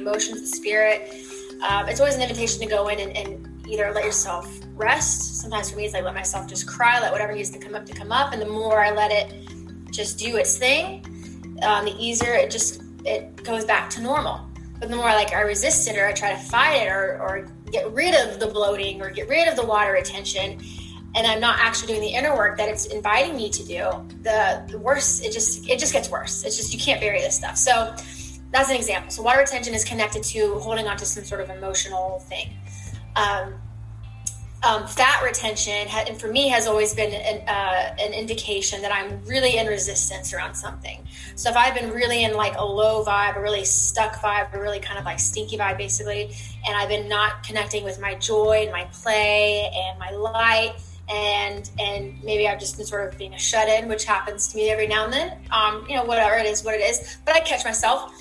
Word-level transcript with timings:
emotions, 0.00 0.40
the 0.40 0.46
spirit. 0.46 1.12
Um, 1.68 1.88
it's 1.88 2.00
always 2.00 2.14
an 2.14 2.22
invitation 2.22 2.60
to 2.60 2.66
go 2.66 2.88
in 2.88 2.98
and, 3.00 3.16
and 3.16 3.66
either 3.68 3.92
let 3.92 4.04
yourself 4.04 4.48
rest. 4.74 5.40
Sometimes 5.40 5.70
for 5.70 5.76
me, 5.76 5.84
it's 5.84 5.94
like 5.94 6.04
let 6.04 6.14
myself 6.14 6.48
just 6.48 6.66
cry, 6.66 7.00
let 7.00 7.12
whatever 7.12 7.32
needs 7.32 7.50
to 7.50 7.58
come 7.58 7.74
up 7.74 7.86
to 7.86 7.94
come 7.94 8.12
up, 8.12 8.32
and 8.32 8.40
the 8.40 8.48
more 8.48 8.82
I 8.82 8.90
let 8.90 9.10
it 9.12 9.48
just 9.90 10.18
do 10.18 10.36
its 10.36 10.56
thing, 10.56 11.04
um, 11.62 11.84
the 11.84 11.94
easier 11.98 12.32
it 12.32 12.50
just 12.50 12.82
it 13.04 13.42
goes 13.44 13.64
back 13.64 13.90
to 13.90 14.00
normal. 14.00 14.40
But 14.78 14.88
the 14.88 14.96
more 14.96 15.06
like 15.06 15.34
I 15.34 15.42
resist 15.42 15.88
it 15.88 15.98
or 15.98 16.06
I 16.06 16.12
try 16.12 16.30
to 16.32 16.38
fight 16.38 16.76
it 16.76 16.88
or, 16.88 17.20
or 17.20 17.46
get 17.70 17.90
rid 17.92 18.14
of 18.14 18.40
the 18.40 18.46
bloating 18.46 19.02
or 19.02 19.10
get 19.10 19.28
rid 19.28 19.46
of 19.46 19.54
the 19.54 19.64
water 19.64 19.92
retention, 19.92 20.58
and 21.14 21.26
I'm 21.26 21.40
not 21.40 21.58
actually 21.58 21.88
doing 21.88 22.00
the 22.00 22.14
inner 22.14 22.34
work 22.34 22.56
that 22.56 22.68
it's 22.68 22.86
inviting 22.86 23.36
me 23.36 23.50
to 23.50 23.64
do, 23.64 23.90
the, 24.22 24.64
the 24.70 24.78
worse 24.78 25.20
it 25.20 25.32
just 25.32 25.68
it 25.68 25.78
just 25.78 25.92
gets 25.92 26.08
worse. 26.08 26.44
It's 26.44 26.56
just 26.56 26.72
you 26.72 26.80
can't 26.80 27.00
bury 27.00 27.20
this 27.20 27.36
stuff. 27.36 27.56
So 27.56 27.94
that's 28.50 28.70
an 28.70 28.76
example. 28.76 29.10
So 29.10 29.22
water 29.22 29.40
retention 29.40 29.74
is 29.74 29.84
connected 29.84 30.22
to 30.24 30.58
holding 30.58 30.86
on 30.88 30.96
to 30.96 31.06
some 31.06 31.24
sort 31.24 31.40
of 31.40 31.50
emotional 31.50 32.20
thing. 32.20 32.50
Um, 33.16 33.54
um, 34.62 34.86
fat 34.86 35.22
retention, 35.22 35.88
and 35.88 36.20
for 36.20 36.28
me, 36.28 36.48
has 36.48 36.66
always 36.66 36.94
been 36.94 37.14
an, 37.14 37.48
uh, 37.48 37.96
an, 37.98 38.12
indication 38.12 38.82
that 38.82 38.92
I'm 38.92 39.24
really 39.24 39.56
in 39.56 39.66
resistance 39.66 40.34
around 40.34 40.54
something. 40.54 41.06
So 41.34 41.48
if 41.48 41.56
I've 41.56 41.74
been 41.74 41.90
really 41.90 42.24
in 42.24 42.34
like 42.34 42.56
a 42.58 42.64
low 42.64 43.02
vibe, 43.02 43.38
a 43.38 43.40
really 43.40 43.64
stuck 43.64 44.16
vibe, 44.16 44.52
a 44.52 44.60
really 44.60 44.78
kind 44.78 44.98
of 44.98 45.06
like 45.06 45.18
stinky 45.18 45.56
vibe, 45.56 45.78
basically, 45.78 46.34
and 46.66 46.76
I've 46.76 46.90
been 46.90 47.08
not 47.08 47.42
connecting 47.42 47.84
with 47.84 47.98
my 48.00 48.14
joy 48.16 48.64
and 48.64 48.70
my 48.70 48.84
play 48.92 49.70
and 49.74 49.98
my 49.98 50.10
light, 50.10 50.74
and 51.08 51.70
and 51.78 52.22
maybe 52.22 52.46
I've 52.46 52.60
just 52.60 52.76
been 52.76 52.84
sort 52.84 53.10
of 53.10 53.18
being 53.18 53.32
a 53.32 53.38
shut 53.38 53.66
in, 53.66 53.88
which 53.88 54.04
happens 54.04 54.48
to 54.48 54.56
me 54.58 54.68
every 54.68 54.86
now 54.86 55.04
and 55.04 55.12
then. 55.12 55.38
Um, 55.50 55.86
you 55.88 55.96
know, 55.96 56.04
whatever 56.04 56.36
it 56.36 56.44
is, 56.44 56.64
what 56.64 56.74
it 56.74 56.82
is, 56.82 57.16
but 57.24 57.34
I 57.34 57.40
catch 57.40 57.64
myself. 57.64 58.12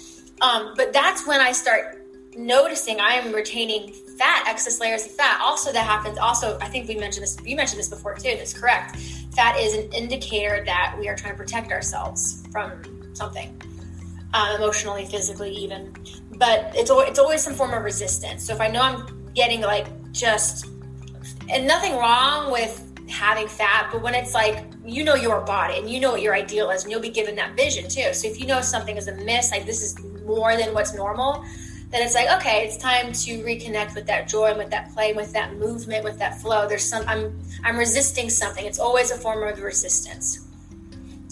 Um, 0.41 0.73
but 0.75 0.93
that's 0.93 1.27
when 1.27 1.41
I 1.41 1.51
start 1.51 1.99
noticing 2.35 2.99
I 2.99 3.13
am 3.13 3.33
retaining 3.33 3.91
fat, 3.91 4.45
excess 4.47 4.79
layers 4.79 5.05
of 5.05 5.11
fat. 5.11 5.39
Also, 5.41 5.71
that 5.71 5.85
happens. 5.85 6.17
Also, 6.17 6.57
I 6.61 6.67
think 6.67 6.87
we 6.87 6.95
mentioned 6.95 7.23
this. 7.23 7.37
You 7.43 7.55
mentioned 7.55 7.79
this 7.79 7.89
before 7.89 8.15
too. 8.15 8.35
That's 8.37 8.53
correct. 8.53 8.97
Fat 9.35 9.59
is 9.59 9.73
an 9.73 9.91
indicator 9.91 10.63
that 10.65 10.95
we 10.99 11.07
are 11.07 11.15
trying 11.15 11.33
to 11.33 11.37
protect 11.37 11.71
ourselves 11.71 12.43
from 12.51 12.81
something, 13.13 13.61
um, 14.33 14.55
emotionally, 14.55 15.05
physically, 15.05 15.51
even. 15.51 15.93
But 16.37 16.71
it's 16.75 16.91
it's 16.91 17.19
always 17.19 17.43
some 17.43 17.53
form 17.53 17.73
of 17.73 17.83
resistance. 17.83 18.45
So 18.45 18.53
if 18.53 18.61
I 18.61 18.67
know 18.67 18.81
I'm 18.81 19.31
getting 19.33 19.61
like 19.61 19.87
just, 20.11 20.67
and 21.49 21.67
nothing 21.67 21.95
wrong 21.95 22.51
with 22.51 22.85
having 23.09 23.47
fat, 23.47 23.89
but 23.91 24.01
when 24.01 24.13
it's 24.13 24.33
like 24.33 24.65
you 24.85 25.03
know 25.03 25.15
your 25.15 25.41
body 25.41 25.77
and 25.77 25.89
you 25.89 25.99
know 25.99 26.11
what 26.11 26.21
your 26.21 26.33
ideal 26.33 26.69
is, 26.71 26.83
and 26.83 26.91
you'll 26.91 27.01
be 27.01 27.09
given 27.09 27.35
that 27.35 27.55
vision 27.55 27.89
too. 27.89 28.13
So 28.13 28.27
if 28.27 28.39
you 28.39 28.47
know 28.47 28.61
something 28.61 28.97
is 28.97 29.07
a 29.07 29.15
miss, 29.15 29.51
like 29.51 29.65
this 29.65 29.81
is 29.81 29.97
more 30.35 30.55
than 30.55 30.73
what's 30.73 30.93
normal 30.93 31.43
then 31.91 32.03
it's 32.03 32.15
like 32.15 32.29
okay 32.29 32.65
it's 32.65 32.77
time 32.77 33.11
to 33.11 33.43
reconnect 33.43 33.95
with 33.95 34.05
that 34.05 34.27
joy 34.27 34.45
and 34.45 34.57
with 34.57 34.69
that 34.69 34.93
play 34.93 35.13
with 35.13 35.33
that 35.33 35.55
movement 35.55 36.03
with 36.03 36.19
that 36.19 36.39
flow. 36.41 36.67
There's 36.67 36.83
some 36.83 37.03
i'm 37.07 37.39
i'm 37.63 37.77
resisting 37.77 38.29
something. 38.29 38.65
It's 38.65 38.79
always 38.79 39.11
a 39.11 39.17
form 39.17 39.43
of 39.43 39.61
resistance. 39.61 40.47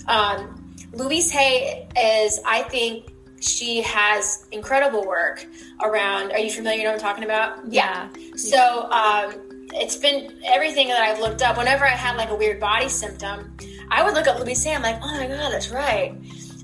Um, 0.08 0.76
louise 0.94 1.30
hay 1.32 1.88
is 1.98 2.40
i 2.46 2.64
think 2.64 3.14
she 3.40 3.82
has 3.84 4.48
incredible 4.52 5.06
work 5.06 5.46
around 5.84 6.32
are 6.32 6.40
you 6.40 6.50
familiar 6.50 6.84
know 6.84 6.92
what 6.92 6.96
i'm 6.96 7.00
talking 7.00 7.24
about? 7.24 7.72
Yeah, 7.72 8.10
yeah. 8.18 8.36
so 8.36 8.90
um, 8.90 9.34
it's 9.76 9.98
been 9.98 10.42
everything 10.46 10.88
that 10.88 11.02
i've 11.02 11.20
looked 11.20 11.42
up. 11.42 11.58
Whenever 11.58 11.86
i 11.86 11.90
had 11.90 12.18
like 12.18 12.30
a 12.30 12.36
weird 12.36 12.60
body 12.60 12.90
symptom 12.90 13.56
i 13.92 14.04
would 14.04 14.16
look 14.16 14.28
up 14.28 14.40
louise 14.40 14.64
hay. 14.64 14.74
I'm 14.74 14.82
like 14.82 15.00
oh 15.04 15.18
my 15.18 15.28
god 15.28 15.52
that's 15.52 15.70
right 15.70 16.16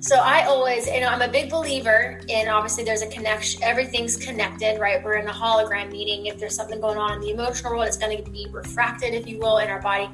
so 0.03 0.17
I 0.17 0.43
always, 0.43 0.85
you 0.85 0.99
know, 0.99 1.07
I'm 1.07 1.21
a 1.21 1.29
big 1.29 1.49
believer 1.49 2.19
in 2.27 2.49
obviously 2.49 2.83
there's 2.83 3.01
a 3.01 3.07
connection, 3.07 3.63
everything's 3.63 4.17
connected, 4.17 4.77
right? 4.77 5.01
We're 5.01 5.15
in 5.15 5.29
a 5.29 5.31
hologram 5.31 5.93
meeting. 5.93 6.25
If 6.25 6.39
there's 6.39 6.57
something 6.57 6.81
going 6.81 6.97
on 6.97 7.13
in 7.13 7.21
the 7.21 7.29
emotional 7.29 7.71
world, 7.71 7.87
it's 7.87 7.95
going 7.95 8.21
to 8.21 8.29
be 8.29 8.45
refracted, 8.51 9.13
if 9.13 9.25
you 9.25 9.39
will, 9.39 9.59
in 9.59 9.69
our 9.69 9.81
body. 9.81 10.09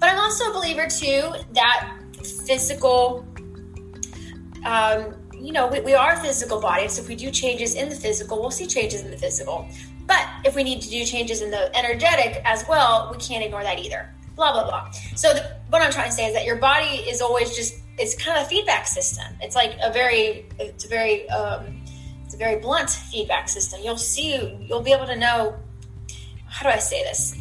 But 0.00 0.08
I'm 0.08 0.18
also 0.18 0.50
a 0.50 0.52
believer 0.52 0.88
too 0.88 1.32
that 1.52 1.96
physical, 2.44 3.24
um, 4.64 5.14
you 5.32 5.52
know, 5.52 5.68
we, 5.68 5.78
we 5.78 5.94
are 5.94 6.16
physical 6.16 6.60
bodies. 6.60 6.94
So 6.94 7.02
if 7.02 7.08
we 7.08 7.14
do 7.14 7.30
changes 7.30 7.76
in 7.76 7.88
the 7.88 7.94
physical, 7.94 8.40
we'll 8.40 8.50
see 8.50 8.66
changes 8.66 9.02
in 9.02 9.12
the 9.12 9.16
physical. 9.16 9.68
But 10.08 10.28
if 10.44 10.56
we 10.56 10.64
need 10.64 10.82
to 10.82 10.90
do 10.90 11.04
changes 11.04 11.40
in 11.40 11.52
the 11.52 11.72
energetic 11.78 12.42
as 12.44 12.66
well, 12.68 13.08
we 13.12 13.18
can't 13.18 13.44
ignore 13.44 13.62
that 13.62 13.78
either. 13.78 14.12
Blah, 14.34 14.54
blah, 14.54 14.64
blah. 14.64 14.90
So 15.14 15.32
the, 15.34 15.56
what 15.68 15.82
I'm 15.82 15.92
trying 15.92 16.08
to 16.08 16.16
say 16.16 16.26
is 16.26 16.34
that 16.34 16.44
your 16.44 16.56
body 16.56 16.96
is 17.08 17.20
always 17.20 17.54
just 17.54 17.79
it's 18.00 18.14
kind 18.14 18.38
of 18.38 18.46
a 18.46 18.48
feedback 18.48 18.86
system. 18.86 19.26
It's 19.40 19.54
like 19.54 19.76
a 19.82 19.92
very, 19.92 20.46
it's 20.58 20.86
a 20.86 20.88
very, 20.88 21.28
um, 21.28 21.82
it's 22.24 22.34
a 22.34 22.38
very 22.38 22.58
blunt 22.58 22.88
feedback 22.88 23.48
system. 23.48 23.80
You'll 23.84 23.98
see, 23.98 24.56
you'll 24.66 24.80
be 24.80 24.92
able 24.92 25.06
to 25.06 25.16
know. 25.16 25.56
How 26.46 26.68
do 26.68 26.74
I 26.74 26.78
say 26.78 27.04
this? 27.04 27.36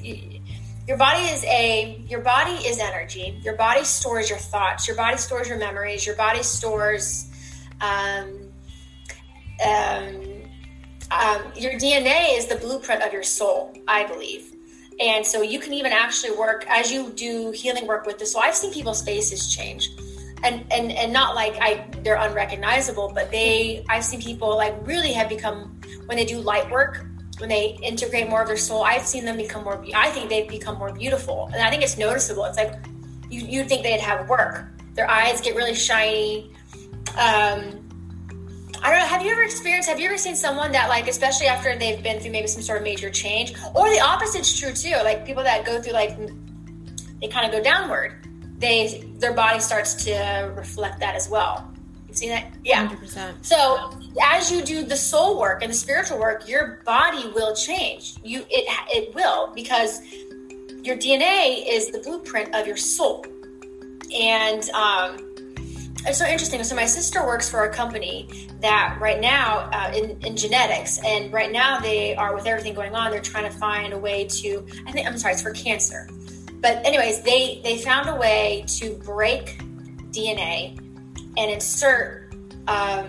Your 0.87 0.97
body 0.97 1.23
is 1.23 1.43
a, 1.45 2.03
your 2.07 2.19
body 2.19 2.51
is 2.67 2.79
energy. 2.79 3.39
Your 3.41 3.55
body 3.55 3.83
stores 3.85 4.29
your 4.29 4.37
thoughts. 4.37 4.87
Your 4.87 4.97
body 4.97 5.17
stores 5.17 5.47
your 5.47 5.57
memories. 5.57 6.05
Your 6.05 6.15
body 6.15 6.43
stores, 6.43 7.31
um, 7.81 8.51
um, 9.65 10.21
um, 11.11 11.41
your 11.55 11.73
DNA 11.73 12.37
is 12.37 12.47
the 12.47 12.57
blueprint 12.57 13.01
of 13.01 13.13
your 13.13 13.23
soul, 13.23 13.73
I 13.87 14.05
believe. 14.05 14.53
And 14.99 15.25
so 15.25 15.41
you 15.41 15.59
can 15.59 15.73
even 15.73 15.93
actually 15.93 16.37
work 16.37 16.65
as 16.67 16.91
you 16.91 17.11
do 17.11 17.51
healing 17.51 17.87
work 17.87 18.05
with 18.05 18.19
this. 18.19 18.33
So 18.33 18.39
I've 18.39 18.55
seen 18.55 18.73
people's 18.73 19.01
faces 19.01 19.53
change 19.53 19.89
and 20.43 20.65
and 20.71 20.91
and 20.91 21.13
not 21.13 21.35
like 21.35 21.57
I 21.61 21.85
they're 22.03 22.15
unrecognizable, 22.15 23.11
but 23.13 23.31
they 23.31 23.85
I've 23.89 24.03
seen 24.03 24.21
people 24.21 24.55
like 24.55 24.75
really 24.87 25.13
have 25.13 25.29
become 25.29 25.79
when 26.05 26.17
they 26.17 26.25
do 26.25 26.39
light 26.39 26.69
work, 26.69 27.05
when 27.39 27.49
they 27.49 27.77
integrate 27.81 28.29
more 28.29 28.41
of 28.41 28.47
their 28.47 28.57
soul, 28.57 28.83
I've 28.83 29.05
seen 29.05 29.25
them 29.25 29.37
become 29.37 29.63
more. 29.63 29.83
I 29.95 30.09
think 30.09 30.29
they've 30.29 30.47
become 30.47 30.77
more 30.77 30.93
beautiful, 30.93 31.49
and 31.53 31.61
I 31.61 31.69
think 31.69 31.83
it's 31.83 31.97
noticeable. 31.97 32.45
It's 32.45 32.57
like 32.57 32.73
you 33.29 33.41
you 33.41 33.63
think 33.63 33.83
they'd 33.83 33.99
have 33.99 34.29
work. 34.29 34.65
Their 34.93 35.09
eyes 35.09 35.41
get 35.41 35.55
really 35.55 35.75
shiny. 35.75 36.51
Um, 37.17 37.85
I 38.81 38.91
don't 38.91 38.99
know. 38.99 39.05
Have 39.05 39.21
you 39.21 39.31
ever 39.31 39.43
experienced? 39.43 39.89
Have 39.89 39.99
you 39.99 40.07
ever 40.07 40.17
seen 40.17 40.35
someone 40.35 40.71
that 40.71 40.89
like, 40.89 41.07
especially 41.07 41.47
after 41.47 41.77
they've 41.77 42.01
been 42.01 42.19
through 42.19 42.31
maybe 42.31 42.47
some 42.47 42.61
sort 42.61 42.77
of 42.77 42.83
major 42.83 43.09
change, 43.09 43.53
or 43.75 43.89
the 43.89 43.99
opposite's 43.99 44.57
true 44.57 44.73
too? 44.73 44.95
Like 45.03 45.25
people 45.25 45.43
that 45.43 45.65
go 45.65 45.81
through 45.81 45.93
like 45.93 46.17
they 47.21 47.27
kind 47.27 47.45
of 47.45 47.51
go 47.51 47.61
downward 47.61 48.28
they 48.59 49.05
their 49.17 49.33
body 49.33 49.59
starts 49.59 50.05
to 50.05 50.53
reflect 50.55 50.99
that 50.99 51.15
as 51.15 51.29
well. 51.29 51.71
You 52.07 52.13
see 52.13 52.29
that? 52.29 52.51
Yeah. 52.63 52.87
100%. 52.87 53.45
So 53.45 53.97
as 54.21 54.51
you 54.51 54.63
do 54.63 54.83
the 54.83 54.95
soul 54.95 55.39
work 55.39 55.61
and 55.61 55.71
the 55.71 55.75
spiritual 55.75 56.19
work, 56.19 56.47
your 56.47 56.81
body 56.85 57.29
will 57.29 57.55
change. 57.55 58.15
You 58.23 58.45
it 58.49 58.65
it 58.89 59.15
will 59.15 59.51
because 59.53 60.01
your 60.83 60.97
DNA 60.97 61.63
is 61.67 61.91
the 61.91 61.99
blueprint 61.99 62.55
of 62.55 62.65
your 62.65 62.77
soul. 62.77 63.25
And 64.13 64.67
um, 64.71 65.17
it's 66.07 66.17
so 66.17 66.25
interesting. 66.25 66.63
So 66.63 66.75
my 66.75 66.85
sister 66.85 67.25
works 67.25 67.49
for 67.49 67.65
a 67.65 67.73
company 67.73 68.49
that 68.61 68.97
right 68.99 69.19
now 69.19 69.69
uh, 69.71 69.91
in, 69.93 70.19
in 70.25 70.35
genetics, 70.35 70.99
and 71.05 71.31
right 71.31 71.51
now 71.51 71.79
they 71.79 72.15
are 72.15 72.33
with 72.33 72.47
everything 72.47 72.73
going 72.73 72.95
on. 72.95 73.11
They're 73.11 73.21
trying 73.21 73.49
to 73.49 73.55
find 73.57 73.93
a 73.93 73.99
way 73.99 74.25
to. 74.25 74.65
I 74.87 74.91
think 74.91 75.05
I'm 75.05 75.17
sorry, 75.17 75.33
it's 75.33 75.43
for 75.43 75.51
cancer 75.51 76.09
but 76.61 76.85
anyways, 76.85 77.21
they 77.21 77.61
they 77.63 77.77
found 77.77 78.09
a 78.09 78.15
way 78.15 78.65
to 78.67 78.95
break 79.05 79.59
DNA 80.11 80.77
and 81.37 81.51
insert, 81.51 82.33
um, 82.67 83.07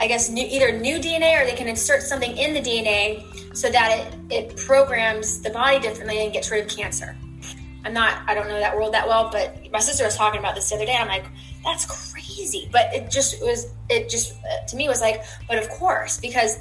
I 0.00 0.06
guess, 0.06 0.28
new, 0.28 0.44
either 0.44 0.78
new 0.78 0.98
DNA 0.98 1.40
or 1.40 1.46
they 1.46 1.56
can 1.56 1.68
insert 1.68 2.02
something 2.02 2.36
in 2.36 2.54
the 2.54 2.60
DNA 2.60 3.56
so 3.56 3.70
that 3.70 4.14
it 4.30 4.50
it 4.50 4.56
programs 4.56 5.40
the 5.40 5.50
body 5.50 5.78
differently 5.78 6.24
and 6.24 6.32
gets 6.32 6.50
rid 6.50 6.64
of 6.64 6.76
cancer. 6.76 7.16
I'm 7.84 7.92
not, 7.92 8.22
I 8.28 8.34
don't 8.34 8.46
know 8.46 8.60
that 8.60 8.76
world 8.76 8.94
that 8.94 9.08
well, 9.08 9.28
but 9.30 9.58
my 9.72 9.80
sister 9.80 10.04
was 10.04 10.16
talking 10.16 10.38
about 10.38 10.54
this 10.54 10.68
the 10.68 10.76
other 10.76 10.86
day. 10.86 10.94
I'm 10.94 11.08
like, 11.08 11.24
that's 11.64 12.12
crazy. 12.12 12.68
But 12.70 12.94
it 12.94 13.10
just 13.10 13.42
was, 13.42 13.72
it 13.88 14.08
just 14.08 14.34
uh, 14.44 14.66
to 14.66 14.76
me 14.76 14.88
was 14.88 15.00
like, 15.00 15.24
but 15.48 15.58
of 15.58 15.68
course, 15.68 16.20
because 16.20 16.58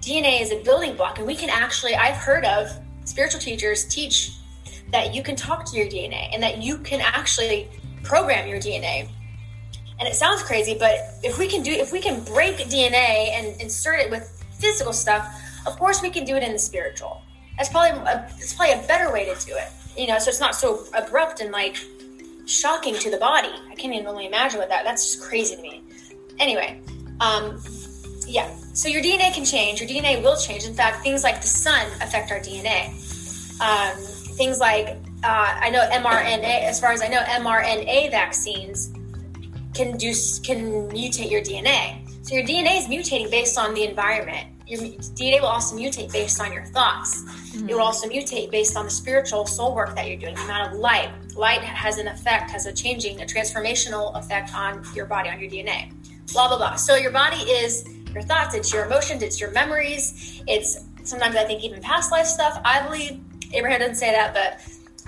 DNA 0.00 0.40
is 0.40 0.52
a 0.52 0.62
building 0.62 0.94
block, 0.96 1.18
and 1.18 1.26
we 1.26 1.34
can 1.34 1.50
actually, 1.50 1.96
I've 1.96 2.16
heard 2.16 2.44
of 2.44 2.70
spiritual 3.04 3.40
teachers 3.40 3.84
teach 3.86 4.32
that 4.92 5.14
you 5.14 5.22
can 5.22 5.36
talk 5.36 5.64
to 5.70 5.76
your 5.76 5.86
DNA 5.86 6.30
and 6.32 6.42
that 6.42 6.62
you 6.62 6.78
can 6.78 7.00
actually 7.00 7.68
program 8.02 8.48
your 8.48 8.58
DNA. 8.58 9.08
And 9.98 10.06
it 10.08 10.14
sounds 10.14 10.42
crazy, 10.42 10.76
but 10.78 10.98
if 11.22 11.38
we 11.38 11.48
can 11.48 11.62
do 11.62 11.72
if 11.72 11.92
we 11.92 12.00
can 12.00 12.22
break 12.24 12.56
DNA 12.56 13.30
and 13.30 13.60
insert 13.60 14.00
it 14.00 14.10
with 14.10 14.44
physical 14.58 14.92
stuff, 14.92 15.26
of 15.66 15.78
course 15.78 16.02
we 16.02 16.10
can 16.10 16.24
do 16.24 16.36
it 16.36 16.42
in 16.42 16.52
the 16.52 16.58
spiritual. 16.58 17.22
That's 17.56 17.70
probably 17.70 17.98
a, 18.00 18.30
it's 18.36 18.54
probably 18.54 18.74
a 18.74 18.86
better 18.86 19.12
way 19.12 19.24
to 19.24 19.46
do 19.46 19.54
it. 19.56 19.68
You 19.96 20.08
know, 20.08 20.18
so 20.18 20.28
it's 20.28 20.40
not 20.40 20.54
so 20.54 20.84
abrupt 20.94 21.40
and 21.40 21.50
like 21.50 21.76
shocking 22.46 22.94
to 22.96 23.10
the 23.10 23.16
body. 23.16 23.48
I 23.70 23.74
can't 23.74 23.94
even 23.94 24.04
really 24.04 24.26
imagine 24.26 24.58
what 24.58 24.68
that. 24.68 24.84
That's 24.84 25.12
just 25.12 25.28
crazy 25.28 25.56
to 25.56 25.62
me. 25.62 25.82
Anyway, 26.38 26.80
um, 27.20 27.60
yeah. 28.26 28.54
So 28.74 28.88
your 28.88 29.02
DNA 29.02 29.32
can 29.32 29.44
change. 29.44 29.80
Your 29.80 29.88
DNA 29.88 30.22
will 30.22 30.36
change. 30.36 30.64
In 30.64 30.74
fact, 30.74 31.02
things 31.02 31.24
like 31.24 31.40
the 31.40 31.46
sun 31.46 31.86
affect 32.02 32.30
our 32.30 32.38
DNA. 32.38 32.90
Um, 33.60 33.96
things 34.36 34.58
like 34.60 34.88
uh, 35.24 35.58
I 35.60 35.70
know 35.70 35.80
mRNA, 35.90 36.64
as 36.64 36.80
far 36.80 36.92
as 36.92 37.02
I 37.02 37.08
know, 37.08 37.20
mRNA 37.20 38.10
vaccines 38.10 38.92
can 39.74 39.96
do 39.96 40.12
can 40.44 40.88
mutate 40.90 41.30
your 41.30 41.42
DNA. 41.42 42.02
So 42.26 42.34
your 42.34 42.44
DNA 42.44 42.78
is 42.78 42.86
mutating 42.86 43.30
based 43.30 43.58
on 43.58 43.74
the 43.74 43.84
environment. 43.84 44.48
your 44.66 44.80
DNA 44.80 45.40
will 45.40 45.46
also 45.46 45.76
mutate 45.76 46.12
based 46.12 46.40
on 46.40 46.52
your 46.52 46.64
thoughts. 46.64 47.22
Mm-hmm. 47.22 47.68
It 47.68 47.74
will 47.74 47.82
also 47.82 48.08
mutate 48.08 48.50
based 48.50 48.76
on 48.76 48.86
the 48.86 48.90
spiritual 48.90 49.46
soul 49.46 49.74
work 49.74 49.94
that 49.94 50.08
you're 50.08 50.18
doing, 50.18 50.34
the 50.34 50.42
amount 50.42 50.72
of 50.72 50.78
light. 50.78 51.10
Light 51.36 51.60
has 51.60 51.98
an 51.98 52.08
effect, 52.08 52.50
has 52.50 52.66
a 52.66 52.72
changing, 52.72 53.22
a 53.22 53.24
transformational 53.24 54.16
effect 54.18 54.54
on 54.54 54.84
your 54.94 55.06
body, 55.06 55.28
on 55.28 55.38
your 55.38 55.50
DNA. 55.50 55.92
Blah, 56.32 56.48
blah, 56.48 56.56
blah. 56.56 56.74
So 56.74 56.96
your 56.96 57.12
body 57.12 57.42
is 57.42 57.84
your 58.12 58.22
thoughts, 58.22 58.54
it's 58.54 58.72
your 58.72 58.86
emotions, 58.86 59.22
it's 59.22 59.40
your 59.40 59.50
memories, 59.52 60.42
it's 60.48 60.78
sometimes 61.04 61.36
I 61.36 61.44
think 61.44 61.62
even 61.62 61.80
past 61.80 62.10
life 62.10 62.26
stuff. 62.26 62.60
I 62.64 62.82
believe 62.82 63.20
Abraham 63.52 63.80
doesn't 63.80 63.96
say 63.96 64.10
that, 64.10 64.34
but 64.34 64.60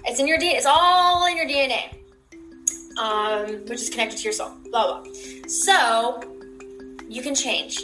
it's 0.05 0.21
in 0.21 0.27
your 0.27 0.39
DNA. 0.39 0.55
It's 0.55 0.67
all 0.67 1.27
in 1.27 1.37
your 1.37 1.47
DNA, 1.47 1.95
um, 2.99 3.65
which 3.67 3.83
is 3.83 3.91
connected 3.91 4.19
to 4.19 4.25
your 4.25 4.33
soul. 4.33 4.53
Blah 4.71 5.03
blah. 5.03 5.13
So 5.47 6.21
you 7.09 7.23
can 7.23 7.35
change. 7.35 7.83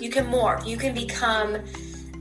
You 0.00 0.10
can 0.10 0.26
morph. 0.26 0.66
You 0.66 0.76
can 0.76 0.94
become. 0.94 1.58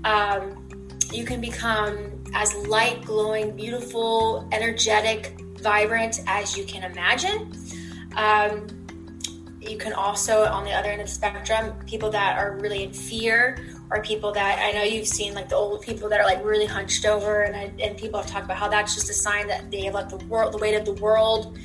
Um, 0.03 0.67
you 1.11 1.25
can 1.25 1.41
become 1.41 2.23
as 2.33 2.55
light, 2.67 3.03
glowing, 3.03 3.55
beautiful, 3.55 4.47
energetic, 4.51 5.39
vibrant 5.59 6.21
as 6.27 6.57
you 6.57 6.63
can 6.63 6.89
imagine. 6.89 7.53
Um, 8.15 8.67
you 9.59 9.77
can 9.77 9.93
also, 9.93 10.45
on 10.45 10.63
the 10.63 10.71
other 10.71 10.89
end 10.89 11.01
of 11.01 11.07
the 11.07 11.13
spectrum, 11.13 11.73
people 11.85 12.09
that 12.11 12.37
are 12.37 12.57
really 12.57 12.83
in 12.83 12.93
fear 12.93 13.57
or 13.91 14.01
people 14.01 14.31
that 14.31 14.59
I 14.59 14.71
know 14.71 14.83
you've 14.83 15.07
seen, 15.07 15.33
like 15.33 15.49
the 15.49 15.55
old 15.55 15.81
people 15.81 16.07
that 16.09 16.19
are 16.19 16.25
like 16.25 16.43
really 16.43 16.65
hunched 16.65 17.05
over, 17.05 17.43
and 17.43 17.55
I, 17.55 17.71
and 17.83 17.97
people 17.97 18.21
have 18.21 18.29
talked 18.29 18.45
about 18.45 18.57
how 18.57 18.69
that's 18.69 18.95
just 18.95 19.09
a 19.09 19.13
sign 19.13 19.47
that 19.47 19.69
they 19.69 19.81
have 19.81 19.93
let 19.93 20.09
the 20.09 20.17
world, 20.27 20.53
the 20.53 20.57
weight 20.57 20.75
of 20.75 20.85
the 20.85 20.93
world, 20.93 21.57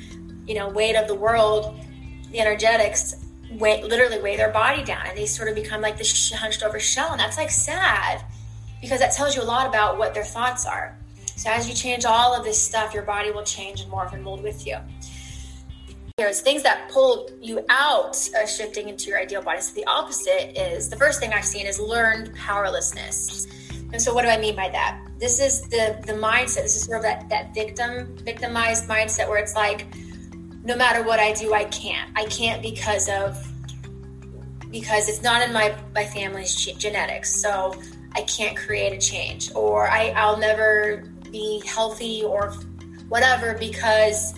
you 0.45 0.55
know, 0.55 0.67
weight 0.67 0.95
of 0.95 1.07
the 1.07 1.15
world, 1.15 1.79
the 2.31 2.41
energetics, 2.41 3.25
weigh, 3.51 3.81
literally 3.81 4.19
weigh 4.19 4.35
their 4.35 4.51
body 4.51 4.83
down, 4.83 5.07
and 5.07 5.17
they 5.17 5.25
sort 5.25 5.47
of 5.47 5.55
become 5.55 5.81
like 5.81 5.97
this 5.97 6.31
hunched 6.33 6.63
over 6.63 6.79
shell, 6.79 7.11
and 7.11 7.19
that's 7.19 7.37
like 7.37 7.49
sad 7.49 8.23
because 8.81 8.99
that 8.99 9.13
tells 9.13 9.35
you 9.35 9.41
a 9.41 9.45
lot 9.45 9.65
about 9.65 9.97
what 9.97 10.13
their 10.13 10.25
thoughts 10.25 10.65
are. 10.65 10.97
So 11.37 11.49
as 11.49 11.67
you 11.69 11.73
change 11.73 12.03
all 12.03 12.35
of 12.35 12.43
this 12.43 12.61
stuff, 12.61 12.93
your 12.93 13.03
body 13.03 13.31
will 13.31 13.43
change 13.43 13.81
and 13.81 13.91
morph 13.91 14.13
and 14.13 14.23
mold 14.23 14.43
with 14.43 14.67
you 14.67 14.77
there's 16.17 16.41
things 16.41 16.63
that 16.63 16.89
pull 16.89 17.29
you 17.43 17.63
out 17.69 18.17
of 18.41 18.49
shifting 18.49 18.89
into 18.89 19.05
your 19.05 19.19
ideal 19.19 19.39
body. 19.39 19.61
So 19.61 19.75
the 19.75 19.85
opposite 19.85 20.59
is 20.59 20.89
the 20.89 20.95
first 20.95 21.19
thing 21.19 21.31
I've 21.31 21.45
seen 21.45 21.67
is 21.67 21.79
learned 21.79 22.33
powerlessness. 22.33 23.45
And 23.93 24.01
so 24.01 24.15
what 24.15 24.23
do 24.23 24.29
I 24.29 24.39
mean 24.39 24.55
by 24.55 24.67
that? 24.69 24.99
This 25.19 25.39
is 25.39 25.61
the 25.69 26.01
the 26.07 26.13
mindset. 26.13 26.63
This 26.63 26.75
is 26.75 26.85
sort 26.85 26.97
of 26.97 27.03
that 27.03 27.29
that 27.29 27.53
victim 27.53 28.17
victimized 28.23 28.89
mindset 28.89 29.29
where 29.29 29.37
it's 29.37 29.53
like 29.53 29.85
no 30.63 30.75
matter 30.75 31.03
what 31.03 31.19
I 31.19 31.33
do, 31.33 31.53
I 31.53 31.65
can't. 31.65 32.09
I 32.15 32.25
can't 32.25 32.63
because 32.63 33.07
of 33.09 33.37
because 34.71 35.09
it's 35.09 35.21
not 35.21 35.43
in 35.43 35.53
my 35.53 35.75
my 35.93 36.03
family's 36.05 36.55
genetics. 36.55 37.31
So 37.39 37.79
I 38.13 38.23
can't 38.23 38.57
create 38.57 38.91
a 38.91 38.97
change 38.97 39.53
or 39.53 39.87
I 39.87 40.13
I'll 40.15 40.37
never 40.37 41.03
be 41.31 41.61
healthy 41.63 42.23
or 42.23 42.53
whatever 43.07 43.55
because 43.59 44.33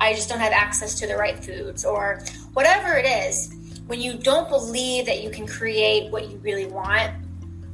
I 0.00 0.14
just 0.14 0.28
don't 0.28 0.40
have 0.40 0.52
access 0.52 0.98
to 1.00 1.06
the 1.06 1.16
right 1.16 1.42
foods 1.42 1.84
or 1.84 2.22
whatever 2.52 2.96
it 2.96 3.06
is. 3.06 3.54
When 3.86 4.00
you 4.00 4.14
don't 4.14 4.48
believe 4.48 5.06
that 5.06 5.22
you 5.22 5.30
can 5.30 5.46
create 5.46 6.10
what 6.10 6.30
you 6.30 6.38
really 6.38 6.66
want, 6.66 7.12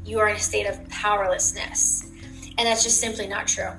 you 0.05 0.19
are 0.19 0.29
in 0.29 0.37
a 0.37 0.41
state 0.41 0.67
of 0.67 0.89
powerlessness. 0.89 2.11
And 2.59 2.67
that's 2.67 2.83
just 2.83 3.01
simply 3.01 3.27
not 3.27 3.47
true. 3.47 3.71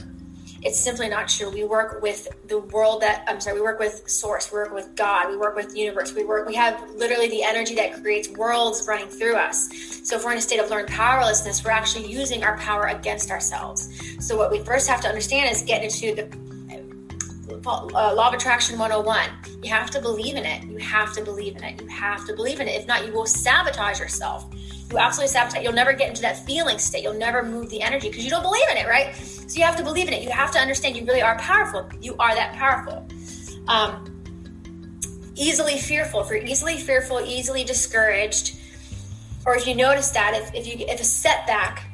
It's 0.64 0.80
simply 0.80 1.10
not 1.10 1.28
true. 1.28 1.50
We 1.50 1.64
work 1.64 2.04
with 2.04 2.28
the 2.48 2.60
world 2.60 3.02
that 3.02 3.24
I'm 3.28 3.42
sorry, 3.42 3.56
we 3.56 3.62
work 3.62 3.80
with 3.80 4.08
source, 4.08 4.52
we 4.52 4.60
work 4.60 4.72
with 4.72 4.96
God, 4.96 5.30
we 5.30 5.36
work 5.36 5.56
with 5.56 5.74
the 5.74 5.80
universe, 5.80 6.14
we 6.14 6.24
work 6.24 6.48
we 6.48 6.54
have 6.54 6.88
literally 6.92 7.30
the 7.30 7.44
energy 7.44 7.74
that 7.76 8.00
creates 8.02 8.30
worlds 8.30 8.86
running 8.88 9.08
through 9.08 9.38
us. 9.38 9.70
So 10.08 10.18
if 10.18 10.24
we're 10.24 10.34
in 10.34 10.38
a 10.38 10.42
state 10.42 10.60
of 10.60 10.70
learned 10.70 10.88
powerlessness, 10.88 11.66
we're 11.66 11.72
actually 11.72 12.12
using 12.12 12.44
our 12.44 12.58
power 12.60 12.86
against 12.88 13.32
ourselves. 13.32 13.90
So 14.20 14.38
what 14.38 14.52
we 14.52 14.60
first 14.60 14.88
have 14.88 15.02
to 15.02 15.08
understand 15.08 15.50
is 15.50 15.64
get 15.64 15.84
into 15.84 16.14
the 16.14 16.50
uh, 17.66 18.13
Law 18.13 18.28
of 18.28 18.34
Attraction 18.34 18.78
101. 18.78 19.63
You 19.63 19.69
have 19.69 19.90
to 19.92 20.02
believe 20.02 20.36
in 20.36 20.46
it. 20.46 20.63
You 20.63 20.78
have 20.78 21.13
to 21.13 21.24
believe 21.24 21.56
in 21.56 21.63
it. 21.63 21.81
You 21.81 21.88
have 21.88 22.25
to 22.28 22.34
believe 22.34 22.60
in 22.60 22.68
it. 22.68 22.80
If 22.80 22.88
not, 22.88 23.06
you 23.06 23.13
will 23.13 23.25
sabotage 23.25 24.00
yourself. 24.00 24.46
You 24.92 24.98
absolutely 24.98 25.31
sabotage. 25.31 25.63
You'll 25.63 25.74
never 25.74 25.94
get 25.94 26.10
into 26.10 26.22
that 26.24 26.46
feeling 26.46 26.78
state. 26.78 27.04
You'll 27.04 27.13
never 27.13 27.44
move 27.44 27.69
the 27.69 27.81
energy 27.81 28.10
because 28.10 28.24
you 28.24 28.30
don't 28.30 28.44
believe 28.44 28.68
in 28.69 28.78
it, 28.78 28.88
right? 28.88 29.16
So 29.16 29.58
you 29.58 29.63
have 29.63 29.78
to 29.78 29.84
believe 29.84 30.08
in 30.08 30.13
it. 30.13 30.24
You 30.24 30.31
have 30.31 30.52
to 30.52 30.60
understand 30.60 30.98
you 30.98 31.06
really 31.06 31.22
are 31.22 31.38
powerful. 31.38 31.90
You 32.02 32.16
are 32.19 32.34
that 32.36 32.54
powerful. 32.54 33.08
Um, 33.68 34.22
easily 35.36 35.78
fearful. 35.78 36.22
If 36.22 36.30
you're 36.30 36.38
easily 36.38 36.78
fearful, 36.78 37.22
easily 37.22 37.64
discouraged, 37.64 38.57
or 39.46 39.56
if 39.56 39.66
you 39.66 39.75
notice 39.75 40.12
that, 40.12 40.34
if, 40.36 40.54
if 40.54 40.68
you 40.68 40.86
if 40.88 41.00
a 41.00 41.04
setback 41.04 41.91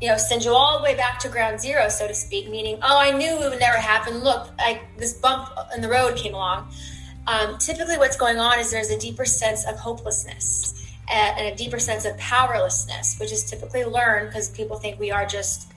you 0.00 0.08
know, 0.08 0.16
send 0.16 0.44
you 0.44 0.52
all 0.52 0.78
the 0.78 0.84
way 0.84 0.96
back 0.96 1.18
to 1.20 1.28
ground 1.28 1.60
zero, 1.60 1.88
so 1.88 2.08
to 2.08 2.14
speak, 2.14 2.48
meaning, 2.48 2.78
oh, 2.82 2.98
I 2.98 3.10
knew 3.10 3.42
it 3.42 3.50
would 3.50 3.60
never 3.60 3.76
happen. 3.76 4.18
Look, 4.18 4.48
I, 4.58 4.80
this 4.96 5.12
bump 5.12 5.50
in 5.74 5.82
the 5.82 5.88
road 5.88 6.16
came 6.16 6.34
along. 6.34 6.70
Um, 7.26 7.58
typically, 7.58 7.98
what's 7.98 8.16
going 8.16 8.38
on 8.38 8.58
is 8.58 8.70
there's 8.70 8.90
a 8.90 8.98
deeper 8.98 9.24
sense 9.24 9.66
of 9.66 9.76
hopelessness 9.76 10.74
and 11.10 11.52
a 11.52 11.56
deeper 11.56 11.78
sense 11.78 12.04
of 12.04 12.16
powerlessness, 12.18 13.18
which 13.18 13.32
is 13.32 13.44
typically 13.44 13.84
learned 13.84 14.28
because 14.28 14.48
people 14.50 14.78
think 14.78 14.98
we 14.98 15.10
are 15.10 15.26
just 15.26 15.72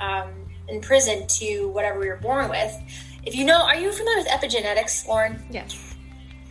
um, 0.00 0.30
imprisoned 0.68 1.28
to 1.28 1.68
whatever 1.68 1.98
we 1.98 2.08
were 2.08 2.16
born 2.16 2.48
with. 2.48 2.74
If 3.24 3.36
you 3.36 3.44
know, 3.44 3.62
are 3.62 3.76
you 3.76 3.92
familiar 3.92 4.18
with 4.18 4.28
epigenetics, 4.28 5.06
Lauren? 5.06 5.44
Yes. 5.50 5.94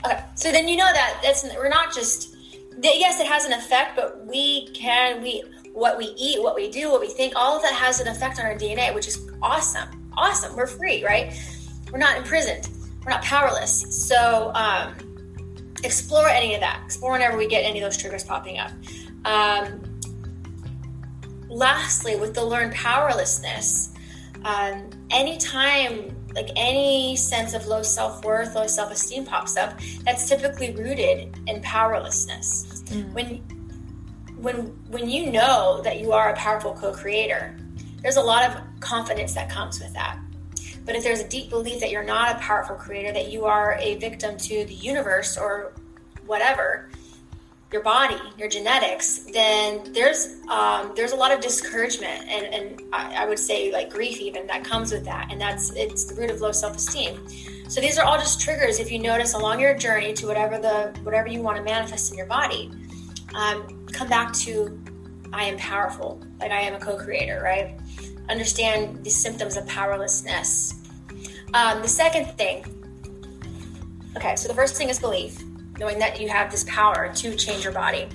Okay, 0.05 0.23
so 0.35 0.51
then 0.51 0.67
you 0.67 0.77
know 0.77 0.91
that 0.91 1.19
that's 1.23 1.43
we're 1.55 1.69
not 1.69 1.93
just 1.93 2.35
yes, 2.81 3.19
it 3.19 3.27
has 3.27 3.45
an 3.45 3.53
effect, 3.53 3.95
but 3.95 4.25
we 4.27 4.67
can 4.73 5.21
we 5.21 5.43
what 5.77 5.95
we 5.95 6.05
eat, 6.17 6.41
what 6.41 6.55
we 6.55 6.69
do, 6.69 6.91
what 6.91 6.99
we 6.99 7.07
think, 7.07 7.33
all 7.35 7.55
of 7.55 7.61
that 7.61 7.73
has 7.73 7.99
an 7.99 8.07
effect 8.07 8.39
on 8.39 8.45
our 8.45 8.55
DNA, 8.55 8.93
which 8.95 9.07
is 9.07 9.29
awesome. 9.43 10.11
Awesome. 10.17 10.55
We're 10.55 10.65
free, 10.65 11.05
right? 11.05 11.39
We're 11.91 11.99
not 11.99 12.17
imprisoned. 12.17 12.69
We're 13.05 13.11
not 13.11 13.21
powerless. 13.21 14.07
So 14.07 14.51
um, 14.55 14.95
explore 15.83 16.27
any 16.27 16.55
of 16.55 16.61
that. 16.61 16.81
Explore 16.85 17.11
whenever 17.11 17.37
we 17.37 17.47
get 17.47 17.63
any 17.63 17.79
of 17.79 17.85
those 17.85 17.95
triggers 17.95 18.23
popping 18.23 18.57
up. 18.57 18.71
Um, 19.25 19.99
lastly, 21.47 22.15
with 22.15 22.33
the 22.33 22.43
learned 22.43 22.73
powerlessness, 22.73 23.93
um, 24.45 24.89
anytime 25.11 26.15
like 26.33 26.49
any 26.55 27.15
sense 27.15 27.53
of 27.53 27.67
low 27.67 27.83
self 27.83 28.25
worth, 28.25 28.55
low 28.55 28.65
self 28.65 28.91
esteem 28.91 29.25
pops 29.25 29.55
up, 29.55 29.79
that's 30.03 30.27
typically 30.27 30.73
rooted 30.73 31.37
in 31.45 31.61
powerlessness. 31.61 32.83
Mm. 32.87 33.13
When 33.13 33.56
when 34.37 34.67
when 34.89 35.09
you 35.09 35.31
know 35.31 35.81
that 35.83 35.99
you 35.99 36.11
are 36.11 36.29
a 36.29 36.35
powerful 36.35 36.73
co-creator, 36.73 37.57
there's 38.01 38.17
a 38.17 38.21
lot 38.21 38.43
of 38.49 38.61
confidence 38.79 39.33
that 39.33 39.49
comes 39.49 39.79
with 39.79 39.93
that. 39.93 40.19
But 40.85 40.95
if 40.95 41.03
there's 41.03 41.19
a 41.19 41.27
deep 41.27 41.49
belief 41.49 41.79
that 41.81 41.91
you're 41.91 42.03
not 42.03 42.35
a 42.35 42.39
powerful 42.39 42.75
creator, 42.75 43.11
that 43.11 43.29
you 43.29 43.45
are 43.45 43.77
a 43.79 43.95
victim 43.95 44.37
to 44.37 44.65
the 44.65 44.73
universe 44.73 45.37
or 45.37 45.73
whatever, 46.25 46.89
your 47.71 47.81
body, 47.81 48.17
your 48.37 48.47
genetics, 48.47 49.19
then 49.33 49.91
there's 49.91 50.37
um, 50.47 50.93
there's 50.95 51.11
a 51.11 51.15
lot 51.15 51.33
of 51.33 51.41
discouragement 51.41 52.29
and, 52.29 52.53
and 52.53 52.81
I, 52.93 53.23
I, 53.23 53.25
would 53.25 53.39
say 53.39 53.73
like 53.73 53.89
grief 53.89 54.19
even 54.21 54.47
that 54.47 54.63
comes 54.63 54.93
with 54.93 55.03
that, 55.05 55.29
and 55.31 55.41
that's 55.41 55.71
it's 55.71 56.05
the 56.05 56.15
root 56.15 56.29
of 56.29 56.39
low 56.39 56.53
self 56.53 56.77
esteem. 56.77 57.27
So 57.67 57.81
these 57.81 57.97
are 57.97 58.05
all 58.05 58.17
just 58.17 58.39
triggers 58.39 58.79
if 58.79 58.89
you 58.89 58.99
notice 58.99 59.33
along 59.33 59.59
your 59.59 59.75
journey 59.75 60.13
to 60.13 60.27
whatever 60.27 60.57
the 60.57 60.97
whatever 61.03 61.27
you 61.27 61.41
want 61.41 61.57
to 61.57 61.63
manifest 61.63 62.11
in 62.11 62.17
your 62.17 62.27
body. 62.27 62.71
Um, 63.35 63.85
come 63.87 64.07
back 64.07 64.33
to 64.33 64.79
I 65.33 65.43
am 65.43 65.57
powerful, 65.57 66.21
like 66.39 66.51
I 66.51 66.61
am 66.61 66.73
a 66.75 66.79
co 66.79 66.97
creator, 66.97 67.41
right? 67.43 67.77
Understand 68.29 69.03
the 69.03 69.09
symptoms 69.09 69.57
of 69.57 69.67
powerlessness. 69.67 70.75
Um, 71.53 71.81
the 71.81 71.87
second 71.87 72.25
thing, 72.37 72.65
okay, 74.15 74.35
so 74.35 74.47
the 74.47 74.53
first 74.53 74.75
thing 74.75 74.89
is 74.89 74.99
belief, 74.99 75.41
knowing 75.79 75.99
that 75.99 76.19
you 76.19 76.29
have 76.29 76.51
this 76.51 76.65
power 76.65 77.11
to 77.15 77.35
change 77.35 77.63
your 77.63 77.73
body. 77.73 78.07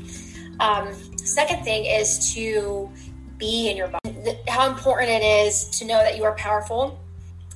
Um, 0.61 0.93
second 1.17 1.65
thing 1.65 1.87
is 1.87 2.33
to 2.35 2.91
be 3.39 3.71
in 3.71 3.77
your 3.77 3.89
body. 3.89 4.37
How 4.49 4.69
important 4.69 5.11
it 5.11 5.23
is 5.23 5.65
to 5.79 5.85
know 5.85 5.99
that 5.99 6.17
you 6.17 6.25
are 6.25 6.35
powerful 6.35 6.99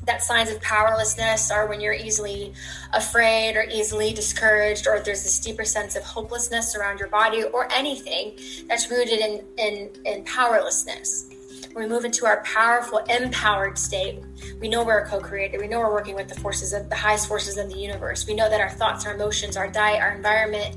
that 0.06 0.22
signs 0.22 0.50
of 0.50 0.60
powerlessness 0.62 1.50
are 1.50 1.66
when 1.66 1.80
you're 1.80 1.92
easily 1.92 2.52
afraid 2.92 3.56
or 3.56 3.64
easily 3.64 4.12
discouraged 4.12 4.86
or 4.86 5.00
there's 5.00 5.22
this 5.22 5.38
deeper 5.38 5.64
sense 5.64 5.96
of 5.96 6.02
hopelessness 6.02 6.76
around 6.76 6.98
your 6.98 7.08
body 7.08 7.44
or 7.44 7.70
anything 7.72 8.38
that's 8.68 8.90
rooted 8.90 9.18
in, 9.18 9.44
in, 9.58 9.90
in 10.04 10.24
powerlessness. 10.24 11.28
When 11.72 11.84
we 11.84 11.90
move 11.90 12.04
into 12.04 12.24
our 12.24 12.42
powerful 12.44 12.98
empowered 13.10 13.76
state 13.76 14.22
we 14.60 14.68
know 14.68 14.84
we're 14.84 15.00
a 15.00 15.08
co-creator. 15.08 15.58
We 15.58 15.68
know 15.68 15.80
we're 15.80 15.92
working 15.92 16.14
with 16.14 16.28
the 16.28 16.40
forces 16.40 16.72
of 16.72 16.88
the 16.88 16.96
highest 16.96 17.28
forces 17.28 17.56
of 17.58 17.68
the 17.68 17.78
universe. 17.78 18.26
We 18.26 18.34
know 18.34 18.48
that 18.48 18.60
our 18.60 18.70
thoughts 18.70 19.06
our 19.06 19.14
emotions 19.14 19.56
our 19.56 19.68
diet 19.68 20.00
our 20.00 20.12
environment 20.12 20.76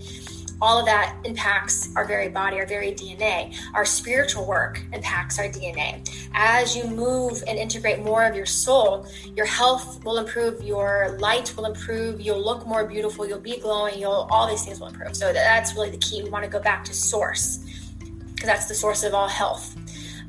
all 0.61 0.79
of 0.79 0.85
that 0.85 1.17
impacts 1.23 1.89
our 1.95 2.05
very 2.05 2.27
body, 2.27 2.59
our 2.59 2.65
very 2.65 2.91
DNA. 2.91 3.55
Our 3.73 3.85
spiritual 3.85 4.45
work 4.45 4.81
impacts 4.91 5.39
our 5.39 5.45
DNA. 5.45 6.09
As 6.33 6.75
you 6.75 6.85
move 6.85 7.43
and 7.47 7.57
integrate 7.57 7.99
more 7.99 8.25
of 8.25 8.35
your 8.35 8.45
soul, 8.45 9.07
your 9.35 9.45
health 9.45 10.03
will 10.03 10.17
improve, 10.17 10.61
your 10.61 11.17
light 11.19 11.55
will 11.55 11.65
improve, 11.65 12.19
you'll 12.19 12.43
look 12.43 12.67
more 12.67 12.85
beautiful, 12.85 13.25
you'll 13.25 13.39
be 13.39 13.59
glowing, 13.59 13.97
you'll 13.97 14.27
all 14.29 14.49
these 14.49 14.65
things 14.65 14.79
will 14.79 14.87
improve. 14.87 15.15
So 15.15 15.31
that's 15.31 15.73
really 15.75 15.91
the 15.91 15.97
key. 15.97 16.23
We 16.23 16.29
want 16.29 16.43
to 16.43 16.51
go 16.51 16.59
back 16.59 16.83
to 16.85 16.93
source. 16.93 17.59
because 17.99 18.47
that's 18.47 18.67
the 18.67 18.75
source 18.75 19.03
of 19.03 19.13
all 19.13 19.27
health. 19.27 19.75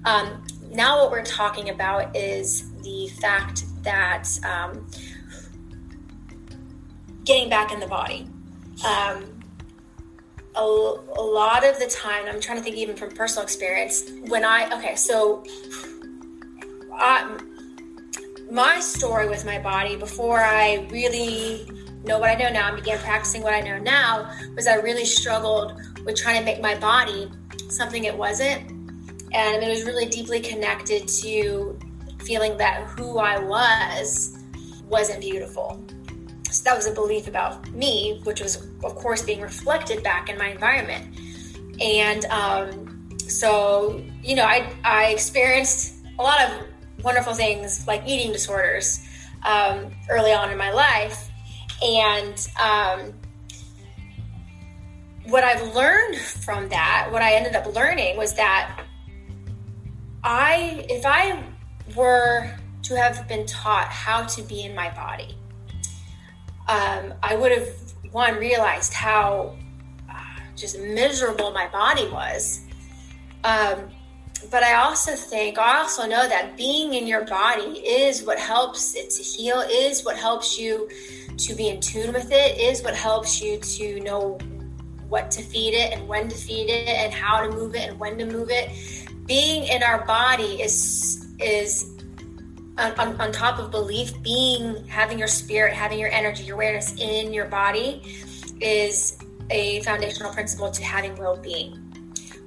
Um, 0.05 0.47
now, 0.71 1.03
what 1.03 1.11
we're 1.11 1.25
talking 1.25 1.71
about 1.71 2.15
is 2.17 2.71
the 2.83 3.09
fact 3.21 3.65
that 3.83 4.29
um, 4.45 4.87
getting 7.25 7.49
back 7.49 7.73
in 7.73 7.81
the 7.81 7.87
body. 7.87 8.29
Um, 8.87 9.40
a, 10.61 11.01
a, 11.19 11.23
lot 11.23 11.65
of 11.65 11.79
the 11.79 11.87
time, 11.87 12.27
I'm 12.29 12.41
trying 12.41 12.59
to 12.59 12.65
think 12.65 12.77
even 12.77 12.97
from 12.97 13.11
personal 13.11 13.43
experience, 13.43 14.11
when 14.29 14.45
I, 14.45 14.71
okay, 14.77 14.95
so 14.95 15.45
I, 16.93 17.39
my 18.51 18.81
story 18.81 19.29
with 19.29 19.45
my 19.45 19.59
body 19.59 19.97
before 19.97 20.41
I 20.41 20.87
really 20.91 21.67
know 22.05 22.19
what 22.19 22.31
I 22.31 22.35
know 22.35 22.51
now 22.51 22.69
and 22.69 22.77
began 22.77 22.99
practicing 22.99 23.43
what 23.43 23.55
I 23.55 23.61
know 23.61 23.79
now 23.79 24.31
was 24.57 24.67
I 24.67 24.75
really 24.77 25.05
struggled 25.05 25.75
with 26.05 26.17
trying 26.17 26.39
to 26.39 26.45
make 26.45 26.61
my 26.61 26.75
body 26.77 27.31
something 27.69 28.05
it 28.05 28.17
wasn't. 28.17 28.71
And 29.33 29.63
it 29.63 29.69
was 29.69 29.85
really 29.85 30.07
deeply 30.07 30.41
connected 30.41 31.07
to 31.09 31.79
feeling 32.21 32.57
that 32.59 32.85
who 32.85 33.19
I 33.19 33.39
was 33.39 34.37
wasn't 34.89 35.21
beautiful. 35.21 35.83
So 36.51 36.65
that 36.65 36.77
was 36.77 36.87
a 36.87 36.93
belief 36.93 37.29
about 37.29 37.69
me, 37.71 38.21
which 38.25 38.41
was, 38.41 38.57
of 38.85 38.95
course, 38.97 39.23
being 39.23 39.41
reflected 39.41 40.03
back 40.03 40.29
in 40.29 40.37
my 40.37 40.49
environment. 40.49 41.19
And 41.81 42.25
um, 42.27 43.19
so, 43.19 44.03
you 44.23 44.35
know, 44.35 44.45
I, 44.45 44.73
I 44.85 45.07
experienced 45.07 45.95
a 46.19 46.23
lot 46.23 46.41
of 46.43 46.67
wonderful 47.03 47.35
things 47.35 47.87
like 47.87 48.03
eating 48.07 48.33
disorders 48.33 49.01
um, 49.47 49.93
early 50.11 50.33
on 50.33 50.51
in 50.51 50.59
my 50.59 50.71
life. 50.71 51.31
And 51.83 52.49
um, 52.61 53.15
what 55.31 55.45
I've 55.45 55.75
learned 55.75 56.17
from 56.17 56.69
that, 56.69 57.09
what 57.11 57.23
I 57.23 57.35
ended 57.35 57.55
up 57.55 57.75
learning 57.75 58.17
was 58.17 58.35
that 58.35 58.85
I, 60.23 60.85
if 60.91 61.07
I 61.07 61.43
were 61.97 62.51
to 62.83 62.97
have 62.97 63.27
been 63.29 63.47
taught 63.47 63.87
how 63.89 64.25
to 64.25 64.43
be 64.43 64.63
in 64.63 64.75
my 64.75 64.91
body, 64.95 65.37
um, 66.71 67.15
I 67.23 67.35
would 67.35 67.51
have 67.51 67.69
one 68.13 68.37
realized 68.37 68.93
how 68.93 69.57
uh, 70.09 70.15
just 70.57 70.79
miserable 70.79 71.51
my 71.51 71.67
body 71.69 72.09
was. 72.09 72.61
Um, 73.43 73.91
but 74.53 74.63
I 74.63 74.75
also 74.75 75.17
think, 75.17 75.59
I 75.59 75.79
also 75.79 76.07
know 76.07 76.29
that 76.29 76.57
being 76.57 76.95
in 76.95 77.09
your 77.09 77.25
body 77.25 77.81
is 77.81 78.23
what 78.25 78.39
helps 78.39 78.95
it 78.95 79.11
to 79.11 79.23
heal, 79.23 79.65
is 79.69 80.05
what 80.05 80.17
helps 80.17 80.59
you 80.59 80.89
to 81.39 81.55
be 81.55 81.69
in 81.69 81.81
tune 81.81 82.13
with 82.13 82.31
it, 82.31 82.59
is 82.59 82.83
what 82.83 82.95
helps 82.95 83.43
you 83.43 83.59
to 83.59 84.01
know 84.01 84.39
what 85.09 85.31
to 85.33 85.43
feed 85.43 85.75
it 85.75 85.93
and 85.93 86.07
when 86.07 86.29
to 86.29 86.37
feed 86.37 86.71
it 86.71 86.89
and 86.89 87.13
how 87.13 87.45
to 87.45 87.51
move 87.51 87.75
it 87.75 87.91
and 87.91 87.99
when 87.99 88.17
to 88.17 88.27
move 88.27 88.49
it. 88.49 88.71
Being 89.27 89.65
in 89.65 89.83
our 89.83 90.05
body 90.07 90.63
is 90.63 91.27
is 91.41 92.00
on, 92.81 92.99
on, 92.99 93.21
on 93.21 93.33
top 93.33 93.59
of 93.59 93.71
belief, 93.71 94.21
being 94.23 94.87
having 94.87 95.19
your 95.19 95.29
spirit, 95.29 95.75
having 95.75 95.99
your 95.99 96.11
energy, 96.11 96.45
your 96.45 96.57
awareness 96.57 96.95
in 96.99 97.33
your 97.33 97.47
body 97.47 98.03
is 98.61 99.19
a 99.51 99.83
foundational 99.83 100.33
principle 100.33 100.71
to 100.71 100.83
having 100.83 101.15
well-being. 101.17 101.75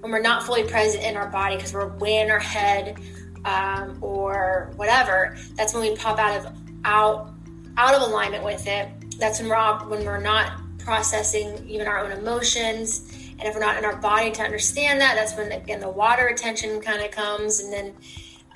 When 0.01 0.11
we're 0.11 0.21
not 0.21 0.43
fully 0.43 0.63
present 0.63 1.03
in 1.03 1.15
our 1.15 1.29
body 1.29 1.55
because 1.55 1.73
we're 1.73 1.87
way 1.97 2.17
in 2.17 2.29
our 2.29 2.39
head 2.39 2.97
um, 3.45 3.97
or 4.01 4.71
whatever, 4.75 5.37
that's 5.55 5.73
when 5.73 5.89
we 5.89 5.95
pop 5.95 6.19
out 6.19 6.45
of 6.45 6.51
out 6.85 7.33
out 7.77 7.95
of 7.95 8.01
alignment 8.01 8.43
with 8.43 8.67
it. 8.67 8.89
That's 9.17 9.39
when 9.39 9.49
we're 9.49 9.87
when 9.87 10.03
we're 10.03 10.19
not 10.19 10.59
processing 10.79 11.67
even 11.69 11.87
our 11.87 11.99
own 11.99 12.11
emotions. 12.11 13.09
And 13.39 13.43
if 13.43 13.53
we're 13.53 13.61
not 13.61 13.77
in 13.77 13.85
our 13.85 13.95
body 13.95 14.31
to 14.31 14.41
understand 14.41 14.99
that, 15.01 15.15
that's 15.15 15.35
when 15.37 15.51
again 15.51 15.79
the 15.79 15.89
water 15.89 16.25
retention 16.25 16.81
kind 16.81 17.01
of 17.01 17.11
comes. 17.11 17.61
And 17.61 17.71
then 17.71 17.93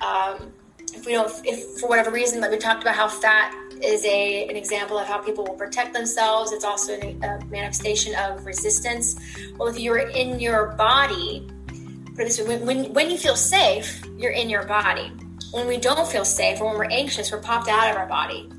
um, 0.02 0.52
if 0.94 1.06
we 1.06 1.12
don't, 1.12 1.30
if 1.44 1.80
for 1.80 1.88
whatever 1.88 2.10
reason, 2.10 2.40
like 2.40 2.50
we 2.50 2.58
talked 2.58 2.82
about 2.82 2.94
how 2.94 3.08
fat 3.08 3.54
is 3.82 4.04
a 4.04 4.48
an 4.48 4.56
example 4.56 4.98
of 4.98 5.06
how 5.06 5.18
people 5.18 5.44
will 5.44 5.54
protect 5.54 5.92
themselves. 5.92 6.52
It's 6.52 6.64
also 6.64 6.94
a, 6.94 7.38
manifestation 7.50 8.14
of 8.16 8.44
resistance. 8.44 9.16
Well, 9.56 9.68
if 9.68 9.78
you're 9.78 9.98
in 9.98 10.40
your 10.40 10.68
body, 10.72 11.46
put 12.16 12.26
this 12.26 12.40
way: 12.40 12.46
when, 12.46 12.66
when 12.66 12.92
when 12.92 13.10
you 13.10 13.18
feel 13.18 13.36
safe, 13.36 14.04
you're 14.16 14.32
in 14.32 14.50
your 14.50 14.64
body. 14.64 15.12
When 15.52 15.66
we 15.66 15.78
don't 15.78 16.06
feel 16.06 16.24
safe 16.24 16.60
or 16.60 16.66
when 16.66 16.76
we're 16.76 16.90
anxious, 16.90 17.32
we're 17.32 17.40
popped 17.40 17.68
out 17.68 17.90
of 17.90 17.96
our 17.96 18.06
body. 18.06 18.50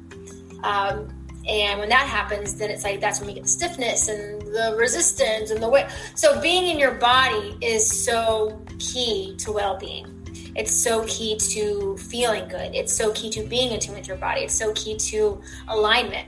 Um, 0.63 1.07
and 1.48 1.79
when 1.79 1.89
that 1.89 2.07
happens, 2.07 2.55
then 2.55 2.69
it's 2.69 2.83
like 2.83 3.00
that's 3.00 3.19
when 3.19 3.27
we 3.27 3.33
get 3.33 3.43
the 3.43 3.50
stiffness 3.50 4.07
and 4.07 4.41
the 4.41 4.75
resistance 4.77 5.51
and 5.51 5.62
the 5.62 5.69
weight. 5.69 5.88
So 6.15 6.39
being 6.41 6.67
in 6.67 6.77
your 6.77 6.91
body 6.91 7.57
is 7.62 8.05
so 8.05 8.62
key 8.77 9.36
to 9.38 9.51
well-being. 9.51 10.18
It's 10.55 10.73
so 10.75 11.05
key 11.07 11.37
to 11.37 11.97
feeling 11.97 12.47
good. 12.47 12.73
It's 12.75 12.93
so 12.93 13.11
key 13.13 13.29
to 13.31 13.43
being 13.43 13.71
in 13.71 13.79
tune 13.79 13.95
with 13.95 14.07
your 14.07 14.17
body. 14.17 14.41
It's 14.41 14.57
so 14.57 14.73
key 14.73 14.97
to 14.97 15.41
alignment. 15.67 16.27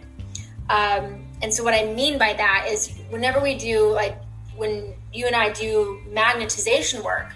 Um, 0.70 1.26
and 1.42 1.54
so 1.54 1.64
what 1.64 1.74
I 1.74 1.92
mean 1.94 2.18
by 2.18 2.34
that 2.34 2.68
is 2.70 2.94
whenever 3.10 3.42
we 3.42 3.56
do 3.56 3.92
like 3.92 4.22
when 4.56 4.94
you 5.12 5.26
and 5.26 5.36
I 5.36 5.52
do 5.52 6.02
magnetization 6.10 7.04
work, 7.04 7.34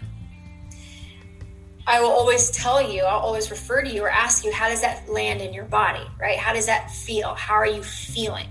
I 1.87 2.01
will 2.01 2.09
always 2.09 2.49
tell 2.51 2.81
you, 2.81 3.03
I'll 3.03 3.19
always 3.19 3.51
refer 3.51 3.83
to 3.83 3.89
you 3.89 4.03
or 4.03 4.09
ask 4.09 4.43
you, 4.43 4.51
how 4.51 4.69
does 4.69 4.81
that 4.81 5.07
land 5.07 5.41
in 5.41 5.53
your 5.53 5.65
body, 5.65 6.05
right? 6.19 6.37
How 6.37 6.53
does 6.53 6.65
that 6.65 6.89
feel? 6.89 7.35
How 7.35 7.55
are 7.55 7.67
you 7.67 7.83
feeling? 7.83 8.47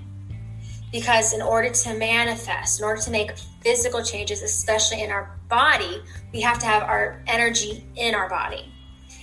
Because 0.93 1.33
in 1.33 1.43
order 1.43 1.71
to 1.71 1.95
manifest, 1.95 2.79
in 2.79 2.85
order 2.85 3.01
to 3.03 3.11
make 3.11 3.33
physical 3.65 4.03
changes, 4.03 4.43
especially 4.43 5.03
in 5.03 5.11
our 5.11 5.37
body, 5.49 6.03
we 6.33 6.41
have 6.43 6.59
to 6.61 6.67
have 6.67 6.83
our 6.83 7.23
energy 7.27 7.87
in 7.97 8.15
our 8.15 8.29
body. 8.29 8.71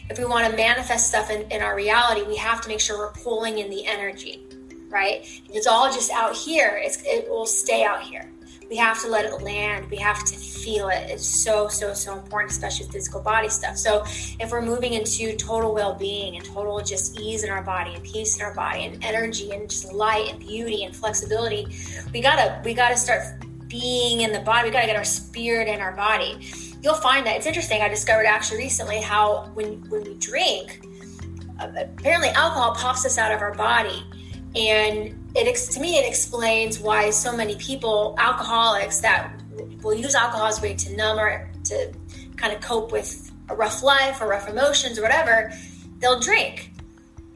If 0.10 0.17
we 0.17 0.25
want 0.25 0.50
to 0.50 0.57
manifest 0.57 1.07
stuff 1.07 1.29
in, 1.29 1.50
in 1.51 1.62
our 1.62 1.75
reality, 1.75 2.24
we 2.24 2.36
have 2.36 2.60
to 2.62 2.67
make 2.67 2.81
sure 2.81 2.98
we're 2.98 3.13
pulling 3.13 3.60
in 3.60 3.69
the 3.69 3.86
energy, 3.86 4.43
right? 4.89 5.21
If 5.21 5.55
it's 5.55 5.67
all 5.67 5.91
just 5.91 6.12
out 6.12 6.36
here, 6.36 6.81
it 6.83 7.29
will 7.29 7.45
stay 7.45 7.86
out 7.86 8.01
here 8.01 8.29
we 8.71 8.77
have 8.77 9.01
to 9.01 9.10
let 9.10 9.25
it 9.25 9.41
land. 9.41 9.91
We 9.91 9.98
have 9.98 10.24
to 10.24 10.33
feel 10.33 10.88
it. 10.88 11.10
It's 11.10 11.27
so, 11.27 11.67
so, 11.67 11.93
so 11.93 12.17
important, 12.17 12.53
especially 12.53 12.88
physical 12.88 13.21
body 13.21 13.50
stuff. 13.50 13.75
So 13.75 14.03
if 14.39 14.50
we're 14.50 14.62
moving 14.62 14.93
into 14.93 15.36
total 15.36 15.74
well-being 15.74 16.38
and 16.38 16.45
total 16.45 16.79
just 16.79 17.19
ease 17.19 17.43
in 17.43 17.50
our 17.50 17.62
body 17.62 17.95
and 17.95 18.03
peace 18.03 18.38
in 18.38 18.41
our 18.41 18.55
body 18.55 18.86
and 18.86 19.03
energy 19.03 19.51
and 19.51 19.69
just 19.69 19.91
light 19.91 20.29
and 20.31 20.39
beauty 20.39 20.86
and 20.86 20.95
flexibility, 20.95 21.67
we 22.13 22.21
gotta 22.21 22.62
we 22.63 22.74
gotta 22.74 22.95
start 22.95 23.24
being 23.71 24.21
in 24.21 24.33
the 24.33 24.41
body. 24.41 24.69
We 24.69 24.73
gotta 24.73 24.85
get 24.85 24.97
our 24.97 25.03
spirit 25.03 25.67
in 25.67 25.79
our 25.79 25.93
body. 25.93 26.45
You'll 26.83 26.93
find 26.95 27.25
that 27.25 27.37
it's 27.37 27.45
interesting. 27.47 27.81
I 27.81 27.87
discovered 27.87 28.25
actually 28.25 28.57
recently 28.59 29.01
how 29.01 29.49
when 29.53 29.81
when 29.89 30.03
we 30.03 30.15
drink, 30.15 30.85
uh, 31.59 31.71
apparently 31.77 32.29
alcohol 32.29 32.75
pops 32.75 33.05
us 33.05 33.17
out 33.17 33.31
of 33.31 33.41
our 33.41 33.53
body 33.55 34.03
and 34.55 35.15
it 35.35 35.55
to 35.55 35.79
me 35.79 35.97
it 35.97 36.07
explains 36.07 36.79
why 36.79 37.09
so 37.09 37.35
many 37.35 37.55
people 37.55 38.15
alcoholics 38.17 38.99
that 38.99 39.33
will 39.81 39.93
use 39.93 40.13
alcohol 40.13 40.47
as 40.47 40.59
a 40.59 40.61
way 40.61 40.73
to 40.73 40.95
numb 40.95 41.17
or 41.17 41.49
to 41.63 41.93
kind 42.35 42.53
of 42.53 42.59
cope 42.61 42.91
with 42.91 43.31
a 43.49 43.55
rough 43.55 43.81
life 43.81 44.19
or 44.21 44.27
rough 44.27 44.49
emotions 44.49 44.99
or 44.99 45.03
whatever 45.03 45.53
they'll 45.99 46.19
drink 46.19 46.70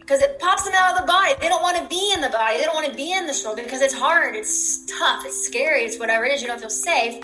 because 0.06 0.22
it 0.22 0.38
pops 0.40 0.64
them 0.64 0.74
out 0.76 0.94
of 0.94 1.02
the 1.02 1.08
body. 1.08 1.34
They 1.42 1.50
don't 1.50 1.64
want 1.64 1.78
to 1.78 1.88
be 1.88 2.12
in 2.14 2.22
the 2.22 2.30
body. 2.30 2.58
They 2.58 2.64
don't 2.64 2.76
want 2.76 2.88
to 2.88 2.94
be 2.94 3.12
in 3.12 3.26
the 3.26 3.34
struggle 3.34 3.64
because 3.64 3.82
it's 3.82 3.94
hard. 3.94 4.36
It's 4.36 4.86
tough. 4.86 5.26
It's 5.26 5.48
scary. 5.48 5.82
It's 5.82 5.98
whatever 5.98 6.26
it 6.26 6.34
is. 6.34 6.42
You 6.44 6.48
don't 6.48 6.60
feel 6.60 6.70
safe. 6.70 7.16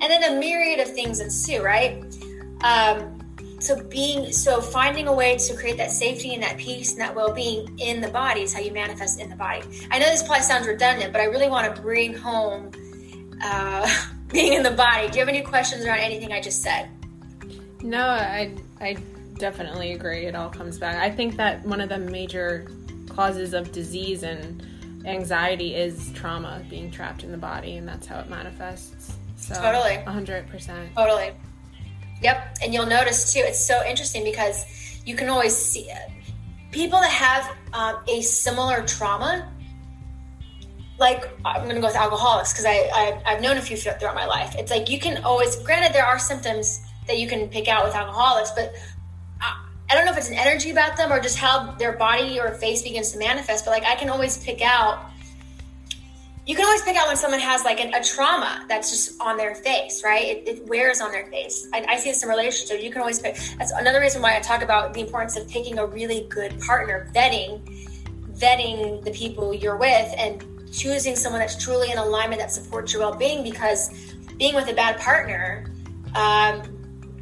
And 0.00 0.10
then 0.10 0.24
a 0.24 0.40
myriad 0.40 0.80
of 0.80 0.88
things 0.94 1.20
ensue 1.20 1.62
right? 1.62 2.02
Um, 2.64 3.18
so 3.60 3.80
being 3.84 4.32
so 4.32 4.60
finding 4.60 5.08
a 5.08 5.12
way 5.12 5.36
to 5.36 5.54
create 5.54 5.76
that 5.76 5.90
safety 5.90 6.32
and 6.32 6.42
that 6.42 6.56
peace 6.56 6.92
and 6.92 7.00
that 7.00 7.14
well-being 7.14 7.78
in 7.78 8.00
the 8.00 8.08
body 8.08 8.40
is 8.40 8.52
how 8.52 8.60
you 8.60 8.72
manifest 8.72 9.20
in 9.20 9.28
the 9.28 9.36
body. 9.36 9.62
I 9.90 9.98
know 9.98 10.06
this 10.06 10.22
probably 10.22 10.42
sounds 10.42 10.66
redundant 10.66 11.12
but 11.12 11.20
i 11.20 11.26
really 11.26 11.48
want 11.48 11.72
to 11.74 11.80
bring 11.80 12.12
home 12.12 12.72
uh, 13.40 13.88
being 14.32 14.54
in 14.54 14.64
the 14.64 14.72
body. 14.72 15.08
Do 15.08 15.14
you 15.14 15.20
have 15.20 15.28
any 15.28 15.42
questions 15.42 15.84
around 15.84 16.00
anything 16.00 16.32
i 16.32 16.40
just 16.40 16.62
said? 16.62 16.88
No 17.82 18.04
i 18.04 18.52
i 18.80 18.96
definitely 19.42 19.92
agree 19.92 20.24
it 20.26 20.34
all 20.34 20.48
comes 20.48 20.78
back 20.78 20.96
i 20.96 21.10
think 21.10 21.36
that 21.36 21.62
one 21.64 21.80
of 21.80 21.88
the 21.88 21.98
major 21.98 22.66
causes 23.08 23.52
of 23.52 23.70
disease 23.72 24.22
and 24.22 24.66
anxiety 25.04 25.74
is 25.74 26.12
trauma 26.12 26.64
being 26.70 26.90
trapped 26.90 27.24
in 27.24 27.32
the 27.32 27.38
body 27.38 27.76
and 27.76 27.86
that's 27.86 28.06
how 28.06 28.18
it 28.20 28.30
manifests 28.30 29.16
so 29.36 29.54
totally 29.54 29.96
100% 30.06 30.94
totally 30.94 31.32
Yep. 32.22 32.58
And 32.62 32.72
you'll 32.72 32.86
notice 32.86 33.32
too, 33.32 33.40
it's 33.40 33.64
so 33.64 33.84
interesting 33.84 34.24
because 34.24 34.64
you 35.04 35.16
can 35.16 35.28
always 35.28 35.56
see 35.56 35.90
it. 35.90 36.10
people 36.70 37.00
that 37.00 37.10
have 37.10 37.56
um, 37.74 38.02
a 38.08 38.22
similar 38.22 38.82
trauma. 38.86 39.48
Like 40.98 41.28
I'm 41.44 41.64
going 41.64 41.74
to 41.74 41.80
go 41.80 41.88
with 41.88 41.96
alcoholics 41.96 42.52
because 42.52 42.64
I, 42.64 42.88
I 43.26 43.30
have 43.32 43.42
known 43.42 43.56
a 43.56 43.60
few 43.60 43.76
throughout 43.76 44.14
my 44.14 44.26
life. 44.26 44.54
It's 44.56 44.70
like 44.70 44.88
you 44.88 45.00
can 45.00 45.22
always. 45.24 45.56
Granted, 45.56 45.92
there 45.92 46.06
are 46.06 46.18
symptoms 46.18 46.80
that 47.08 47.18
you 47.18 47.26
can 47.26 47.48
pick 47.48 47.66
out 47.66 47.84
with 47.84 47.94
alcoholics, 47.94 48.52
but 48.52 48.72
I, 49.90 49.94
don't 49.94 50.06
know 50.06 50.12
if 50.12 50.18
it's 50.18 50.30
an 50.30 50.36
energy 50.36 50.70
about 50.70 50.96
them 50.96 51.12
or 51.12 51.20
just 51.20 51.36
how 51.36 51.72
their 51.72 51.92
body 51.92 52.40
or 52.40 52.52
face 52.54 52.82
begins 52.82 53.12
to 53.12 53.18
manifest. 53.18 53.64
But 53.64 53.72
like 53.72 53.84
I 53.84 53.94
can 53.94 54.08
always 54.08 54.42
pick 54.42 54.62
out 54.62 55.12
you 56.44 56.56
can 56.56 56.64
always 56.64 56.82
pick 56.82 56.96
out 56.96 57.06
when 57.06 57.16
someone 57.16 57.38
has 57.38 57.64
like 57.64 57.78
an, 57.78 57.94
a 57.94 58.02
trauma 58.02 58.64
that's 58.68 58.90
just 58.90 59.20
on 59.20 59.36
their 59.36 59.54
face, 59.54 60.02
right? 60.04 60.24
It, 60.24 60.48
it 60.48 60.66
wears 60.66 61.00
on 61.00 61.12
their 61.12 61.26
face. 61.26 61.68
I, 61.72 61.84
I 61.88 61.96
see 61.98 62.10
this 62.10 62.24
in 62.24 62.28
relationships. 62.28 62.82
You 62.82 62.90
can 62.90 63.00
always 63.00 63.20
pick. 63.20 63.36
That's 63.58 63.70
another 63.70 64.00
reason 64.00 64.20
why 64.22 64.36
I 64.36 64.40
talk 64.40 64.62
about 64.62 64.92
the 64.92 65.00
importance 65.00 65.36
of 65.36 65.48
picking 65.48 65.78
a 65.78 65.86
really 65.86 66.26
good 66.28 66.58
partner, 66.60 67.08
vetting, 67.14 67.60
vetting 68.36 69.04
the 69.04 69.12
people 69.12 69.54
you're 69.54 69.76
with, 69.76 70.12
and 70.18 70.44
choosing 70.72 71.14
someone 71.14 71.40
that's 71.40 71.62
truly 71.62 71.92
in 71.92 71.98
alignment 71.98 72.40
that 72.40 72.50
supports 72.50 72.92
your 72.92 73.02
well-being. 73.02 73.44
Because 73.44 73.90
being 74.36 74.56
with 74.56 74.68
a 74.68 74.74
bad 74.74 74.98
partner, 74.98 75.72
um, 76.16 76.62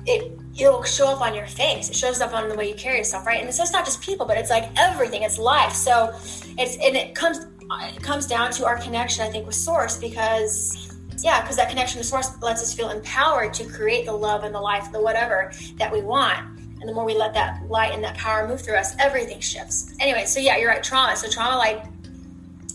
it 0.07 0.40
it'll 0.61 0.83
show 0.83 1.09
up 1.09 1.21
on 1.21 1.35
your 1.35 1.47
face. 1.47 1.91
It 1.91 1.97
shows 1.97 2.21
up 2.21 2.35
on 2.35 2.49
the 2.49 2.55
way 2.55 2.69
you 2.69 2.75
carry 2.75 2.99
yourself, 2.99 3.27
right? 3.27 3.43
And 3.43 3.55
so 3.55 3.63
it's 3.63 3.73
not 3.73 3.85
just 3.85 4.03
people, 4.03 4.27
but 4.27 4.37
it's 4.37 4.51
like 4.51 4.69
everything. 4.77 5.23
It's 5.23 5.39
life. 5.39 5.73
So 5.73 6.13
it's 6.59 6.77
and 6.77 6.97
it 6.97 7.15
comes 7.15 7.47
it 7.73 8.03
comes 8.03 8.27
down 8.27 8.51
to 8.53 8.67
our 8.67 8.79
connection, 8.79 9.25
I 9.25 9.31
think, 9.31 9.47
with 9.47 9.55
Source 9.55 9.97
because, 9.97 10.97
yeah, 11.19 11.41
because 11.41 11.57
that 11.57 11.69
connection 11.69 11.99
to 11.99 12.05
Source 12.05 12.31
lets 12.43 12.63
us 12.63 12.75
feel 12.75 12.91
empowered 12.91 13.55
to 13.55 13.65
create 13.65 14.07
the 14.07 14.13
love 14.13 14.43
and 14.43 14.55
the 14.55 14.61
life, 14.61 14.91
the 14.91 15.01
whatever 15.01 15.53
that 15.77 15.93
we 15.93 16.03
want. 16.03 16.39
And 16.81 16.89
the 16.89 16.95
more 16.95 17.05
we 17.05 17.15
let 17.15 17.35
that 17.35 17.69
light 17.69 17.93
and 17.93 18.03
that 18.03 18.17
power 18.17 18.49
move 18.49 18.61
through 18.61 18.77
us, 18.77 18.95
everything 18.99 19.39
shifts. 19.39 19.95
Anyway, 20.01 20.25
so 20.25 20.41
yeah, 20.41 20.57
you're 20.57 20.71
right. 20.71 20.83
Trauma. 20.83 21.15
So 21.15 21.29
trauma 21.29 21.57
like 21.59 21.85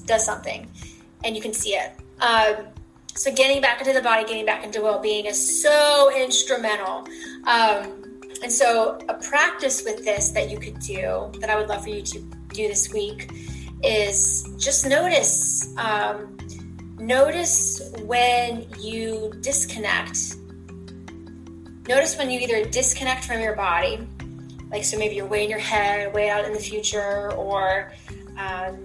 does 0.06 0.24
something, 0.24 0.70
and 1.24 1.36
you 1.36 1.42
can 1.42 1.54
see 1.54 1.72
it. 1.72 1.92
Um, 2.20 2.68
so 3.16 3.34
getting 3.34 3.62
back 3.62 3.80
into 3.80 3.94
the 3.94 4.02
body, 4.02 4.26
getting 4.26 4.46
back 4.46 4.66
into 4.66 4.82
well-being 4.82 5.26
is 5.26 5.62
so 5.64 6.12
instrumental. 6.16 7.08
Um, 7.46 8.06
and 8.44 8.52
so 8.52 9.00
a 9.08 9.14
practice 9.14 9.84
with 9.84 10.04
this 10.04 10.32
that 10.32 10.50
you 10.50 10.60
could 10.60 10.80
do 10.80 11.32
that 11.40 11.50
I 11.50 11.56
would 11.56 11.70
love 11.70 11.84
for 11.84 11.90
you 11.90 12.02
to 12.02 12.20
do 12.50 12.68
this 12.68 12.92
week 12.92 13.32
is 13.84 14.48
just 14.58 14.86
notice 14.86 15.74
um, 15.78 16.38
notice 16.98 17.82
when 18.04 18.66
you 18.80 19.34
disconnect 19.42 20.36
notice 21.88 22.18
when 22.18 22.30
you 22.30 22.40
either 22.40 22.66
disconnect 22.70 23.26
from 23.26 23.42
your 23.42 23.56
body 23.56 24.06
like 24.72 24.84
so 24.84 24.98
maybe 24.98 25.16
you're 25.16 25.26
way 25.26 25.44
in 25.44 25.50
your 25.50 25.60
head 25.60 26.14
way 26.14 26.30
out 26.30 26.46
in 26.46 26.54
the 26.54 26.60
future 26.60 27.32
or 27.34 27.92
um, 28.38 28.84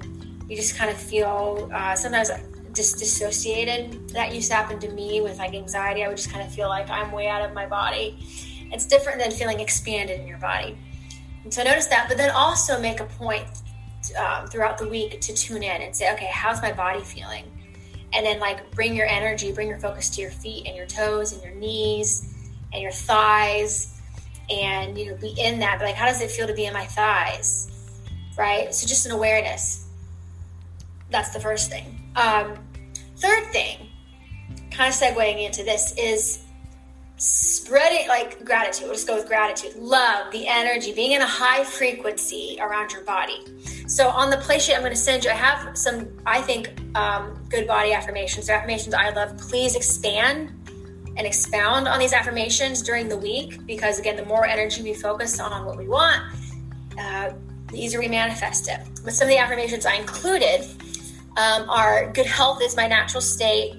you 0.49 0.57
just 0.57 0.77
kind 0.77 0.91
of 0.91 0.97
feel 0.97 1.71
uh, 1.73 1.95
sometimes 1.95 2.31
just 2.73 2.99
dissociated 2.99 4.09
that 4.11 4.35
used 4.35 4.49
to 4.49 4.55
happen 4.55 4.79
to 4.79 4.91
me 4.93 5.21
with 5.21 5.39
like 5.39 5.55
anxiety 5.55 6.05
i 6.05 6.09
would 6.09 6.17
just 6.17 6.31
kind 6.31 6.47
of 6.47 6.55
feel 6.55 6.69
like 6.69 6.89
i'm 6.91 7.11
way 7.13 7.27
out 7.27 7.43
of 7.43 7.53
my 7.53 7.67
body 7.67 8.17
it's 8.73 8.87
different 8.87 9.19
than 9.19 9.31
feeling 9.31 9.61
expanded 9.61 10.21
in 10.21 10.27
your 10.27 10.39
body 10.39 10.79
and 11.43 11.53
so 11.53 11.63
notice 11.63 11.87
that 11.87 12.07
but 12.09 12.17
then 12.17 12.31
also 12.31 12.81
make 12.81 13.01
a 13.01 13.05
point 13.05 13.47
um, 14.19 14.47
throughout 14.47 14.79
the 14.79 14.89
week 14.89 15.21
to 15.21 15.35
tune 15.35 15.63
in 15.63 15.83
and 15.83 15.95
say, 15.95 16.13
okay, 16.13 16.29
how's 16.33 16.63
my 16.63 16.73
body 16.73 17.01
feeling? 17.01 17.45
And 18.13 18.25
then 18.25 18.41
like 18.41 18.71
bring 18.73 18.95
your 18.95 19.07
energy, 19.07 19.53
bring 19.53 19.69
your 19.69 19.79
focus 19.79 20.11
to 20.11 20.23
your 20.23 20.31
feet 20.31 20.67
and 20.67 20.77
your 20.77 20.87
toes 20.87 21.33
and 21.33 21.43
your 21.43 21.55
knees 21.55 22.35
and 22.73 22.83
your 22.83 22.93
thighs, 22.93 24.01
and 24.49 24.99
you 24.99 25.11
know, 25.11 25.17
be 25.17 25.35
in 25.39 25.61
that. 25.61 25.79
But 25.79 25.85
like, 25.87 25.95
how 25.95 26.07
does 26.07 26.21
it 26.21 26.31
feel 26.31 26.47
to 26.47 26.55
be 26.55 26.65
in 26.65 26.73
my 26.73 26.87
thighs? 26.87 27.71
Right. 28.37 28.75
So 28.75 28.87
just 28.87 29.07
an 29.07 29.13
awareness. 29.13 29.87
That's 31.11 31.31
the 31.31 31.41
first 31.41 31.71
thing. 31.71 32.00
Um, 32.17 32.55
third 33.17 33.47
thing, 33.53 33.89
kind 34.71 34.93
of 34.93 34.99
segueing 34.99 35.45
into 35.45 35.63
this, 35.63 35.95
is 35.97 36.45
spreading 37.17 38.09
like 38.09 38.45
gratitude. 38.45 38.85
We'll 38.85 38.95
just 38.95 39.07
go 39.07 39.17
with 39.17 39.27
gratitude, 39.27 39.77
love, 39.77 40.33
the 40.33 40.47
energy, 40.49 40.95
being 40.95 41.13
in 41.13 41.21
a 41.21 41.27
high 41.27 41.65
frequency 41.65 42.57
around 42.61 42.93
your 42.93 43.03
body. 43.03 43.45
So 43.87 44.09
on 44.09 44.31
the 44.31 44.39
play 44.39 44.59
sheet 44.59 44.75
I'm 44.75 44.81
going 44.81 44.93
to 44.93 44.99
send 44.99 45.25
you, 45.25 45.31
I 45.31 45.35
have 45.35 45.77
some, 45.77 46.09
I 46.25 46.41
think, 46.41 46.81
um, 46.95 47.47
good 47.51 47.67
body 47.67 47.93
affirmations. 47.93 48.47
They're 48.47 48.57
affirmations 48.57 48.95
I 48.95 49.11
love. 49.11 49.37
Please 49.37 49.77
expand 49.77 50.53
and 51.17 51.27
expound 51.27 51.89
on 51.89 51.99
these 51.99 52.15
affirmations 52.15 52.81
during 52.81 53.09
the 53.09 53.17
week 53.17 53.67
because, 53.67 53.99
again, 53.99 54.17
the 54.17 54.25
more 54.25 54.47
energy 54.47 54.83
we 54.83 54.95
focus 54.95 55.39
on 55.41 55.67
what 55.67 55.77
we 55.77 55.89
want, 55.89 56.23
uh, 56.99 57.33
the 57.69 57.79
easier 57.79 58.01
we 58.01 58.09
manifest 58.09 58.69
it. 58.69 58.81
But 59.05 59.13
some 59.13 59.27
of 59.27 59.31
the 59.31 59.39
affirmations 59.39 59.85
I 59.85 59.97
included 59.97 60.67
um, 61.37 62.13
good 62.13 62.27
health 62.27 62.63
is 62.63 62.77
my 62.77 62.87
natural 62.87 63.21
state. 63.21 63.75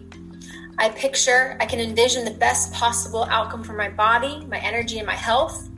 I 0.77 0.89
picture, 0.89 1.57
I 1.59 1.65
can 1.65 1.79
envision 1.79 2.25
the 2.25 2.31
best 2.31 2.73
possible 2.73 3.25
outcome 3.25 3.63
for 3.63 3.73
my 3.73 3.89
body, 3.89 4.45
my 4.45 4.57
energy, 4.57 4.97
and 4.97 5.05
my 5.05 5.15
health, 5.15 5.69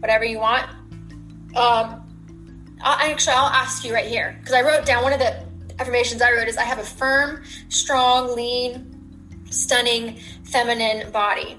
whatever 0.00 0.24
you 0.24 0.38
want. 0.38 0.68
Um, 1.54 2.02
I 2.80 3.10
actually, 3.10 3.34
I'll 3.34 3.46
ask 3.46 3.84
you 3.84 3.92
right 3.92 4.06
here 4.06 4.36
because 4.40 4.54
I 4.54 4.62
wrote 4.62 4.84
down 4.84 5.02
one 5.02 5.12
of 5.12 5.18
the 5.18 5.44
affirmations 5.78 6.22
I 6.22 6.32
wrote 6.32 6.48
is 6.48 6.56
I 6.56 6.64
have 6.64 6.78
a 6.78 6.84
firm, 6.84 7.42
strong, 7.68 8.34
lean, 8.34 9.44
stunning, 9.50 10.18
feminine 10.44 11.10
body. 11.10 11.58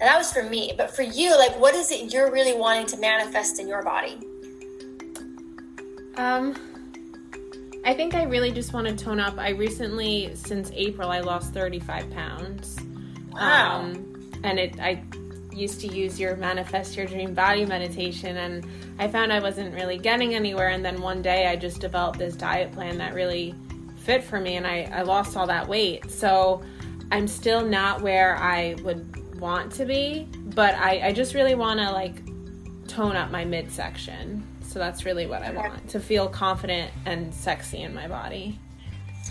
that 0.00 0.16
was 0.16 0.32
for 0.32 0.42
me, 0.42 0.72
but 0.76 0.94
for 0.94 1.02
you, 1.02 1.36
like, 1.36 1.58
what 1.58 1.74
is 1.74 1.90
it 1.90 2.12
you're 2.12 2.30
really 2.30 2.56
wanting 2.56 2.86
to 2.86 2.96
manifest 2.96 3.60
in 3.60 3.68
your 3.68 3.82
body? 3.82 4.18
Um, 6.16 6.54
I 7.84 7.94
think 7.94 8.14
I 8.14 8.24
really 8.24 8.52
just 8.52 8.72
want 8.72 8.86
to 8.86 8.94
tone 8.94 9.20
up. 9.20 9.38
I 9.38 9.50
recently, 9.50 10.34
since 10.34 10.70
April, 10.74 11.10
I 11.10 11.20
lost 11.20 11.54
35 11.54 12.10
pounds. 12.10 12.78
Wow. 13.32 13.80
Um, 13.80 14.30
and 14.44 14.58
it, 14.58 14.78
I 14.80 15.02
used 15.52 15.80
to 15.80 15.88
use 15.88 16.18
your 16.18 16.36
manifest 16.36 16.96
your 16.96 17.06
dream 17.06 17.34
body 17.34 17.66
meditation 17.66 18.36
and 18.36 18.66
I 18.98 19.08
found 19.08 19.32
I 19.32 19.40
wasn't 19.40 19.74
really 19.74 19.98
getting 19.98 20.34
anywhere 20.34 20.68
and 20.68 20.84
then 20.84 21.00
one 21.00 21.22
day 21.22 21.48
I 21.48 21.56
just 21.56 21.80
developed 21.80 22.18
this 22.18 22.36
diet 22.36 22.72
plan 22.72 22.98
that 22.98 23.14
really 23.14 23.54
fit 23.96 24.22
for 24.22 24.40
me 24.40 24.56
and 24.56 24.66
I, 24.66 24.88
I 24.92 25.02
lost 25.02 25.36
all 25.36 25.46
that 25.48 25.66
weight. 25.68 26.10
So 26.10 26.62
I'm 27.12 27.26
still 27.26 27.64
not 27.64 28.00
where 28.00 28.36
I 28.36 28.74
would 28.82 29.40
want 29.40 29.72
to 29.72 29.84
be, 29.84 30.28
but 30.54 30.74
I, 30.74 31.08
I 31.08 31.12
just 31.12 31.34
really 31.34 31.54
want 31.54 31.80
to 31.80 31.90
like 31.90 32.22
tone 32.86 33.16
up 33.16 33.30
my 33.30 33.44
midsection. 33.44 34.42
So 34.70 34.78
that's 34.78 35.04
really 35.04 35.26
what 35.26 35.42
I 35.42 35.50
want 35.50 35.88
to 35.88 35.98
feel 35.98 36.28
confident 36.28 36.92
and 37.04 37.34
sexy 37.34 37.82
in 37.82 37.92
my 37.92 38.06
body. 38.06 38.56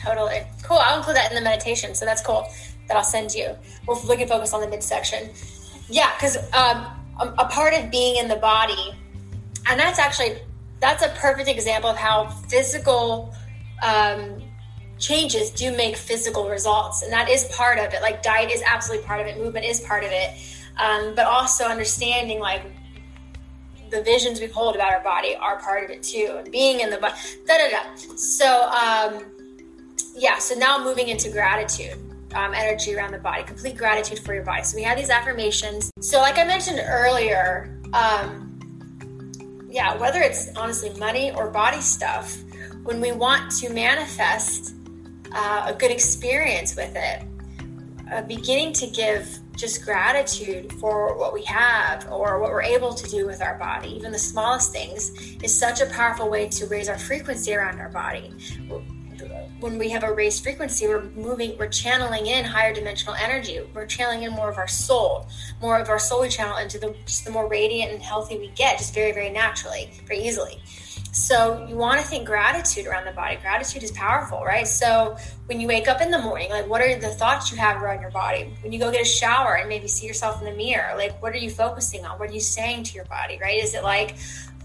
Totally. 0.04 0.41
Cool. 0.63 0.80
I'll 0.82 0.97
include 0.97 1.15
that 1.15 1.32
in 1.32 1.36
the 1.36 1.41
meditation. 1.41 1.95
So 1.95 2.04
that's 2.04 2.21
cool 2.21 2.45
that 2.89 2.97
I'll 2.97 3.06
send 3.06 3.34
you. 3.34 3.56
We're 3.88 3.95
looking 4.02 4.28
focus 4.28 4.54
on 4.54 4.60
the 4.60 4.67
midsection. 4.67 5.30
Yeah, 5.88 6.13
because 6.17 6.36
um, 6.54 6.86
a, 7.21 7.45
part 7.45 7.73
of 7.73 7.89
being 7.89 8.17
in 8.17 8.28
the 8.28 8.36
body, 8.36 8.93
and 9.65 9.80
that's 9.80 9.97
actually 9.97 10.39
that's 10.82 11.04
a 11.04 11.10
perfect 11.10 11.47
example 11.47 11.89
of 11.89 11.95
how 11.95 12.28
physical 12.49 13.34
um, 13.82 14.43
changes 14.97 15.52
do 15.52 15.71
make 15.71 15.95
physical 15.95 16.49
results, 16.49 17.02
and 17.02 17.13
that 17.13 17.30
is 17.30 17.45
part 17.45 17.80
of 17.80 17.93
it. 17.93 18.02
Like 18.02 18.21
diet 18.21 18.52
is 18.52 18.62
absolutely 18.67 19.08
part 19.08 19.21
of 19.21 19.28
it, 19.28 19.38
movement 19.38 19.65
is 19.65 19.80
part 19.80 20.04
of 20.04 20.12
it, 20.12 20.38
um, 20.78 21.15
but 21.15 21.25
also 21.25 21.63
understanding 21.63 22.39
like 22.39 22.62
the 23.89 24.02
visions 24.04 24.39
we 24.39 24.47
hold 24.47 24.75
about 24.75 24.93
our 24.93 25.04
body 25.04 25.36
are 25.36 25.60
part 25.60 25.84
of 25.84 25.89
it 25.89 26.04
too, 26.04 26.36
and 26.38 26.52
being 26.52 26.80
in 26.82 26.89
the 26.89 26.97
body. 26.97 27.15
Da 27.45 27.58
da 27.58 27.69
da. 27.69 28.15
So 28.15 28.69
um, 28.69 29.25
yeah, 30.15 30.38
so 30.39 30.56
now 30.56 30.84
moving 30.84 31.08
into 31.08 31.30
gratitude 31.30 31.97
um, 32.34 32.54
energy 32.54 32.95
around 32.95 33.12
the 33.12 33.17
body, 33.17 33.43
complete 33.43 33.78
gratitude 33.78 34.19
for 34.19 34.34
your 34.34 34.43
body. 34.43 34.63
So 34.63 34.75
we 34.75 34.84
have 34.84 34.97
these 34.97 35.10
affirmations. 35.10 35.91
So, 36.02 36.19
like 36.19 36.38
I 36.38 36.43
mentioned 36.43 36.82
earlier, 36.84 37.75
um, 37.93 38.45
yeah, 39.69 39.95
whether 39.97 40.19
it's 40.19 40.56
honestly 40.56 40.91
money 40.99 41.32
or 41.32 41.49
body 41.49 41.82
stuff, 41.82 42.38
when 42.84 43.02
we 43.02 43.12
want 43.12 43.52
to 43.60 43.69
manifest 43.69 44.75
uh, 45.32 45.65
a 45.67 45.73
good 45.73 45.91
experience 45.91 46.75
with 46.75 46.95
it, 46.95 47.23
uh, 48.12 48.22
beginning 48.24 48.74
to 48.74 48.88
give 48.88 49.39
just 49.56 49.84
gratitude 49.84 50.72
for 50.74 51.17
what 51.17 51.34
we 51.34 51.43
have 51.43 52.10
or 52.12 52.39
what 52.39 52.50
we're 52.50 52.62
able 52.62 52.93
to 52.93 53.10
do 53.10 53.26
with 53.26 53.41
our 53.41 53.58
body, 53.58 53.89
even 53.89 54.12
the 54.12 54.19
smallest 54.19 54.72
things, 54.72 55.12
is 55.43 55.58
such 55.58 55.82
a 55.82 55.86
powerful 55.88 56.30
way 56.30 56.48
to 56.48 56.65
raise 56.67 56.88
our 56.88 56.98
frequency 56.98 57.54
around 57.54 57.80
our 57.80 57.89
body 57.89 58.34
when 59.60 59.78
we 59.78 59.89
have 59.89 60.04
a 60.04 60.13
raised 60.13 60.43
frequency, 60.43 60.88
we're 60.88 61.04
moving, 61.12 61.58
we're 61.58 61.67
channeling 61.67 62.28
in 62.28 62.45
higher 62.45 62.74
dimensional 62.74 63.15
energy. 63.15 63.60
We're 63.74 63.86
channeling 63.86 64.24
in 64.24 64.32
more 64.32 64.50
of 64.50 64.58
our 64.58 64.67
soul, 64.67 65.28
more 65.62 65.78
of 65.78 65.89
our 65.89 66.00
soul 66.00 66.22
we 66.22 66.30
channel 66.30 66.58
into 66.58 66.80
the 66.80 66.95
the 67.26 67.32
more 67.32 67.48
radiant 67.48 67.91
and 67.91 68.02
healthy 68.02 68.38
we 68.38 68.50
get, 68.50 68.78
just 68.78 68.93
very, 68.93 69.12
very 69.12 69.30
naturally, 69.30 69.91
very 70.06 70.22
easily. 70.22 70.62
So 71.12 71.65
you 71.67 71.76
want 71.76 72.00
to 72.00 72.06
think 72.06 72.26
gratitude 72.26 72.86
around 72.86 73.06
the 73.06 73.12
body. 73.12 73.38
Gratitude 73.38 73.84
is 73.84 73.91
powerful, 73.91 74.43
right? 74.43 74.67
So 74.67 75.17
when 75.48 75.60
you 75.60 75.67
wake 75.67 75.88
up 75.88 76.02
in 76.02 76.12
the 76.12 76.19
morning, 76.19 76.50
like 76.50 76.67
what 76.67 76.82
are 76.82 77.00
the 77.00 77.10
thoughts 77.10 77.52
you 77.52 77.58
have 77.58 77.82
around 77.82 78.02
your 78.02 78.12
body? 78.12 78.54
When 78.62 78.72
you 78.72 78.80
go 78.80 78.91
get 78.91 79.02
a 79.02 79.06
shower 79.06 79.56
and 79.56 79.67
maybe 79.67 79.88
see 79.88 80.06
yourself 80.06 80.39
in 80.39 80.45
the 80.45 80.56
mirror, 80.56 80.93
like 80.98 81.22
what 81.22 81.34
are 81.34 81.38
you 81.38 81.50
focusing 81.50 82.06
on? 82.06 82.19
What 82.19 82.30
are 82.30 82.34
you 82.34 82.39
saying 82.39 82.84
to 82.84 82.93
your 82.93 83.06
body, 83.06 83.39
right? 83.41 83.62
Is 83.62 83.74
it 83.74 83.84
like, 83.84 84.15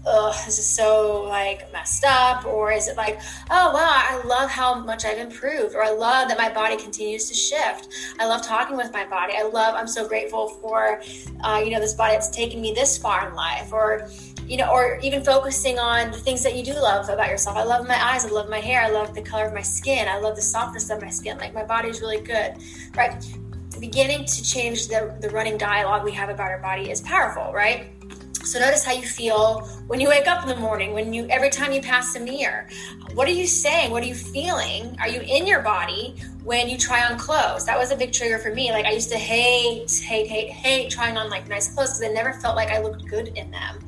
oh 0.07 0.31
this 0.45 0.59
is 0.59 0.67
so 0.67 1.23
like 1.23 1.71
messed 1.73 2.05
up? 2.05 2.45
Or 2.45 2.71
is 2.71 2.87
it 2.87 2.95
like, 2.95 3.19
oh 3.49 3.73
wow, 3.73 4.03
I 4.09 4.21
love 4.25 4.51
how 4.51 4.75
much 4.75 5.03
I've 5.03 5.17
improved, 5.17 5.73
or 5.73 5.83
I 5.83 5.89
love 5.89 6.27
that 6.29 6.37
my 6.37 6.53
body 6.53 6.77
continues 6.77 7.27
to 7.29 7.33
shift. 7.33 7.89
I 8.19 8.27
love 8.27 8.43
talking 8.43 8.77
with 8.77 8.93
my 8.93 9.05
body. 9.05 9.33
I 9.35 9.43
love, 9.43 9.73
I'm 9.73 9.87
so 9.87 10.07
grateful 10.07 10.49
for, 10.49 11.01
uh, 11.43 11.61
you 11.65 11.71
know, 11.71 11.79
this 11.79 11.95
body 11.95 12.13
that's 12.13 12.29
taken 12.29 12.61
me 12.61 12.71
this 12.73 12.99
far 12.99 13.27
in 13.27 13.35
life, 13.35 13.73
or 13.73 14.07
you 14.47 14.57
know, 14.57 14.69
or 14.71 14.99
even 15.01 15.23
focusing 15.23 15.79
on 15.79 16.11
the 16.11 16.17
things 16.17 16.43
that 16.43 16.55
you 16.55 16.63
do 16.63 16.73
love 16.73 17.09
about 17.09 17.29
yourself. 17.29 17.57
I 17.57 17.63
love 17.63 17.87
my 17.87 18.01
eyes, 18.03 18.25
I 18.25 18.29
love 18.29 18.49
my 18.49 18.59
hair, 18.59 18.81
I 18.81 18.89
love 18.89 19.15
the 19.15 19.21
color 19.21 19.45
of 19.45 19.53
my 19.53 19.61
skin, 19.61 20.07
I 20.07 20.19
love 20.19 20.35
the 20.35 20.41
softness 20.41 20.89
of 20.89 21.01
my 21.01 21.09
skin. 21.09 21.37
Like 21.37 21.53
my 21.53 21.63
body 21.63 21.89
is 21.89 22.01
really 22.01 22.21
good, 22.21 22.55
right? 22.95 23.23
Beginning 23.79 24.25
to 24.25 24.43
change 24.43 24.87
the, 24.87 25.15
the 25.19 25.29
running 25.29 25.57
dialogue 25.57 26.03
we 26.03 26.11
have 26.11 26.29
about 26.29 26.51
our 26.51 26.59
body 26.59 26.91
is 26.91 27.01
powerful, 27.01 27.51
right? 27.53 27.87
So 28.45 28.59
notice 28.59 28.85
how 28.85 28.91
you 28.93 29.01
feel 29.01 29.61
when 29.87 29.99
you 29.99 30.07
wake 30.07 30.27
up 30.27 30.43
in 30.43 30.49
the 30.49 30.55
morning, 30.55 30.93
when 30.93 31.11
you 31.13 31.27
every 31.29 31.49
time 31.49 31.71
you 31.71 31.81
pass 31.81 32.15
a 32.15 32.19
mirror. 32.19 32.67
What 33.15 33.27
are 33.27 33.31
you 33.31 33.47
saying? 33.47 33.89
What 33.89 34.03
are 34.03 34.05
you 34.05 34.13
feeling? 34.13 34.95
Are 34.99 35.07
you 35.07 35.21
in 35.21 35.47
your 35.47 35.61
body 35.61 36.15
when 36.43 36.69
you 36.69 36.77
try 36.77 37.09
on 37.09 37.17
clothes? 37.17 37.65
That 37.65 37.75
was 37.75 37.91
a 37.91 37.95
big 37.95 38.13
trigger 38.13 38.37
for 38.37 38.53
me. 38.53 38.71
Like 38.71 38.85
I 38.85 38.91
used 38.91 39.09
to 39.09 39.17
hate, 39.17 39.91
hate, 39.91 40.27
hate, 40.27 40.51
hate 40.51 40.91
trying 40.91 41.17
on 41.17 41.29
like 41.31 41.47
nice 41.49 41.73
clothes 41.73 41.97
because 41.97 42.03
I 42.03 42.13
never 42.13 42.33
felt 42.33 42.55
like 42.55 42.69
I 42.69 42.81
looked 42.81 43.07
good 43.07 43.29
in 43.29 43.49
them. 43.49 43.79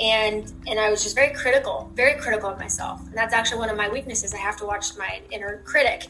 And 0.00 0.52
and 0.66 0.78
I 0.78 0.90
was 0.90 1.02
just 1.02 1.14
very 1.14 1.34
critical, 1.34 1.90
very 1.94 2.18
critical 2.20 2.48
of 2.48 2.58
myself. 2.58 3.06
And 3.06 3.14
that's 3.14 3.34
actually 3.34 3.58
one 3.58 3.68
of 3.70 3.76
my 3.76 3.88
weaknesses. 3.88 4.32
I 4.32 4.38
have 4.38 4.56
to 4.58 4.64
watch 4.64 4.96
my 4.96 5.20
inner 5.30 5.62
critic. 5.64 6.06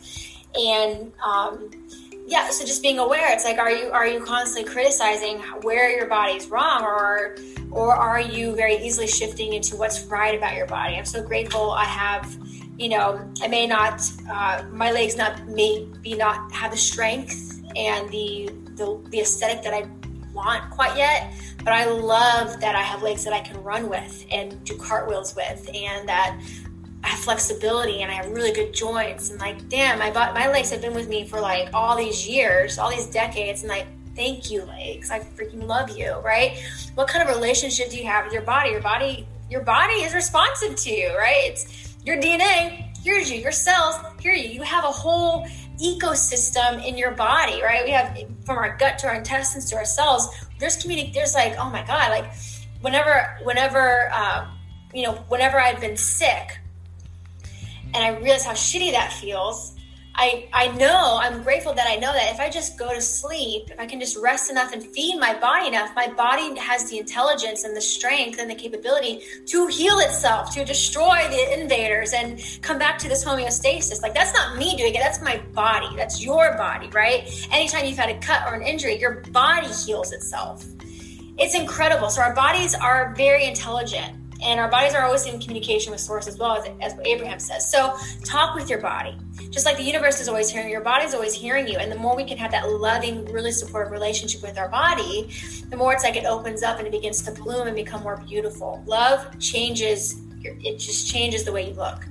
And 0.54 1.12
um 1.24 1.70
yeah 2.30 2.48
so 2.50 2.64
just 2.64 2.80
being 2.80 2.98
aware 2.98 3.32
it's 3.32 3.44
like 3.44 3.58
are 3.58 3.72
you 3.72 3.90
are 3.90 4.06
you 4.06 4.24
constantly 4.24 4.70
criticizing 4.70 5.40
where 5.62 5.90
your 5.90 6.06
body's 6.06 6.46
wrong 6.48 6.82
or 6.82 7.36
or 7.72 7.94
are 7.94 8.20
you 8.20 8.54
very 8.54 8.76
easily 8.76 9.06
shifting 9.06 9.52
into 9.52 9.74
what's 9.76 10.04
right 10.04 10.36
about 10.36 10.54
your 10.54 10.66
body 10.66 10.94
i'm 10.94 11.04
so 11.04 11.22
grateful 11.22 11.72
i 11.72 11.84
have 11.84 12.36
you 12.78 12.88
know 12.88 13.20
i 13.42 13.48
may 13.48 13.66
not 13.66 14.00
uh, 14.30 14.62
my 14.70 14.92
legs 14.92 15.16
not 15.16 15.44
may 15.48 15.84
be 16.02 16.14
not 16.14 16.50
have 16.52 16.70
the 16.70 16.76
strength 16.76 17.60
and 17.76 18.08
the, 18.10 18.48
the 18.76 19.00
the 19.10 19.20
aesthetic 19.20 19.62
that 19.64 19.74
i 19.74 19.88
want 20.32 20.70
quite 20.70 20.96
yet 20.96 21.34
but 21.64 21.72
i 21.72 21.84
love 21.84 22.60
that 22.60 22.74
i 22.74 22.82
have 22.82 23.02
legs 23.02 23.24
that 23.24 23.32
i 23.32 23.40
can 23.40 23.62
run 23.62 23.88
with 23.88 24.26
and 24.30 24.62
do 24.64 24.76
cartwheels 24.76 25.34
with 25.36 25.68
and 25.74 26.08
that 26.08 26.38
I 27.02 27.08
have 27.08 27.20
flexibility 27.20 28.02
and 28.02 28.10
I 28.10 28.14
have 28.14 28.30
really 28.30 28.52
good 28.52 28.74
joints. 28.74 29.30
And 29.30 29.40
like 29.40 29.68
damn 29.68 29.98
my 29.98 30.10
my 30.10 30.48
legs 30.48 30.70
have 30.70 30.82
been 30.82 30.94
with 30.94 31.08
me 31.08 31.26
for 31.26 31.40
like 31.40 31.70
all 31.72 31.96
these 31.96 32.28
years 32.28 32.78
all 32.78 32.90
these 32.90 33.06
decades. 33.06 33.62
And 33.62 33.70
like 33.70 33.86
thank 34.14 34.50
you 34.50 34.64
legs. 34.64 35.10
I 35.10 35.20
freaking 35.20 35.66
love 35.66 35.96
you 35.96 36.16
right? 36.18 36.62
What 36.94 37.08
kind 37.08 37.26
of 37.26 37.34
relationship 37.34 37.90
do 37.90 37.96
you 37.96 38.04
have 38.04 38.24
with 38.24 38.34
your 38.34 38.42
body? 38.42 38.70
Your 38.70 38.82
body 38.82 39.26
your 39.48 39.62
body 39.62 39.94
is 39.94 40.14
responsive 40.14 40.76
to 40.76 40.90
you 40.90 41.16
right? 41.16 41.42
It's 41.44 41.96
your 42.04 42.16
DNA 42.16 42.86
here's 43.02 43.30
you 43.30 43.38
your 43.38 43.52
cells 43.52 43.96
hear 44.20 44.34
you. 44.34 44.48
You 44.50 44.62
have 44.62 44.84
a 44.84 44.92
whole 44.92 45.46
ecosystem 45.82 46.84
in 46.86 46.98
your 46.98 47.12
body 47.12 47.62
right? 47.62 47.82
We 47.82 47.92
have 47.92 48.18
from 48.44 48.58
our 48.58 48.76
gut 48.76 48.98
to 48.98 49.06
our 49.06 49.14
intestines 49.14 49.70
to 49.70 49.76
our 49.76 49.86
cells 49.86 50.28
there's 50.60 50.76
community 50.76 51.10
there's 51.12 51.34
like 51.34 51.56
oh 51.58 51.70
my 51.70 51.82
god 51.86 52.10
like 52.10 52.30
whenever 52.80 53.38
whenever 53.42 54.12
um, 54.12 54.48
you 54.94 55.02
know 55.02 55.14
whenever 55.28 55.58
I've 55.58 55.80
been 55.80 55.96
sick 55.96 56.60
and 57.94 58.04
I 58.04 58.18
realize 58.20 58.44
how 58.44 58.52
shitty 58.52 58.92
that 58.92 59.12
feels. 59.12 59.74
I, 60.22 60.46
I 60.52 60.68
know, 60.76 61.18
I'm 61.18 61.42
grateful 61.42 61.72
that 61.72 61.86
I 61.88 61.96
know 61.96 62.12
that 62.12 62.34
if 62.34 62.40
I 62.40 62.50
just 62.50 62.78
go 62.78 62.92
to 62.92 63.00
sleep, 63.00 63.70
if 63.70 63.80
I 63.80 63.86
can 63.86 63.98
just 63.98 64.18
rest 64.18 64.50
enough 64.50 64.74
and 64.74 64.84
feed 64.84 65.18
my 65.18 65.32
body 65.32 65.68
enough, 65.68 65.92
my 65.96 66.08
body 66.08 66.54
has 66.60 66.90
the 66.90 66.98
intelligence 66.98 67.64
and 67.64 67.74
the 67.74 67.80
strength 67.80 68.38
and 68.38 68.50
the 68.50 68.54
capability 68.54 69.22
to 69.46 69.66
heal 69.68 69.98
itself, 70.00 70.54
to 70.56 70.64
destroy 70.66 71.26
the 71.30 71.58
invaders 71.58 72.12
and 72.12 72.38
come 72.60 72.78
back 72.78 72.98
to 72.98 73.08
this 73.08 73.24
homeostasis. 73.24 74.02
Like, 74.02 74.12
that's 74.12 74.34
not 74.34 74.58
me 74.58 74.76
doing 74.76 74.94
it, 74.94 74.98
that's 74.98 75.22
my 75.22 75.38
body. 75.54 75.96
That's 75.96 76.22
your 76.22 76.54
body, 76.58 76.90
right? 76.90 77.22
Anytime 77.50 77.86
you've 77.86 77.96
had 77.96 78.10
a 78.10 78.18
cut 78.18 78.46
or 78.46 78.52
an 78.52 78.62
injury, 78.62 79.00
your 79.00 79.22
body 79.30 79.68
heals 79.68 80.12
itself. 80.12 80.66
It's 81.38 81.54
incredible. 81.54 82.10
So, 82.10 82.20
our 82.20 82.34
bodies 82.34 82.74
are 82.74 83.14
very 83.16 83.46
intelligent 83.46 84.20
and 84.42 84.60
our 84.60 84.68
bodies 84.68 84.94
are 84.94 85.04
always 85.04 85.26
in 85.26 85.38
communication 85.40 85.92
with 85.92 86.00
source 86.00 86.26
as 86.26 86.38
well 86.38 86.56
as, 86.56 86.70
as 86.80 86.98
abraham 87.04 87.38
says 87.38 87.70
so 87.70 87.94
talk 88.24 88.54
with 88.54 88.70
your 88.70 88.80
body 88.80 89.16
just 89.50 89.64
like 89.64 89.76
the 89.76 89.82
universe 89.82 90.20
is 90.20 90.28
always 90.28 90.50
hearing 90.50 90.68
your 90.68 90.80
body's 90.80 91.14
always 91.14 91.32
hearing 91.32 91.66
you 91.66 91.78
and 91.78 91.90
the 91.90 91.96
more 91.96 92.14
we 92.14 92.24
can 92.24 92.36
have 92.36 92.50
that 92.50 92.68
loving 92.70 93.24
really 93.32 93.52
supportive 93.52 93.90
relationship 93.92 94.42
with 94.42 94.58
our 94.58 94.68
body 94.68 95.30
the 95.70 95.76
more 95.76 95.92
it's 95.92 96.04
like 96.04 96.16
it 96.16 96.24
opens 96.24 96.62
up 96.62 96.78
and 96.78 96.86
it 96.86 96.90
begins 96.90 97.22
to 97.22 97.30
bloom 97.32 97.66
and 97.66 97.76
become 97.76 98.02
more 98.02 98.22
beautiful 98.26 98.82
love 98.86 99.38
changes 99.38 100.20
it 100.42 100.78
just 100.78 101.06
changes 101.10 101.44
the 101.44 101.52
way 101.52 101.68
you 101.68 101.74
look 101.74 102.06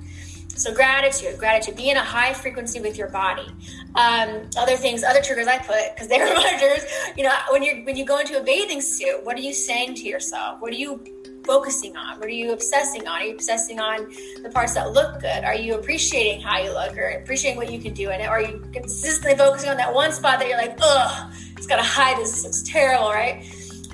so 0.60 0.74
gratitude, 0.74 1.38
gratitude. 1.38 1.76
Be 1.76 1.88
in 1.88 1.96
a 1.96 2.04
high 2.04 2.34
frequency 2.34 2.80
with 2.80 2.98
your 2.98 3.08
body. 3.08 3.46
Um, 3.94 4.50
other 4.58 4.76
things, 4.76 5.02
other 5.02 5.22
triggers 5.22 5.46
I 5.46 5.56
put 5.56 5.94
because 5.94 6.06
they're 6.06 6.26
reminders. 6.34 6.84
You 7.16 7.24
know, 7.24 7.34
when 7.50 7.62
you 7.62 7.82
when 7.84 7.96
you 7.96 8.04
go 8.04 8.18
into 8.18 8.38
a 8.38 8.42
bathing 8.42 8.82
suit, 8.82 9.24
what 9.24 9.36
are 9.38 9.40
you 9.40 9.54
saying 9.54 9.94
to 9.96 10.02
yourself? 10.02 10.60
What 10.60 10.72
are 10.72 10.76
you 10.76 11.02
focusing 11.50 11.96
on? 11.96 12.20
What 12.20 12.28
are 12.28 12.38
you 12.42 12.52
obsessing 12.52 13.08
on? 13.08 13.22
Are 13.22 13.24
you 13.24 13.34
obsessing 13.34 13.80
on 13.80 14.08
the 14.40 14.50
parts 14.50 14.74
that 14.74 14.92
look 14.92 15.20
good? 15.20 15.42
Are 15.42 15.56
you 15.56 15.74
appreciating 15.74 16.40
how 16.42 16.58
you 16.62 16.70
look 16.72 16.96
or 16.96 17.08
appreciating 17.08 17.58
what 17.58 17.72
you 17.72 17.80
can 17.80 17.92
do 17.92 18.08
in 18.10 18.20
it? 18.20 18.28
Or 18.28 18.36
are 18.38 18.42
you 18.42 18.64
consistently 18.72 19.36
focusing 19.36 19.68
on 19.68 19.76
that 19.78 19.92
one 19.92 20.12
spot 20.12 20.38
that 20.38 20.48
you're 20.48 20.56
like, 20.56 20.78
ugh, 20.80 21.32
it's 21.56 21.66
got 21.66 21.78
to 21.78 21.82
hide 21.82 22.18
this. 22.18 22.44
It's 22.44 22.62
terrible, 22.62 23.08
right? 23.08 23.42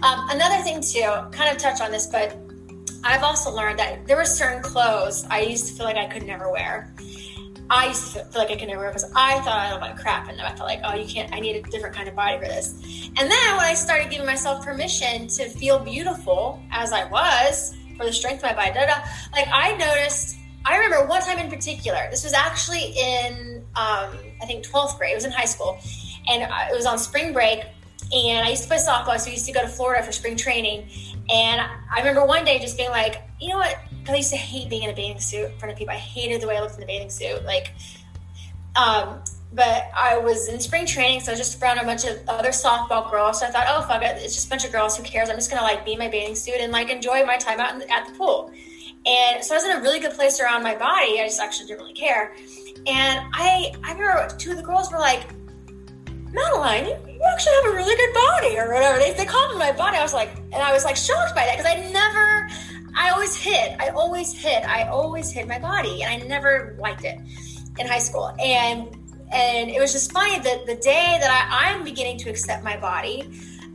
Um, 0.02 0.28
another 0.28 0.62
thing 0.64 0.82
too, 0.82 1.10
kind 1.32 1.50
of 1.50 1.56
touch 1.56 1.80
on 1.80 1.90
this, 1.90 2.06
but 2.06 2.36
I've 3.02 3.22
also 3.22 3.50
learned 3.50 3.78
that 3.78 4.06
there 4.06 4.18
were 4.18 4.26
certain 4.26 4.62
clothes 4.62 5.24
I 5.30 5.40
used 5.40 5.66
to 5.68 5.72
feel 5.72 5.86
like 5.86 5.96
I 5.96 6.08
could 6.08 6.24
never 6.26 6.52
wear. 6.52 6.92
I 7.68 7.88
used 7.88 8.12
to 8.14 8.24
feel 8.24 8.42
like 8.42 8.50
I 8.50 8.56
could 8.56 8.68
never 8.68 8.80
wear 8.80 8.90
because 8.90 9.10
I 9.14 9.40
thought 9.40 9.58
I 9.58 9.70
looked 9.70 9.82
like 9.82 9.98
crap, 9.98 10.28
and 10.28 10.40
I 10.40 10.54
felt 10.54 10.68
like, 10.68 10.80
oh, 10.84 10.94
you 10.94 11.06
can't. 11.06 11.32
I 11.32 11.40
need 11.40 11.56
a 11.56 11.62
different 11.68 11.94
kind 11.94 12.08
of 12.08 12.14
body 12.14 12.38
for 12.38 12.44
this. 12.44 12.74
And 13.18 13.30
then 13.30 13.56
when 13.56 13.64
I 13.64 13.74
started 13.74 14.10
giving 14.10 14.26
myself 14.26 14.64
permission 14.64 15.26
to 15.28 15.48
feel 15.48 15.78
beautiful 15.78 16.62
as 16.70 16.92
I 16.92 17.04
was 17.04 17.74
for 17.96 18.06
the 18.06 18.12
strength 18.12 18.44
of 18.44 18.50
my 18.50 18.54
body, 18.54 18.72
da, 18.72 18.86
da, 18.86 19.02
like 19.32 19.48
I 19.52 19.76
noticed. 19.76 20.36
I 20.64 20.78
remember 20.78 21.06
one 21.06 21.22
time 21.22 21.38
in 21.38 21.48
particular. 21.48 22.08
This 22.10 22.24
was 22.24 22.32
actually 22.32 22.92
in 22.98 23.64
um, 23.76 24.10
I 24.42 24.46
think 24.46 24.66
12th 24.66 24.98
grade. 24.98 25.12
It 25.12 25.14
was 25.14 25.24
in 25.24 25.30
high 25.30 25.44
school, 25.44 25.78
and 26.28 26.42
it 26.42 26.74
was 26.74 26.86
on 26.86 26.98
spring 26.98 27.32
break. 27.32 27.60
And 28.12 28.46
I 28.46 28.50
used 28.50 28.62
to 28.62 28.68
play 28.68 28.78
softball, 28.78 29.18
so 29.18 29.28
I 29.28 29.32
used 29.32 29.46
to 29.46 29.52
go 29.52 29.62
to 29.62 29.68
Florida 29.68 30.04
for 30.04 30.12
spring 30.12 30.36
training. 30.36 30.88
And 31.28 31.60
I 31.60 31.98
remember 31.98 32.24
one 32.24 32.44
day 32.44 32.60
just 32.60 32.76
being 32.76 32.90
like, 32.90 33.22
you 33.40 33.48
know 33.48 33.56
what? 33.56 33.76
I 34.14 34.18
used 34.18 34.30
to 34.30 34.36
hate 34.36 34.68
being 34.68 34.82
in 34.82 34.90
a 34.90 34.94
bathing 34.94 35.20
suit 35.20 35.50
in 35.50 35.58
front 35.58 35.72
of 35.72 35.78
people. 35.78 35.94
I 35.94 35.98
hated 35.98 36.40
the 36.40 36.48
way 36.48 36.56
I 36.56 36.60
looked 36.60 36.74
in 36.74 36.80
the 36.80 36.86
bathing 36.86 37.10
suit. 37.10 37.44
Like, 37.44 37.74
um, 38.76 39.22
but 39.52 39.90
I 39.94 40.18
was 40.18 40.48
in 40.48 40.60
spring 40.60 40.86
training, 40.86 41.20
so 41.20 41.32
I 41.32 41.34
was 41.34 41.40
just 41.40 41.62
around 41.62 41.78
a 41.78 41.84
bunch 41.84 42.04
of 42.04 42.18
other 42.28 42.50
softball 42.50 43.10
girls. 43.10 43.40
So 43.40 43.46
I 43.46 43.50
thought, 43.50 43.66
oh 43.68 43.82
fuck 43.82 44.02
it, 44.02 44.16
it's 44.22 44.34
just 44.34 44.46
a 44.46 44.50
bunch 44.50 44.64
of 44.64 44.72
girls. 44.72 44.96
Who 44.96 45.02
cares? 45.02 45.30
I'm 45.30 45.36
just 45.36 45.50
gonna 45.50 45.62
like 45.62 45.84
be 45.84 45.92
in 45.92 45.98
my 45.98 46.08
bathing 46.08 46.34
suit 46.34 46.56
and 46.60 46.72
like 46.72 46.90
enjoy 46.90 47.24
my 47.24 47.36
time 47.36 47.60
out 47.60 47.78
the, 47.78 47.90
at 47.90 48.06
the 48.06 48.12
pool. 48.12 48.52
And 49.06 49.44
so 49.44 49.54
I 49.54 49.58
was 49.58 49.64
in 49.64 49.76
a 49.76 49.80
really 49.80 50.00
good 50.00 50.12
place 50.12 50.40
around 50.40 50.62
my 50.62 50.74
body. 50.74 51.20
I 51.20 51.26
just 51.26 51.40
actually 51.40 51.68
didn't 51.68 51.80
really 51.80 51.94
care. 51.94 52.34
And 52.86 53.24
I, 53.32 53.72
I 53.84 53.92
remember 53.92 54.34
two 54.36 54.50
of 54.50 54.56
the 54.56 54.62
girls 54.62 54.90
were 54.90 54.98
like, 54.98 55.22
Madeline, 56.32 56.86
you, 56.86 57.20
actually 57.32 57.54
have 57.54 57.72
a 57.72 57.76
really 57.76 57.96
good 57.96 58.12
body, 58.12 58.58
or 58.58 58.72
whatever. 58.72 58.98
They, 58.98 59.12
they 59.12 59.24
complimented 59.24 59.76
my 59.76 59.84
body. 59.84 59.96
I 59.96 60.02
was 60.02 60.12
like, 60.12 60.36
and 60.36 60.56
I 60.56 60.72
was 60.72 60.84
like 60.84 60.96
shocked 60.96 61.34
by 61.34 61.46
that 61.46 61.56
because 61.56 61.72
I 61.72 61.90
never, 61.90 62.48
I 62.96 63.10
always 63.10 63.36
hid. 63.36 63.76
I 63.78 63.88
always 63.90 64.32
hid. 64.32 64.64
I 64.64 64.88
always 64.88 65.30
hid 65.30 65.46
my 65.46 65.58
body, 65.58 66.02
and 66.02 66.22
I 66.22 66.26
never 66.26 66.76
liked 66.80 67.04
it 67.04 67.18
in 67.78 67.86
high 67.86 67.98
school. 67.98 68.34
And 68.40 68.88
and 69.32 69.70
it 69.70 69.80
was 69.80 69.92
just 69.92 70.12
funny 70.12 70.38
that 70.38 70.66
the 70.66 70.76
day 70.76 71.18
that 71.20 71.30
I, 71.30 71.68
I'm 71.70 71.84
beginning 71.84 72.16
to 72.18 72.30
accept 72.30 72.64
my 72.64 72.76
body, 72.76 73.28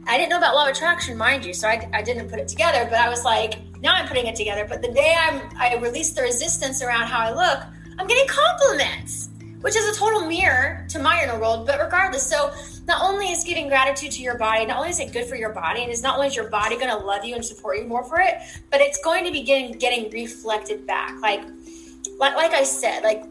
I 0.07 0.17
didn't 0.17 0.29
know 0.29 0.37
about 0.37 0.55
law 0.55 0.65
of 0.65 0.71
attraction, 0.71 1.17
mind 1.17 1.45
you, 1.45 1.53
so 1.53 1.67
I, 1.67 1.87
I 1.93 2.01
didn't 2.01 2.29
put 2.29 2.39
it 2.39 2.47
together. 2.47 2.85
But 2.89 2.99
I 2.99 3.09
was 3.09 3.23
like, 3.23 3.59
now 3.81 3.93
I'm 3.93 4.07
putting 4.07 4.27
it 4.27 4.35
together. 4.35 4.65
But 4.67 4.81
the 4.81 4.91
day 4.91 5.15
I'm 5.17 5.41
I 5.57 5.75
release 5.75 6.11
the 6.13 6.23
resistance 6.23 6.81
around 6.81 7.07
how 7.07 7.19
I 7.19 7.31
look, 7.31 7.63
I'm 7.99 8.07
getting 8.07 8.27
compliments 8.27 9.29
which 9.61 9.75
is 9.75 9.95
a 9.95 9.99
total 9.99 10.21
mirror 10.21 10.85
to 10.89 10.99
my 10.99 11.23
inner 11.23 11.39
world. 11.39 11.65
But 11.65 11.79
regardless, 11.79 12.27
so 12.27 12.51
not 12.87 13.01
only 13.03 13.27
is 13.27 13.43
giving 13.43 13.67
gratitude 13.67 14.11
to 14.11 14.21
your 14.21 14.37
body, 14.37 14.65
not 14.65 14.77
only 14.77 14.89
is 14.89 14.99
it 14.99 15.13
good 15.13 15.25
for 15.25 15.35
your 15.35 15.51
body, 15.51 15.81
and 15.81 15.91
it's 15.91 16.01
not 16.01 16.15
only 16.15 16.27
is 16.27 16.35
your 16.35 16.49
body 16.49 16.75
going 16.75 16.89
to 16.89 16.97
love 16.97 17.23
you 17.23 17.35
and 17.35 17.45
support 17.45 17.77
you 17.77 17.85
more 17.85 18.03
for 18.03 18.19
it, 18.19 18.35
but 18.69 18.81
it's 18.81 19.01
going 19.03 19.23
to 19.25 19.31
be 19.31 19.41
getting 19.43 19.77
getting 19.77 20.09
reflected 20.11 20.85
back. 20.87 21.19
Like, 21.21 21.41
like, 22.17 22.35
like 22.35 22.53
I 22.53 22.63
said, 22.63 23.03
like 23.03 23.23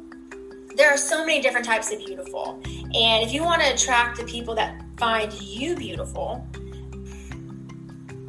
there 0.77 0.91
are 0.91 0.97
so 0.97 1.27
many 1.27 1.43
different 1.43 1.67
types 1.67 1.93
of 1.93 1.99
beautiful, 1.99 2.61
and 2.65 3.25
if 3.25 3.33
you 3.33 3.43
want 3.43 3.63
to 3.63 3.73
attract 3.73 4.19
the 4.19 4.25
people 4.25 4.55
that 4.55 4.81
find 4.97 5.33
you 5.43 5.75
beautiful, 5.75 6.47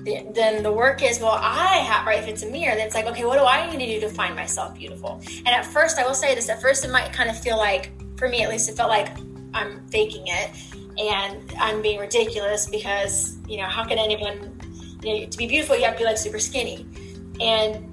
then 0.04 0.64
the 0.64 0.72
work 0.72 1.04
is 1.04 1.20
well 1.20 1.38
i 1.40 1.78
have 1.78 2.08
right 2.08 2.18
if 2.18 2.28
it's 2.28 2.42
a 2.42 2.50
mirror 2.50 2.76
then 2.76 2.88
it's 2.88 2.96
like 2.96 3.06
okay 3.06 3.24
what 3.24 3.38
do 3.38 3.46
i 3.46 3.70
need 3.70 3.78
to 3.78 3.86
do 3.86 4.00
to 4.00 4.10
find 4.10 4.36
myself 4.36 4.76
beautiful? 4.76 5.22
And 5.38 5.50
at 5.50 5.64
first 5.64 6.00
i 6.00 6.04
will 6.04 6.16
say 6.16 6.34
this 6.34 6.50
at 6.50 6.60
first 6.60 6.84
it 6.84 6.92
might 6.92 7.14
kind 7.14 7.30
of 7.30 7.40
feel 7.40 7.58
like 7.58 7.92
for 8.18 8.28
me 8.28 8.42
at 8.42 8.50
least 8.50 8.68
it 8.68 8.76
felt 8.76 8.90
like 8.90 9.16
i'm 9.54 9.86
faking 9.90 10.24
it 10.26 10.50
and 10.97 11.54
i'm 11.60 11.82
being 11.82 11.99
ridiculous 11.99 12.69
because 12.69 13.38
you 13.47 13.58
know 13.58 13.65
how 13.65 13.84
can 13.84 13.97
anyone 13.97 14.60
you 15.04 15.19
know 15.19 15.25
to 15.25 15.38
be 15.38 15.47
beautiful 15.47 15.75
you 15.75 15.84
have 15.84 15.93
to 15.93 15.99
be 15.99 16.06
like 16.06 16.17
super 16.17 16.39
skinny 16.39 16.86
and 17.41 17.88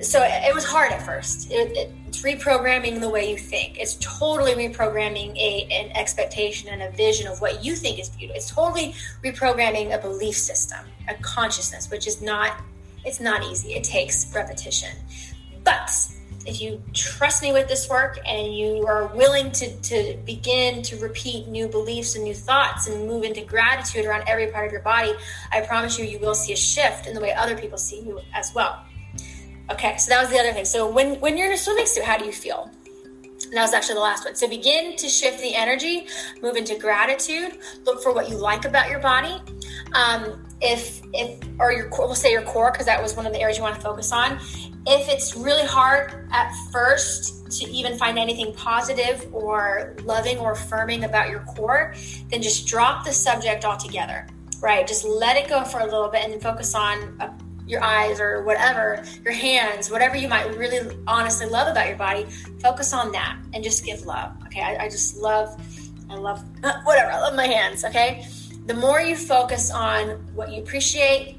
so 0.00 0.20
it, 0.22 0.54
was 0.54 0.64
hard 0.64 0.90
at 0.90 1.00
first 1.02 1.50
it, 1.50 1.70
it, 1.76 1.92
it's 2.06 2.22
reprogramming 2.22 3.00
the 3.00 3.08
way 3.08 3.30
you 3.30 3.36
think 3.36 3.78
it's 3.78 3.96
totally 4.00 4.52
reprogramming 4.52 5.36
a, 5.36 5.66
an 5.70 5.90
expectation 5.96 6.68
and 6.70 6.82
a 6.82 6.90
vision 6.96 7.26
of 7.26 7.40
what 7.40 7.64
you 7.64 7.76
think 7.76 7.98
is 7.98 8.08
beautiful 8.10 8.36
it's 8.36 8.50
totally 8.50 8.94
reprogramming 9.24 9.94
a 9.94 9.98
belief 9.98 10.36
system 10.36 10.80
a 11.08 11.14
consciousness 11.14 11.90
which 11.90 12.06
is 12.06 12.20
not 12.20 12.60
It's 13.04 13.20
not 13.20 13.42
easy. 13.44 13.74
It 13.74 13.84
takes 13.84 14.32
repetition. 14.34 14.96
But 15.64 15.90
if 16.46 16.60
you 16.60 16.82
trust 16.92 17.42
me 17.42 17.52
with 17.52 17.68
this 17.68 17.88
work 17.88 18.18
and 18.26 18.56
you 18.56 18.86
are 18.86 19.06
willing 19.08 19.50
to, 19.52 19.74
to 19.80 20.16
begin 20.24 20.82
to 20.82 20.96
repeat 20.98 21.48
new 21.48 21.68
beliefs 21.68 22.14
and 22.14 22.24
new 22.24 22.34
thoughts 22.34 22.88
and 22.88 23.06
move 23.06 23.24
into 23.24 23.42
gratitude 23.42 24.04
around 24.04 24.24
every 24.26 24.48
part 24.48 24.66
of 24.66 24.72
your 24.72 24.82
body, 24.82 25.12
I 25.52 25.60
promise 25.60 25.98
you, 25.98 26.04
you 26.04 26.18
will 26.18 26.34
see 26.34 26.52
a 26.52 26.56
shift 26.56 27.06
in 27.06 27.14
the 27.14 27.20
way 27.20 27.32
other 27.32 27.56
people 27.56 27.78
see 27.78 28.00
you 28.00 28.20
as 28.34 28.52
well. 28.54 28.84
Okay, 29.70 29.96
so 29.96 30.10
that 30.10 30.20
was 30.20 30.30
the 30.30 30.38
other 30.38 30.52
thing. 30.52 30.64
So 30.64 30.90
when, 30.90 31.20
when 31.20 31.36
you're 31.36 31.46
in 31.46 31.52
a 31.52 31.58
swimming 31.58 31.86
suit, 31.86 32.04
how 32.04 32.18
do 32.18 32.24
you 32.24 32.32
feel? 32.32 32.70
And 33.44 33.52
that 33.54 33.62
was 33.62 33.74
actually 33.74 33.94
the 33.96 34.00
last 34.00 34.24
one. 34.24 34.34
So 34.34 34.48
begin 34.48 34.96
to 34.96 35.08
shift 35.08 35.40
the 35.40 35.54
energy, 35.54 36.06
move 36.40 36.56
into 36.56 36.78
gratitude, 36.78 37.58
look 37.84 38.02
for 38.02 38.12
what 38.12 38.28
you 38.28 38.36
like 38.36 38.64
about 38.64 38.88
your 38.88 39.00
body. 39.00 39.40
Um, 39.92 40.44
if 40.62 41.02
if 41.12 41.38
or 41.58 41.72
your 41.72 41.88
core 41.88 42.06
we'll 42.06 42.14
say 42.14 42.30
your 42.30 42.42
core 42.42 42.70
because 42.70 42.86
that 42.86 43.02
was 43.02 43.16
one 43.16 43.26
of 43.26 43.32
the 43.32 43.40
areas 43.40 43.58
you 43.58 43.62
want 43.62 43.74
to 43.74 43.80
focus 43.80 44.12
on 44.12 44.38
if 44.86 45.08
it's 45.08 45.36
really 45.36 45.66
hard 45.66 46.26
at 46.32 46.52
first 46.72 47.50
to 47.58 47.70
even 47.70 47.96
find 47.96 48.18
anything 48.18 48.52
positive 48.54 49.28
or 49.32 49.94
loving 50.04 50.38
or 50.38 50.52
affirming 50.52 51.04
about 51.04 51.30
your 51.30 51.40
core, 51.40 51.94
then 52.30 52.42
just 52.42 52.66
drop 52.66 53.04
the 53.04 53.12
subject 53.12 53.64
altogether, 53.64 54.26
right? 54.60 54.86
Just 54.86 55.04
let 55.04 55.36
it 55.36 55.48
go 55.48 55.64
for 55.64 55.80
a 55.80 55.84
little 55.84 56.08
bit 56.08 56.24
and 56.24 56.42
focus 56.42 56.74
on 56.74 57.20
uh, 57.20 57.32
your 57.66 57.82
eyes 57.82 58.20
or 58.20 58.42
whatever, 58.42 59.04
your 59.24 59.34
hands, 59.34 59.90
whatever 59.90 60.16
you 60.16 60.28
might 60.28 60.56
really 60.56 60.96
honestly 61.06 61.46
love 61.46 61.68
about 61.68 61.86
your 61.86 61.96
body. 61.96 62.24
Focus 62.60 62.92
on 62.92 63.12
that 63.12 63.38
and 63.54 63.62
just 63.62 63.84
give 63.84 64.04
love, 64.04 64.32
okay? 64.46 64.62
I, 64.62 64.86
I 64.86 64.88
just 64.88 65.16
love, 65.16 65.54
I 66.10 66.16
love, 66.16 66.42
whatever, 66.84 67.12
I 67.12 67.20
love 67.20 67.36
my 67.36 67.46
hands, 67.46 67.84
okay? 67.84 68.26
The 68.66 68.74
more 68.74 69.00
you 69.00 69.16
focus 69.16 69.70
on 69.70 70.10
what 70.34 70.52
you 70.52 70.62
appreciate, 70.62 71.38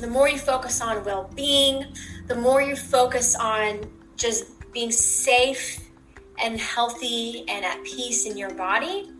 the 0.00 0.08
more 0.08 0.28
you 0.28 0.38
focus 0.38 0.80
on 0.80 1.04
well 1.04 1.30
being, 1.36 1.84
the 2.26 2.34
more 2.34 2.60
you 2.62 2.74
focus 2.74 3.36
on 3.36 3.88
just 4.16 4.44
being 4.72 4.90
safe 4.90 5.80
and 6.42 6.58
healthy 6.58 7.44
and 7.48 7.64
at 7.64 7.82
peace 7.84 8.26
in 8.26 8.36
your 8.36 8.52
body, 8.54 9.10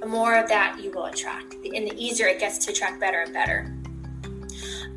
the 0.00 0.06
more 0.06 0.36
of 0.36 0.48
that 0.48 0.78
you 0.82 0.90
will 0.92 1.06
attract. 1.06 1.54
And 1.54 1.90
the 1.90 1.94
easier 1.96 2.28
it 2.28 2.38
gets 2.38 2.64
to 2.66 2.72
attract 2.72 3.00
better 3.00 3.22
and 3.22 3.32
better. 3.32 3.74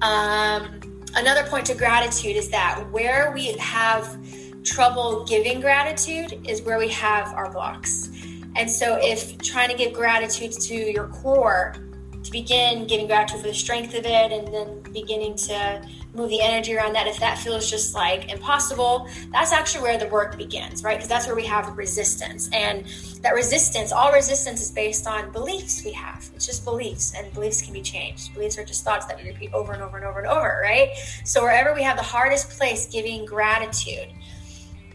Um, 0.02 1.04
another 1.16 1.44
point 1.48 1.66
to 1.68 1.76
gratitude 1.76 2.36
is 2.36 2.50
that 2.50 2.86
where 2.92 3.32
we 3.34 3.54
have 3.58 4.18
trouble 4.64 5.24
giving 5.26 5.62
gratitude 5.62 6.48
is 6.48 6.62
where 6.62 6.78
we 6.78 6.90
have 6.90 7.34
our 7.34 7.52
blocks. 7.52 8.10
And 8.56 8.70
so, 8.70 8.98
if 9.02 9.38
trying 9.40 9.70
to 9.70 9.76
give 9.76 9.94
gratitude 9.94 10.54
to 10.54 10.76
your 10.76 11.08
core, 11.08 11.76
to 12.26 12.32
begin 12.32 12.88
giving 12.88 13.08
gratitude 13.08 13.42
for 13.42 13.48
the 13.48 13.54
strength 13.54 13.94
of 13.94 14.06
it, 14.06 14.32
and 14.32 14.54
then 14.54 14.82
beginning 14.92 15.36
to 15.36 15.88
move 16.14 16.30
the 16.30 16.42
energy 16.42 16.76
around 16.76 16.94
that. 16.94 17.08
If 17.08 17.20
that 17.20 17.38
feels 17.38 17.70
just 17.70 17.94
like 17.94 18.32
impossible 18.32 19.08
that's 19.32 19.52
actually 19.52 19.84
where 19.84 19.98
the 19.98 20.08
work 20.08 20.38
begins 20.38 20.84
right? 20.84 20.96
Because 20.96 21.10
that's 21.10 21.28
where 21.28 21.36
we 21.36 21.46
have 21.46 21.78
resistance. 21.78 22.50
And 22.54 22.86
that 23.22 23.34
resistance 23.34 23.92
all 23.92 24.12
resistance 24.12 24.62
is 24.62 24.72
based 24.72 25.08
on 25.08 25.32
beliefs 25.32 25.84
we 25.84 25.92
have. 25.92 26.30
It's 26.36 26.46
just 26.46 26.64
beliefs 26.64 27.14
and 27.16 27.32
beliefs 27.34 27.62
can 27.62 27.74
be 27.74 27.82
changed. 27.82 28.34
Beliefs 28.34 28.58
are 28.58 28.66
just 28.66 28.84
thoughts 28.84 29.06
that 29.08 29.22
we 29.22 29.30
repeat 29.30 29.54
over 29.54 29.74
and 29.74 29.82
over 29.82 29.98
and 29.98 30.06
over 30.06 30.20
and 30.20 30.28
over 30.28 30.62
right? 30.64 30.96
So 31.26 31.44
wherever 31.44 31.74
we 31.74 31.84
have 31.84 31.98
the 31.98 32.04
hardest 32.04 32.50
place 32.52 32.88
giving 32.88 33.26
gratitude 33.26 34.08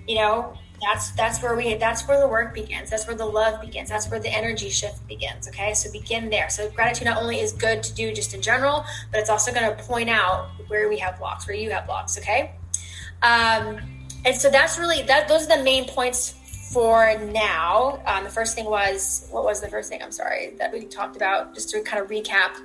you 0.06 0.16
know 0.16 0.54
that's 0.80 1.10
that's 1.12 1.42
where 1.42 1.54
we 1.54 1.74
that's 1.74 2.06
where 2.08 2.18
the 2.18 2.28
work 2.28 2.54
begins. 2.54 2.90
That's 2.90 3.06
where 3.06 3.16
the 3.16 3.26
love 3.26 3.60
begins. 3.60 3.88
That's 3.88 4.10
where 4.10 4.20
the 4.20 4.34
energy 4.34 4.70
shift 4.70 5.06
begins 5.06 5.48
okay? 5.48 5.74
So 5.74 5.90
begin 5.92 6.30
there. 6.30 6.48
So 6.48 6.70
gratitude 6.70 7.06
not 7.06 7.20
only 7.20 7.40
is 7.40 7.52
good 7.52 7.82
to 7.82 7.94
do 7.94 8.12
just 8.12 8.34
in 8.34 8.42
general 8.42 8.84
but 9.10 9.20
it's 9.20 9.30
also 9.30 9.52
going 9.52 9.68
to 9.76 9.82
point 9.84 10.08
out 10.08 10.48
where 10.68 10.88
we 10.88 10.98
have 10.98 11.18
blocks 11.18 11.46
where 11.46 11.56
you 11.56 11.70
have 11.70 11.86
blocks 11.86 12.18
okay? 12.18 12.52
Um, 13.22 13.78
and 14.24 14.34
so 14.34 14.50
that's 14.50 14.78
really 14.78 15.02
that 15.02 15.28
those 15.28 15.48
are 15.48 15.56
the 15.56 15.62
main 15.62 15.86
points 15.86 16.34
for 16.72 17.18
now. 17.32 18.00
Um, 18.06 18.24
the 18.24 18.30
first 18.30 18.54
thing 18.54 18.66
was 18.66 19.28
what 19.30 19.44
was 19.44 19.60
the 19.60 19.68
first 19.68 19.88
thing 19.88 20.00
i'm 20.02 20.12
sorry 20.12 20.54
that 20.58 20.72
we 20.72 20.84
talked 20.84 21.16
about 21.16 21.54
just 21.54 21.70
to 21.70 21.82
kind 21.82 22.02
of 22.02 22.08
recap. 22.08 22.56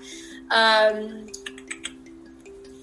Um, 0.52 1.28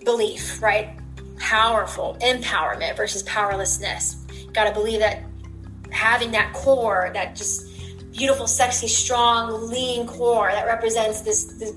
belief 0.05 0.61
right? 0.61 0.99
Powerful 1.38 2.16
empowerment 2.21 2.97
versus 2.97 3.23
powerlessness 3.23 4.21
got 4.52 4.64
to 4.64 4.72
believe 4.72 5.00
that 5.00 5.22
having 5.90 6.30
that 6.32 6.52
core, 6.52 7.10
that 7.14 7.36
just 7.36 7.68
beautiful, 8.12 8.46
sexy, 8.46 8.88
strong, 8.88 9.68
lean 9.68 10.06
core 10.06 10.50
that 10.52 10.66
represents 10.66 11.22
this, 11.22 11.44
this 11.44 11.72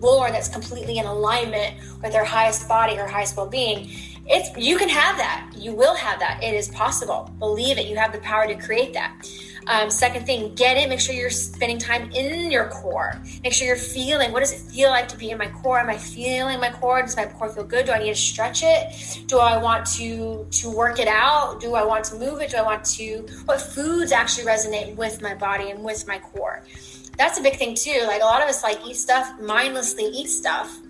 Lauren 0.00 0.32
that's 0.32 0.48
completely 0.48 0.98
in 0.98 1.06
alignment 1.06 1.76
with 2.02 2.14
her 2.14 2.24
highest 2.24 2.68
body, 2.68 2.94
her 2.94 3.08
highest 3.08 3.36
well-being. 3.36 3.90
It's 4.26 4.56
you 4.56 4.76
can 4.76 4.88
have 4.88 5.16
that. 5.16 5.50
You 5.56 5.74
will 5.74 5.94
have 5.94 6.20
that. 6.20 6.42
It 6.42 6.54
is 6.54 6.68
possible. 6.68 7.30
Believe 7.38 7.78
it. 7.78 7.86
You 7.86 7.96
have 7.96 8.12
the 8.12 8.18
power 8.18 8.46
to 8.46 8.54
create 8.54 8.92
that. 8.92 9.28
Um, 9.70 9.88
second 9.88 10.26
thing, 10.26 10.52
get 10.56 10.76
it. 10.76 10.88
Make 10.88 10.98
sure 10.98 11.14
you're 11.14 11.30
spending 11.30 11.78
time 11.78 12.10
in 12.10 12.50
your 12.50 12.68
core. 12.70 13.14
Make 13.44 13.52
sure 13.52 13.68
you're 13.68 13.76
feeling 13.76 14.32
what 14.32 14.40
does 14.40 14.50
it 14.50 14.58
feel 14.68 14.90
like 14.90 15.06
to 15.08 15.16
be 15.16 15.30
in 15.30 15.38
my 15.38 15.46
core? 15.46 15.78
Am 15.78 15.88
I 15.88 15.96
feeling 15.96 16.58
my 16.58 16.72
core? 16.72 17.00
Does 17.02 17.14
my 17.14 17.26
core 17.26 17.50
feel 17.50 17.62
good? 17.62 17.86
Do 17.86 17.92
I 17.92 18.00
need 18.00 18.08
to 18.08 18.16
stretch 18.16 18.64
it? 18.64 19.22
Do 19.28 19.38
I 19.38 19.58
want 19.58 19.86
to 19.94 20.44
to 20.50 20.70
work 20.70 20.98
it 20.98 21.06
out? 21.06 21.60
Do 21.60 21.76
I 21.76 21.84
want 21.84 22.04
to 22.06 22.16
move 22.16 22.40
it? 22.40 22.50
Do 22.50 22.56
I 22.56 22.62
want 22.62 22.84
to 22.96 23.24
what 23.44 23.60
foods 23.60 24.10
actually 24.10 24.44
resonate 24.44 24.96
with 24.96 25.22
my 25.22 25.34
body 25.34 25.70
and 25.70 25.84
with 25.84 26.04
my 26.08 26.18
core? 26.18 26.64
That's 27.16 27.38
a 27.38 27.42
big 27.42 27.54
thing 27.54 27.76
too. 27.76 28.02
Like 28.08 28.22
a 28.22 28.24
lot 28.24 28.42
of 28.42 28.48
us 28.48 28.64
like 28.64 28.84
eat 28.84 28.96
stuff 28.96 29.40
mindlessly 29.40 30.06
eat 30.06 30.30
stuff 30.30 30.80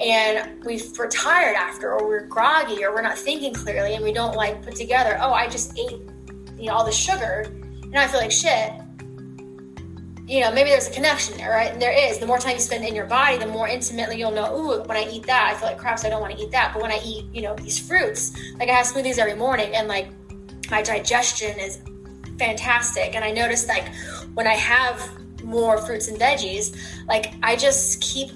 and 0.00 0.64
we 0.64 0.80
are 0.98 1.08
tired 1.08 1.54
after 1.54 1.92
or 1.92 2.08
we're 2.08 2.26
groggy 2.26 2.82
or 2.82 2.94
we're 2.94 3.02
not 3.02 3.18
thinking 3.18 3.52
clearly 3.52 3.92
and 3.94 4.02
we 4.02 4.10
don't 4.10 4.34
like 4.34 4.62
put 4.64 4.74
together 4.74 5.18
oh 5.20 5.34
i 5.34 5.46
just 5.46 5.78
ate 5.78 6.00
you 6.56 6.66
know 6.68 6.72
all 6.72 6.84
the 6.84 6.90
sugar 6.90 7.44
and 7.92 8.00
I 8.00 8.06
feel 8.08 8.20
like 8.20 8.32
shit, 8.32 8.72
you 10.26 10.40
know, 10.40 10.50
maybe 10.50 10.70
there's 10.70 10.88
a 10.88 10.90
connection 10.90 11.36
there, 11.36 11.50
right? 11.50 11.72
And 11.72 11.82
there 11.82 11.92
is. 11.92 12.18
The 12.18 12.26
more 12.26 12.38
time 12.38 12.54
you 12.54 12.60
spend 12.60 12.86
in 12.86 12.94
your 12.94 13.04
body, 13.04 13.36
the 13.36 13.46
more 13.46 13.68
intimately 13.68 14.18
you'll 14.18 14.30
know, 14.30 14.56
ooh, 14.56 14.82
when 14.84 14.96
I 14.96 15.06
eat 15.10 15.26
that, 15.26 15.52
I 15.52 15.58
feel 15.58 15.68
like 15.68 15.78
crap, 15.78 15.98
so 15.98 16.06
I 16.06 16.10
don't 16.10 16.22
want 16.22 16.34
to 16.34 16.42
eat 16.42 16.50
that. 16.52 16.72
But 16.72 16.80
when 16.80 16.90
I 16.90 17.00
eat, 17.04 17.26
you 17.34 17.42
know, 17.42 17.54
these 17.54 17.78
fruits, 17.78 18.32
like 18.58 18.70
I 18.70 18.72
have 18.72 18.86
smoothies 18.86 19.18
every 19.18 19.34
morning 19.34 19.74
and 19.76 19.88
like 19.88 20.08
my 20.70 20.80
digestion 20.80 21.58
is 21.58 21.80
fantastic. 22.38 23.14
And 23.14 23.24
I 23.24 23.30
notice 23.30 23.68
like 23.68 23.92
when 24.32 24.46
I 24.46 24.54
have 24.54 25.06
more 25.44 25.76
fruits 25.76 26.08
and 26.08 26.18
veggies, 26.18 26.76
like 27.08 27.34
I 27.42 27.56
just 27.56 28.00
keep 28.00 28.30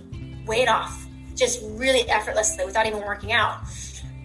weight 0.45 0.69
off 0.69 1.07
just 1.35 1.63
really 1.65 2.09
effortlessly 2.11 2.67
without 2.67 2.87
even 2.87 3.01
working 3.01 3.33
out. 3.33 3.61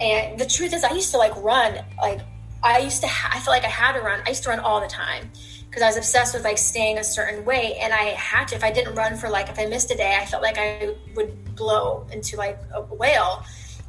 And 0.01 0.37
the 0.37 0.45
truth 0.45 0.73
is, 0.73 0.83
I 0.83 0.91
used 0.91 1.11
to 1.11 1.17
like 1.17 1.35
run 1.37 1.79
like 2.01 2.19
I 2.63 2.79
used 2.79 3.01
to, 3.01 3.07
ha- 3.07 3.31
I 3.33 3.39
feel 3.39 3.51
like 3.51 3.65
I 3.65 3.69
had 3.69 3.93
to 3.93 4.01
run. 4.01 4.21
I 4.25 4.29
used 4.29 4.43
to 4.43 4.49
run 4.49 4.59
all 4.59 4.81
the 4.81 4.87
time 4.87 5.31
because 5.69 5.81
I 5.81 5.87
was 5.87 5.97
obsessed 5.97 6.33
with 6.33 6.43
like 6.43 6.57
staying 6.57 6.97
a 6.97 7.03
certain 7.03 7.43
weight. 7.45 7.77
And 7.81 7.93
I 7.93 8.03
had 8.15 8.47
to, 8.49 8.55
if 8.55 8.63
I 8.63 8.71
didn't 8.71 8.95
run 8.95 9.17
for 9.17 9.29
like, 9.29 9.49
if 9.49 9.57
I 9.57 9.65
missed 9.65 9.89
a 9.91 9.95
day, 9.95 10.17
I 10.19 10.25
felt 10.25 10.43
like 10.43 10.57
I 10.57 10.95
would 11.15 11.55
blow 11.55 12.05
into 12.11 12.37
like 12.37 12.59
a 12.73 12.81
whale. 12.81 13.45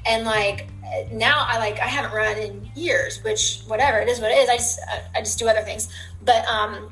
And 0.07 0.25
like 0.25 0.69
now 1.13 1.45
I 1.47 1.59
like, 1.59 1.81
I 1.81 1.87
haven't 1.87 2.13
run 2.13 2.37
in 2.39 2.71
years, 2.75 3.23
which 3.23 3.63
whatever 3.67 3.99
it 3.99 4.09
is, 4.09 4.21
what 4.21 4.31
it 4.31 4.39
is. 4.39 4.49
I 4.49 4.57
just, 4.57 4.81
I 5.15 5.21
just 5.21 5.39
do 5.39 5.49
other 5.49 5.63
things. 5.63 5.89
But, 6.25 6.47
um, 6.47 6.91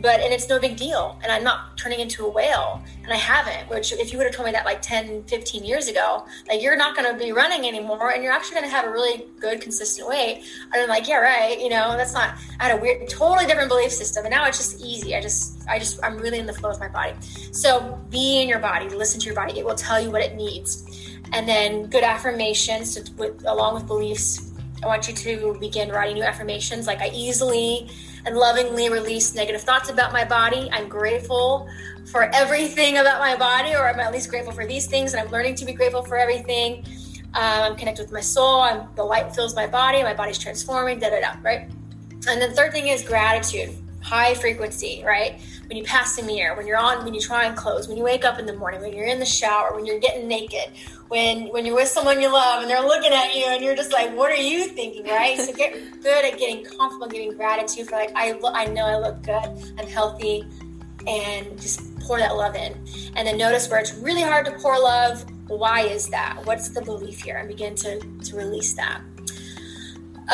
but 0.00 0.20
and 0.20 0.32
it's 0.32 0.48
no 0.48 0.58
big 0.58 0.76
deal 0.76 1.18
and 1.22 1.30
i'm 1.30 1.44
not 1.44 1.76
turning 1.76 2.00
into 2.00 2.24
a 2.24 2.28
whale 2.28 2.82
and 3.02 3.12
i 3.12 3.16
haven't 3.16 3.68
which 3.68 3.92
if 3.92 4.12
you 4.12 4.18
would 4.18 4.24
have 4.24 4.34
told 4.34 4.46
me 4.46 4.52
that 4.52 4.64
like 4.64 4.80
10 4.82 5.24
15 5.24 5.64
years 5.64 5.88
ago 5.88 6.24
like 6.48 6.62
you're 6.62 6.76
not 6.76 6.96
going 6.96 7.10
to 7.10 7.22
be 7.22 7.32
running 7.32 7.66
anymore 7.66 8.12
and 8.12 8.22
you're 8.22 8.32
actually 8.32 8.54
going 8.54 8.64
to 8.64 8.70
have 8.70 8.84
a 8.84 8.90
really 8.90 9.26
good 9.40 9.60
consistent 9.60 10.08
weight. 10.08 10.44
And 10.72 10.82
i'm 10.82 10.88
like 10.88 11.08
yeah 11.08 11.16
right 11.16 11.58
you 11.60 11.68
know 11.68 11.96
that's 11.96 12.12
not 12.12 12.36
i 12.60 12.68
had 12.68 12.78
a 12.78 12.80
weird 12.80 13.08
totally 13.08 13.46
different 13.46 13.68
belief 13.68 13.92
system 13.92 14.24
and 14.24 14.32
now 14.32 14.46
it's 14.46 14.58
just 14.58 14.80
easy 14.80 15.14
i 15.14 15.20
just 15.20 15.66
i 15.68 15.78
just 15.78 16.02
i'm 16.04 16.18
really 16.18 16.38
in 16.38 16.46
the 16.46 16.54
flow 16.54 16.70
of 16.70 16.80
my 16.80 16.88
body. 16.88 17.14
So 17.52 17.98
be 18.10 18.40
in 18.42 18.48
your 18.48 18.60
body 18.60 18.88
listen 18.88 19.20
to 19.20 19.26
your 19.26 19.34
body 19.34 19.58
it 19.58 19.64
will 19.64 19.74
tell 19.74 20.00
you 20.00 20.10
what 20.10 20.22
it 20.22 20.34
needs. 20.34 20.90
And 21.32 21.48
then 21.48 21.86
good 21.86 22.04
affirmations 22.04 23.10
with, 23.12 23.44
along 23.46 23.74
with 23.74 23.86
beliefs 23.86 24.52
i 24.82 24.86
want 24.86 25.08
you 25.08 25.14
to 25.14 25.56
begin 25.60 25.88
writing 25.88 26.14
new 26.14 26.22
affirmations 26.22 26.86
like 26.86 27.00
i 27.00 27.08
easily 27.08 27.88
and 28.26 28.36
lovingly 28.36 28.88
release 28.88 29.34
negative 29.34 29.62
thoughts 29.62 29.90
about 29.90 30.12
my 30.12 30.24
body. 30.24 30.68
I'm 30.72 30.88
grateful 30.88 31.68
for 32.10 32.30
everything 32.34 32.98
about 32.98 33.20
my 33.20 33.36
body, 33.36 33.74
or 33.74 33.88
I'm 33.88 34.00
at 34.00 34.12
least 34.12 34.30
grateful 34.30 34.52
for 34.52 34.66
these 34.66 34.86
things, 34.86 35.14
and 35.14 35.22
I'm 35.22 35.30
learning 35.30 35.56
to 35.56 35.64
be 35.64 35.72
grateful 35.72 36.02
for 36.02 36.16
everything. 36.16 36.84
Um, 37.34 37.72
I'm 37.72 37.76
connected 37.76 38.02
with 38.02 38.12
my 38.12 38.20
soul. 38.20 38.60
I'm, 38.60 38.88
the 38.94 39.04
light 39.04 39.34
fills 39.34 39.54
my 39.56 39.66
body. 39.66 40.02
My 40.02 40.14
body's 40.14 40.38
transforming. 40.38 41.00
Da 41.00 41.10
da 41.10 41.20
da. 41.20 41.34
Right. 41.42 41.68
And 42.28 42.40
the 42.40 42.50
third 42.50 42.72
thing 42.72 42.88
is 42.88 43.02
gratitude, 43.02 43.74
high 44.02 44.34
frequency. 44.34 45.02
Right. 45.04 45.40
When 45.68 45.76
you 45.76 45.84
pass 45.84 46.18
a 46.18 46.22
mirror, 46.22 46.56
when 46.56 46.66
you're 46.66 46.76
on, 46.76 47.04
when 47.04 47.14
you 47.14 47.20
try 47.20 47.48
on 47.48 47.56
clothes, 47.56 47.88
when 47.88 47.96
you 47.96 48.04
wake 48.04 48.24
up 48.24 48.38
in 48.38 48.46
the 48.46 48.52
morning, 48.52 48.80
when 48.80 48.92
you're 48.92 49.06
in 49.06 49.18
the 49.18 49.26
shower, 49.26 49.74
when 49.74 49.86
you're 49.86 49.98
getting 49.98 50.28
naked, 50.28 50.70
when 51.08 51.46
when 51.48 51.64
you're 51.64 51.74
with 51.74 51.88
someone 51.88 52.20
you 52.20 52.30
love 52.30 52.62
and 52.62 52.70
they're 52.70 52.82
looking 52.82 53.12
at 53.12 53.34
you 53.34 53.44
and 53.46 53.64
you're 53.64 53.76
just 53.76 53.92
like, 53.92 54.14
what 54.16 54.30
are 54.30 54.36
you 54.36 54.66
thinking, 54.68 55.04
right? 55.06 55.38
so 55.38 55.52
get 55.52 55.72
good 56.02 56.24
at 56.24 56.38
getting 56.38 56.64
comfortable, 56.64 57.06
getting 57.06 57.34
gratitude 57.34 57.88
for 57.88 57.96
like 57.96 58.12
I 58.14 58.32
look, 58.32 58.54
I 58.54 58.66
know 58.66 58.84
I 58.84 58.98
look 58.98 59.22
good, 59.22 59.74
I'm 59.78 59.86
healthy, 59.86 60.44
and 61.06 61.60
just 61.60 61.98
pour 62.00 62.18
that 62.18 62.36
love 62.36 62.54
in. 62.54 62.72
And 63.16 63.26
then 63.26 63.38
notice 63.38 63.68
where 63.68 63.80
it's 63.80 63.94
really 63.94 64.22
hard 64.22 64.46
to 64.46 64.52
pour 64.52 64.78
love, 64.78 65.24
why 65.48 65.82
is 65.82 66.08
that? 66.08 66.40
What's 66.44 66.68
the 66.70 66.82
belief 66.82 67.22
here? 67.22 67.36
And 67.36 67.48
begin 67.48 67.74
to, 67.76 68.00
to 68.00 68.36
release 68.36 68.74
that. 68.74 69.00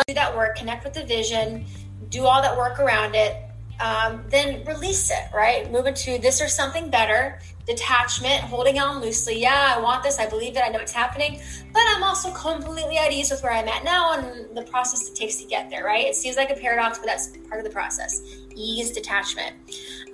Do 0.06 0.14
that 0.14 0.36
work, 0.36 0.56
connect 0.56 0.84
with 0.84 0.94
the 0.94 1.04
vision, 1.04 1.64
do 2.10 2.26
all 2.26 2.42
that 2.42 2.56
work 2.56 2.78
around 2.78 3.14
it, 3.14 3.49
um, 3.80 4.22
then 4.28 4.64
release 4.64 5.10
it, 5.10 5.34
right? 5.34 5.70
Move 5.70 5.86
into 5.86 6.18
this 6.18 6.40
or 6.40 6.48
something 6.48 6.90
better, 6.90 7.38
detachment, 7.66 8.42
holding 8.42 8.78
on 8.78 9.00
loosely. 9.00 9.40
Yeah, 9.40 9.74
I 9.76 9.80
want 9.80 10.02
this. 10.02 10.18
I 10.18 10.28
believe 10.28 10.56
it. 10.56 10.62
I 10.62 10.68
know 10.68 10.80
it's 10.80 10.92
happening, 10.92 11.40
but 11.72 11.82
I'm 11.88 12.02
also 12.02 12.30
completely 12.32 12.98
at 12.98 13.10
ease 13.12 13.30
with 13.30 13.42
where 13.42 13.52
I'm 13.52 13.68
at 13.68 13.82
now 13.82 14.12
and 14.12 14.56
the 14.56 14.62
process 14.62 15.08
it 15.08 15.14
takes 15.14 15.36
to 15.36 15.46
get 15.46 15.70
there, 15.70 15.84
right? 15.84 16.06
It 16.06 16.14
seems 16.14 16.36
like 16.36 16.50
a 16.50 16.54
paradox, 16.54 16.98
but 16.98 17.06
that's 17.06 17.28
part 17.48 17.58
of 17.58 17.64
the 17.64 17.72
process. 17.72 18.22
Ease, 18.54 18.90
detachment. 18.90 19.56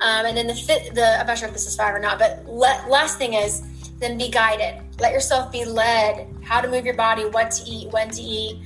Um, 0.01 0.27
and 0.27 0.37
then 0.37 0.47
the 0.47 0.55
fit, 0.55 0.95
the, 0.95 1.19
I'm 1.19 1.27
not 1.27 1.39
sure 1.39 1.49
if 1.49 1.55
this 1.55 1.67
is 1.67 1.75
five 1.75 1.95
or 1.95 1.99
not, 1.99 2.19
but 2.19 2.45
le- 2.47 2.85
last 2.89 3.19
thing 3.19 3.35
is, 3.35 3.63
then 3.99 4.19
be 4.19 4.29
guided. 4.29 4.83
Let 5.01 5.13
yourself 5.13 5.51
be 5.51 5.65
led 5.65 6.29
how 6.45 6.61
to 6.61 6.69
move 6.69 6.85
your 6.85 6.95
body, 6.95 7.25
what 7.25 7.51
to 7.53 7.65
eat, 7.69 7.91
when 7.91 8.11
to 8.11 8.23
eat, 8.23 8.63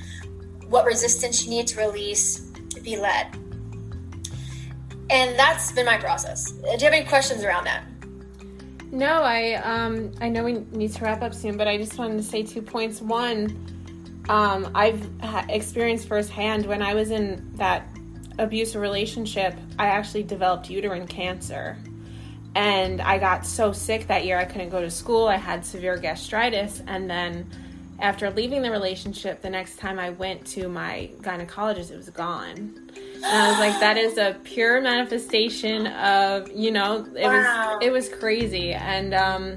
what 0.68 0.84
resistance 0.84 1.44
you 1.44 1.50
need 1.50 1.66
to 1.68 1.80
release, 1.80 2.40
be 2.82 2.96
led. 2.96 3.36
And 5.11 5.38
that's 5.38 5.73
been 5.73 5.87
my 5.87 5.99
process. 5.99 6.53
Do 6.53 6.66
you 6.66 6.79
have 6.79 6.92
any 6.92 7.05
questions 7.05 7.42
around 7.42 7.64
that? 7.64 7.85
No, 8.92 9.23
I 9.23 9.55
um 9.55 10.12
I 10.20 10.29
know 10.29 10.44
we 10.44 10.64
need 10.73 10.92
to 10.92 11.05
wrap 11.05 11.23
up 11.23 11.35
soon, 11.35 11.57
but 11.57 11.68
I 11.68 11.77
just 11.77 11.99
wanted 11.99 12.16
to 12.16 12.23
say 12.23 12.42
two 12.42 12.62
points. 12.62 13.01
One, 13.01 13.66
um, 14.29 14.70
I've 14.75 15.09
ha- 15.20 15.46
experienced 15.49 16.09
firsthand 16.09 16.66
when 16.66 16.83
I 16.83 16.94
was 16.94 17.11
in 17.11 17.51
that 17.55 17.88
abusive 18.38 18.81
relationship, 18.81 19.55
I 19.79 19.87
actually 19.87 20.23
developed 20.23 20.70
uterine 20.70 21.07
cancer. 21.07 21.77
And 22.55 23.01
I 23.01 23.18
got 23.18 23.46
so 23.46 23.73
sick 23.73 24.09
that 24.09 24.25
year 24.25 24.38
I 24.38 24.44
couldn't 24.44 24.70
go 24.70 24.81
to 24.81 24.90
school. 24.90 25.29
I 25.29 25.37
had 25.37 25.64
severe 25.64 25.96
gastritis. 25.96 26.83
And 26.87 27.09
then 27.09 27.49
after 28.00 28.30
leaving 28.30 28.62
the 28.62 28.70
relationship, 28.70 29.42
the 29.42 29.50
next 29.50 29.76
time 29.76 29.98
I 29.98 30.10
went 30.10 30.46
to 30.48 30.68
my 30.68 31.10
gynecologist, 31.20 31.90
it 31.90 31.96
was 31.96 32.10
gone. 32.10 32.74
And 33.14 33.24
I 33.24 33.50
was 33.50 33.58
like, 33.58 33.78
that 33.80 33.96
is 33.96 34.16
a 34.18 34.38
pure 34.44 34.80
manifestation 34.80 35.86
of, 35.88 36.50
you 36.50 36.70
know, 36.70 37.06
it 37.14 37.24
wow. 37.26 37.76
was 37.76 37.86
it 37.86 37.92
was 37.92 38.08
crazy. 38.08 38.72
And 38.72 39.14
um 39.14 39.56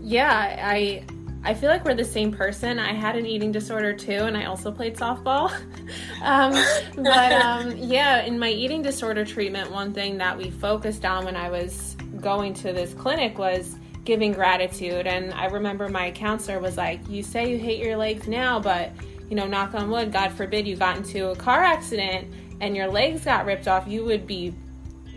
yeah, 0.00 0.60
I 0.62 1.04
I 1.46 1.54
feel 1.54 1.70
like 1.70 1.84
we're 1.84 1.94
the 1.94 2.04
same 2.04 2.32
person. 2.32 2.80
I 2.80 2.92
had 2.92 3.14
an 3.14 3.24
eating 3.24 3.52
disorder 3.52 3.92
too, 3.92 4.24
and 4.24 4.36
I 4.36 4.46
also 4.46 4.72
played 4.72 4.96
softball. 4.96 5.52
um, 6.22 6.52
but 6.96 7.32
um, 7.32 7.76
yeah, 7.76 8.22
in 8.22 8.36
my 8.36 8.50
eating 8.50 8.82
disorder 8.82 9.24
treatment, 9.24 9.70
one 9.70 9.92
thing 9.92 10.18
that 10.18 10.36
we 10.36 10.50
focused 10.50 11.04
on 11.04 11.24
when 11.24 11.36
I 11.36 11.48
was 11.48 11.96
going 12.20 12.52
to 12.54 12.72
this 12.72 12.94
clinic 12.94 13.38
was 13.38 13.76
giving 14.06 14.32
gratitude. 14.32 15.06
And 15.06 15.34
I 15.34 15.46
remember 15.46 15.88
my 15.88 16.10
counselor 16.12 16.58
was 16.60 16.76
like, 16.76 17.06
You 17.08 17.22
say 17.22 17.50
you 17.50 17.58
hate 17.58 17.84
your 17.84 17.96
legs 17.96 18.26
now, 18.26 18.58
but 18.58 18.92
you 19.28 19.36
know, 19.36 19.46
knock 19.46 19.74
on 19.74 19.90
wood, 19.90 20.12
God 20.12 20.32
forbid 20.32 20.66
you 20.66 20.76
got 20.76 20.96
into 20.96 21.30
a 21.30 21.36
car 21.36 21.62
accident 21.62 22.32
and 22.60 22.76
your 22.76 22.86
legs 22.86 23.24
got 23.24 23.44
ripped 23.44 23.68
off, 23.68 23.86
you 23.86 24.04
would 24.04 24.26
be, 24.26 24.54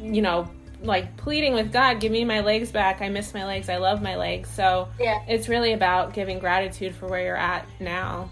you 0.02 0.22
know, 0.22 0.50
like 0.82 1.16
pleading 1.18 1.54
with 1.54 1.72
God, 1.72 2.00
give 2.00 2.12
me 2.12 2.24
my 2.26 2.40
legs 2.40 2.72
back. 2.72 3.02
I 3.02 3.10
miss 3.10 3.34
my 3.34 3.46
legs. 3.46 3.70
I 3.70 3.78
love 3.78 4.02
my 4.02 4.16
legs. 4.16 4.50
So 4.50 4.90
yeah. 5.00 5.22
it's 5.28 5.48
really 5.48 5.74
about 5.74 6.14
giving 6.14 6.40
gratitude 6.40 6.96
for 6.96 7.08
where 7.08 7.22
you're 7.22 7.36
at 7.36 7.68
now. 7.80 8.30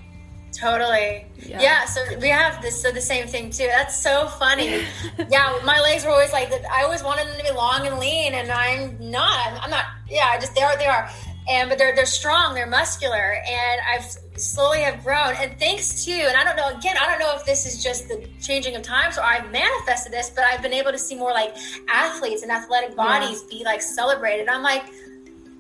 Totally. 0.58 1.26
Yeah. 1.38 1.62
yeah. 1.62 1.86
So 1.86 2.02
we 2.20 2.30
have 2.30 2.62
this, 2.64 2.82
so 2.82 2.92
the 2.92 3.00
same 3.02 3.28
thing 3.28 3.52
too. 3.52 3.68
That's 3.68 4.02
so 4.02 4.28
funny. 4.28 4.84
yeah. 5.30 5.60
My 5.64 5.80
legs 5.80 6.04
were 6.04 6.10
always 6.10 6.34
like, 6.34 6.52
I 6.72 6.84
always 6.84 7.04
wanted 7.04 7.28
them 7.28 7.38
to 7.38 7.44
be 7.44 7.52
long 7.52 7.86
and 7.86 8.00
lean 8.00 8.34
and 8.34 8.52
I'm 8.52 8.98
not, 9.00 9.60
I'm 9.62 9.70
not, 9.70 9.86
yeah, 10.10 10.30
I 10.32 10.40
just, 10.40 10.56
they 10.56 10.62
are, 10.62 10.76
they 10.78 10.88
are. 10.88 11.10
And, 11.48 11.70
but 11.70 11.78
they're, 11.78 11.96
they're 11.96 12.08
strong, 12.08 12.56
they're 12.56 12.68
muscular 12.68 13.36
and 13.48 13.82
I've 13.94 14.04
slowly 14.36 14.80
have 14.80 15.04
grown. 15.04 15.36
And 15.40 15.58
thanks 15.60 16.04
to, 16.06 16.12
and 16.12 16.36
I 16.36 16.44
don't 16.44 16.58
know, 16.58 16.76
again, 16.76 16.96
I 17.00 17.06
don't 17.06 17.20
know 17.20 17.36
if 17.36 17.46
this 17.46 17.68
is 17.68 17.84
just 17.84 18.08
the 18.08 18.28
changing 18.42 18.76
of 18.76 18.82
times 18.82 19.18
or 19.18 19.22
I've 19.22 19.52
manifested 19.52 20.12
this, 20.12 20.32
but 20.32 20.44
I've 20.44 20.64
been 20.64 20.74
able 20.74 20.92
to 20.92 20.98
see 20.98 21.16
more 21.16 21.32
like 21.32 21.56
athletes 21.88 22.42
and 22.42 22.52
athletic 22.52 22.96
bodies 22.96 23.44
yeah. 23.44 23.60
be 23.60 23.64
like 23.64 23.82
celebrated. 23.84 24.50
I'm 24.50 24.64
like, 24.64 24.86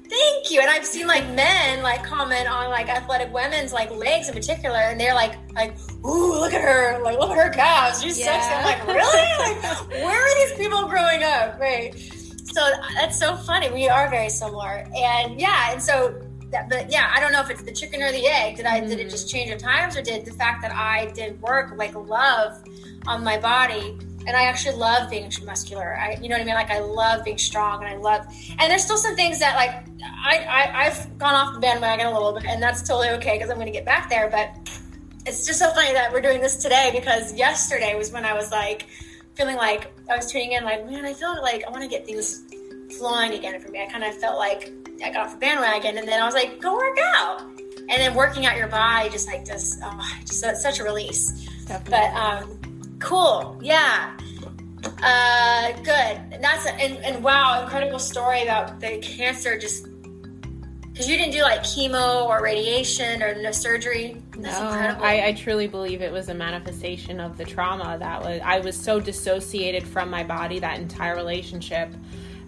thank 0.09 0.51
you. 0.51 0.61
And 0.61 0.69
I've 0.69 0.85
seen 0.85 1.07
like 1.07 1.27
men 1.29 1.83
like 1.83 2.03
comment 2.03 2.49
on 2.49 2.69
like 2.69 2.89
athletic 2.89 3.33
women's 3.33 3.73
like 3.73 3.91
legs 3.91 4.27
in 4.27 4.33
particular, 4.33 4.77
and 4.77 4.99
they're 4.99 5.13
like 5.13 5.35
like, 5.53 5.75
ooh, 6.05 6.39
look 6.39 6.53
at 6.53 6.61
her, 6.61 7.01
like 7.03 7.19
look 7.19 7.31
at 7.31 7.37
her 7.37 7.49
calves, 7.49 8.01
she's 8.01 8.19
yeah. 8.19 8.39
sexy. 8.39 8.53
I'm 8.53 8.65
like, 8.65 8.87
really? 8.87 9.55
like, 9.55 9.89
where 10.03 10.21
are 10.21 10.47
these 10.47 10.57
people 10.57 10.87
growing 10.87 11.23
up? 11.23 11.59
Right. 11.59 11.97
So 12.45 12.69
that's 12.95 13.19
so 13.19 13.35
funny. 13.35 13.69
We 13.69 13.87
are 13.89 14.09
very 14.09 14.29
similar, 14.29 14.85
and 14.95 15.39
yeah, 15.39 15.71
and 15.71 15.81
so. 15.81 16.21
That, 16.49 16.69
but 16.69 16.89
yeah, 16.89 17.11
I 17.13 17.19
don't 17.19 17.33
know 17.33 17.41
if 17.41 17.49
it's 17.49 17.61
the 17.61 17.73
chicken 17.73 18.01
or 18.01 18.09
the 18.13 18.25
egg. 18.25 18.55
Did 18.55 18.65
I 18.65 18.79
mm. 18.79 18.87
did 18.87 19.01
it 19.01 19.09
just 19.09 19.29
change 19.29 19.51
at 19.51 19.59
times, 19.59 19.97
or 19.97 20.01
did 20.01 20.23
the 20.23 20.31
fact 20.31 20.61
that 20.61 20.71
I 20.71 21.11
did 21.13 21.41
work 21.41 21.73
like 21.75 21.93
love 21.93 22.63
on 23.05 23.21
my 23.21 23.37
body 23.37 23.97
and 24.27 24.35
I 24.35 24.43
actually 24.43 24.75
love 24.75 25.09
being 25.09 25.31
muscular. 25.45 25.97
I, 25.97 26.19
you 26.21 26.27
know 26.27 26.35
what 26.35 26.41
I 26.41 26.45
mean? 26.45 26.55
Like 26.55 26.69
I 26.69 26.79
love 26.79 27.23
being 27.23 27.37
strong, 27.37 27.81
and 27.81 27.87
I 27.87 27.95
love. 27.95 28.27
And 28.59 28.69
there's 28.69 28.83
still 28.83 28.97
some 28.97 29.15
things 29.15 29.39
that 29.39 29.55
like 29.55 29.71
I, 30.03 30.69
I 30.75 30.83
have 30.83 31.17
gone 31.17 31.33
off 31.33 31.53
the 31.53 31.61
bandwagon 31.61 32.07
a 32.07 32.13
little 32.13 32.33
bit, 32.33 32.45
and 32.45 32.61
that's 32.61 32.85
totally 32.85 33.09
okay 33.11 33.37
because 33.37 33.49
I'm 33.49 33.55
going 33.55 33.67
to 33.67 33.71
get 33.71 33.85
back 33.85 34.09
there. 34.09 34.29
But 34.29 34.49
it's 35.25 35.45
just 35.45 35.59
so 35.59 35.71
funny 35.71 35.93
that 35.93 36.11
we're 36.11 36.21
doing 36.21 36.41
this 36.41 36.57
today 36.57 36.91
because 36.93 37.33
yesterday 37.33 37.95
was 37.97 38.11
when 38.11 38.25
I 38.25 38.33
was 38.33 38.51
like 38.51 38.87
feeling 39.35 39.55
like 39.55 39.93
I 40.11 40.17
was 40.17 40.29
tuning 40.29 40.51
in, 40.51 40.65
like 40.65 40.85
man, 40.85 41.05
I 41.05 41.13
feel 41.13 41.41
like 41.41 41.63
I 41.65 41.69
want 41.69 41.83
to 41.83 41.89
get 41.89 42.05
things 42.05 42.43
flowing 42.97 43.31
again 43.31 43.61
for 43.61 43.69
me. 43.69 43.81
I 43.81 43.85
kind 43.85 44.03
of 44.03 44.13
felt 44.17 44.37
like 44.37 44.73
I 45.01 45.09
got 45.09 45.27
off 45.27 45.31
the 45.31 45.39
bandwagon, 45.39 45.97
and 45.97 46.05
then 46.05 46.21
I 46.21 46.25
was 46.25 46.35
like, 46.35 46.61
go 46.61 46.75
work 46.75 46.97
out. 47.15 47.41
And 47.89 48.01
then 48.01 48.15
working 48.15 48.45
out 48.45 48.57
your 48.57 48.67
body 48.67 49.09
just 49.09 49.27
like 49.27 49.45
just, 49.45 49.79
oh, 49.81 50.11
just 50.19 50.41
such 50.61 50.81
a 50.81 50.83
release. 50.83 51.47
Definitely. 51.67 51.89
But 51.89 52.13
um, 52.13 52.66
Cool. 52.99 53.59
Yeah. 53.61 54.17
Uh, 55.01 55.71
good. 55.83 56.33
And 56.33 56.43
That's 56.43 56.65
a, 56.65 56.73
and, 56.73 56.97
and 57.03 57.23
wow, 57.23 57.61
incredible 57.63 57.99
story 57.99 58.43
about 58.43 58.79
the 58.79 58.97
cancer. 58.99 59.57
Just 59.57 59.87
because 60.97 61.07
you 61.07 61.17
didn't 61.17 61.33
do 61.33 61.43
like 61.43 61.61
chemo 61.61 62.25
or 62.25 62.41
radiation 62.41 63.21
or 63.21 63.39
no 63.39 63.51
surgery. 63.51 64.21
That's 64.37 64.59
no, 64.59 65.05
I, 65.05 65.27
I 65.27 65.33
truly 65.33 65.67
believe 65.67 66.01
it 66.01 66.11
was 66.11 66.29
a 66.29 66.33
manifestation 66.33 67.19
of 67.19 67.37
the 67.37 67.45
trauma 67.45 67.97
that 67.99 68.21
was. 68.23 68.41
I 68.43 68.59
was 68.59 68.75
so 68.75 68.99
dissociated 68.99 69.87
from 69.87 70.09
my 70.09 70.23
body 70.23 70.59
that 70.59 70.79
entire 70.79 71.15
relationship, 71.15 71.93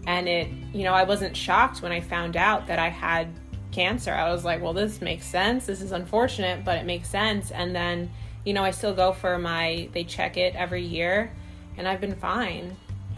and 0.08 0.28
it. 0.28 0.48
You 0.74 0.84
know, 0.84 0.94
I 0.94 1.04
wasn't 1.04 1.38
shocked 1.38 1.84
when 1.84 1.92
I 1.92 2.00
found 2.00 2.38
out 2.38 2.66
that 2.68 2.80
I 2.80 2.90
had 2.90 3.28
cancer. 3.72 4.12
I 4.12 4.32
was 4.32 4.44
like, 4.44 4.62
well, 4.62 4.74
this 4.74 5.02
makes 5.02 5.28
sense. 5.28 5.68
This 5.68 5.82
is 5.82 5.92
unfortunate, 5.92 6.66
but 6.66 6.78
it 6.78 6.86
makes 6.86 7.08
sense. 7.08 7.52
And 7.52 7.76
then 7.76 8.10
you 8.46 8.54
know, 8.54 8.64
I 8.64 8.72
still 8.72 8.94
go 8.94 9.12
for 9.12 9.38
my, 9.38 9.90
they 9.94 10.04
check 10.04 10.38
it 10.38 10.56
every 10.56 10.84
year 10.84 11.32
and 11.78 11.88
I've 11.88 12.02
been 12.02 12.16
fine. 12.16 12.76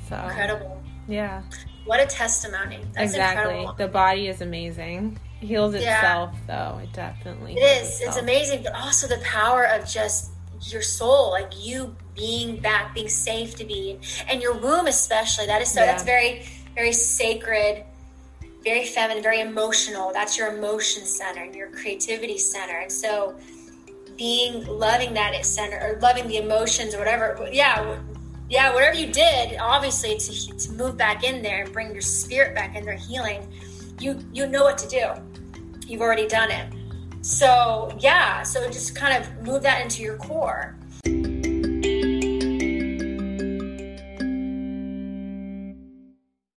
So 0.07 0.17
incredible. 0.17 0.81
Yeah. 1.07 1.43
What 1.85 1.99
a 1.99 2.05
testimony. 2.05 2.79
That's 2.93 3.11
exactly. 3.11 3.59
Incredible. 3.59 3.73
The 3.73 3.87
body 3.87 4.27
is 4.27 4.41
amazing. 4.41 5.19
Heals 5.39 5.73
itself 5.73 6.35
yeah. 6.47 6.73
though. 6.73 6.79
It 6.79 6.93
definitely 6.93 7.55
It 7.55 7.61
is. 7.61 8.01
It's 8.01 8.17
amazing, 8.17 8.63
but 8.63 8.75
also 8.75 9.07
the 9.07 9.21
power 9.23 9.65
of 9.65 9.87
just 9.87 10.31
your 10.61 10.83
soul, 10.83 11.31
like 11.31 11.51
you 11.57 11.95
being 12.13 12.59
back, 12.59 12.93
being 12.93 13.09
safe 13.09 13.55
to 13.55 13.65
be 13.65 13.99
and 14.29 14.41
your 14.41 14.53
womb 14.53 14.85
especially. 14.87 15.47
That 15.47 15.61
is 15.61 15.71
so 15.71 15.79
yeah. 15.79 15.87
that's 15.87 16.03
very, 16.03 16.45
very 16.75 16.93
sacred 16.93 17.85
very 18.63 18.85
feminine, 18.85 19.23
very 19.23 19.41
emotional. 19.41 20.11
That's 20.13 20.37
your 20.37 20.55
emotion 20.55 21.05
center, 21.05 21.43
and 21.43 21.55
your 21.55 21.71
creativity 21.71 22.37
center. 22.37 22.77
And 22.77 22.91
so 22.91 23.35
being 24.17 24.65
loving 24.65 25.13
that 25.13 25.33
at 25.33 25.45
center 25.45 25.77
or 25.77 25.99
loving 25.99 26.27
the 26.27 26.37
emotions 26.37 26.93
or 26.93 26.99
whatever. 26.99 27.47
Yeah, 27.51 27.97
yeah, 28.49 28.73
whatever 28.73 28.97
you 28.97 29.07
did, 29.11 29.57
obviously 29.59 30.17
to, 30.17 30.57
to 30.57 30.71
move 30.73 30.97
back 30.97 31.23
in 31.23 31.41
there 31.41 31.63
and 31.63 31.71
bring 31.71 31.91
your 31.93 32.01
spirit 32.01 32.53
back 32.53 32.75
in 32.75 32.85
there, 32.85 32.95
healing. 32.95 33.47
You 33.99 34.19
you 34.33 34.47
know 34.47 34.63
what 34.63 34.77
to 34.79 34.87
do. 34.87 35.05
You've 35.87 36.01
already 36.01 36.27
done 36.27 36.51
it. 36.51 36.73
So 37.21 37.95
yeah, 37.99 38.43
so 38.43 38.67
just 38.69 38.95
kind 38.95 39.23
of 39.23 39.45
move 39.45 39.63
that 39.63 39.81
into 39.81 40.01
your 40.01 40.17
core. 40.17 40.75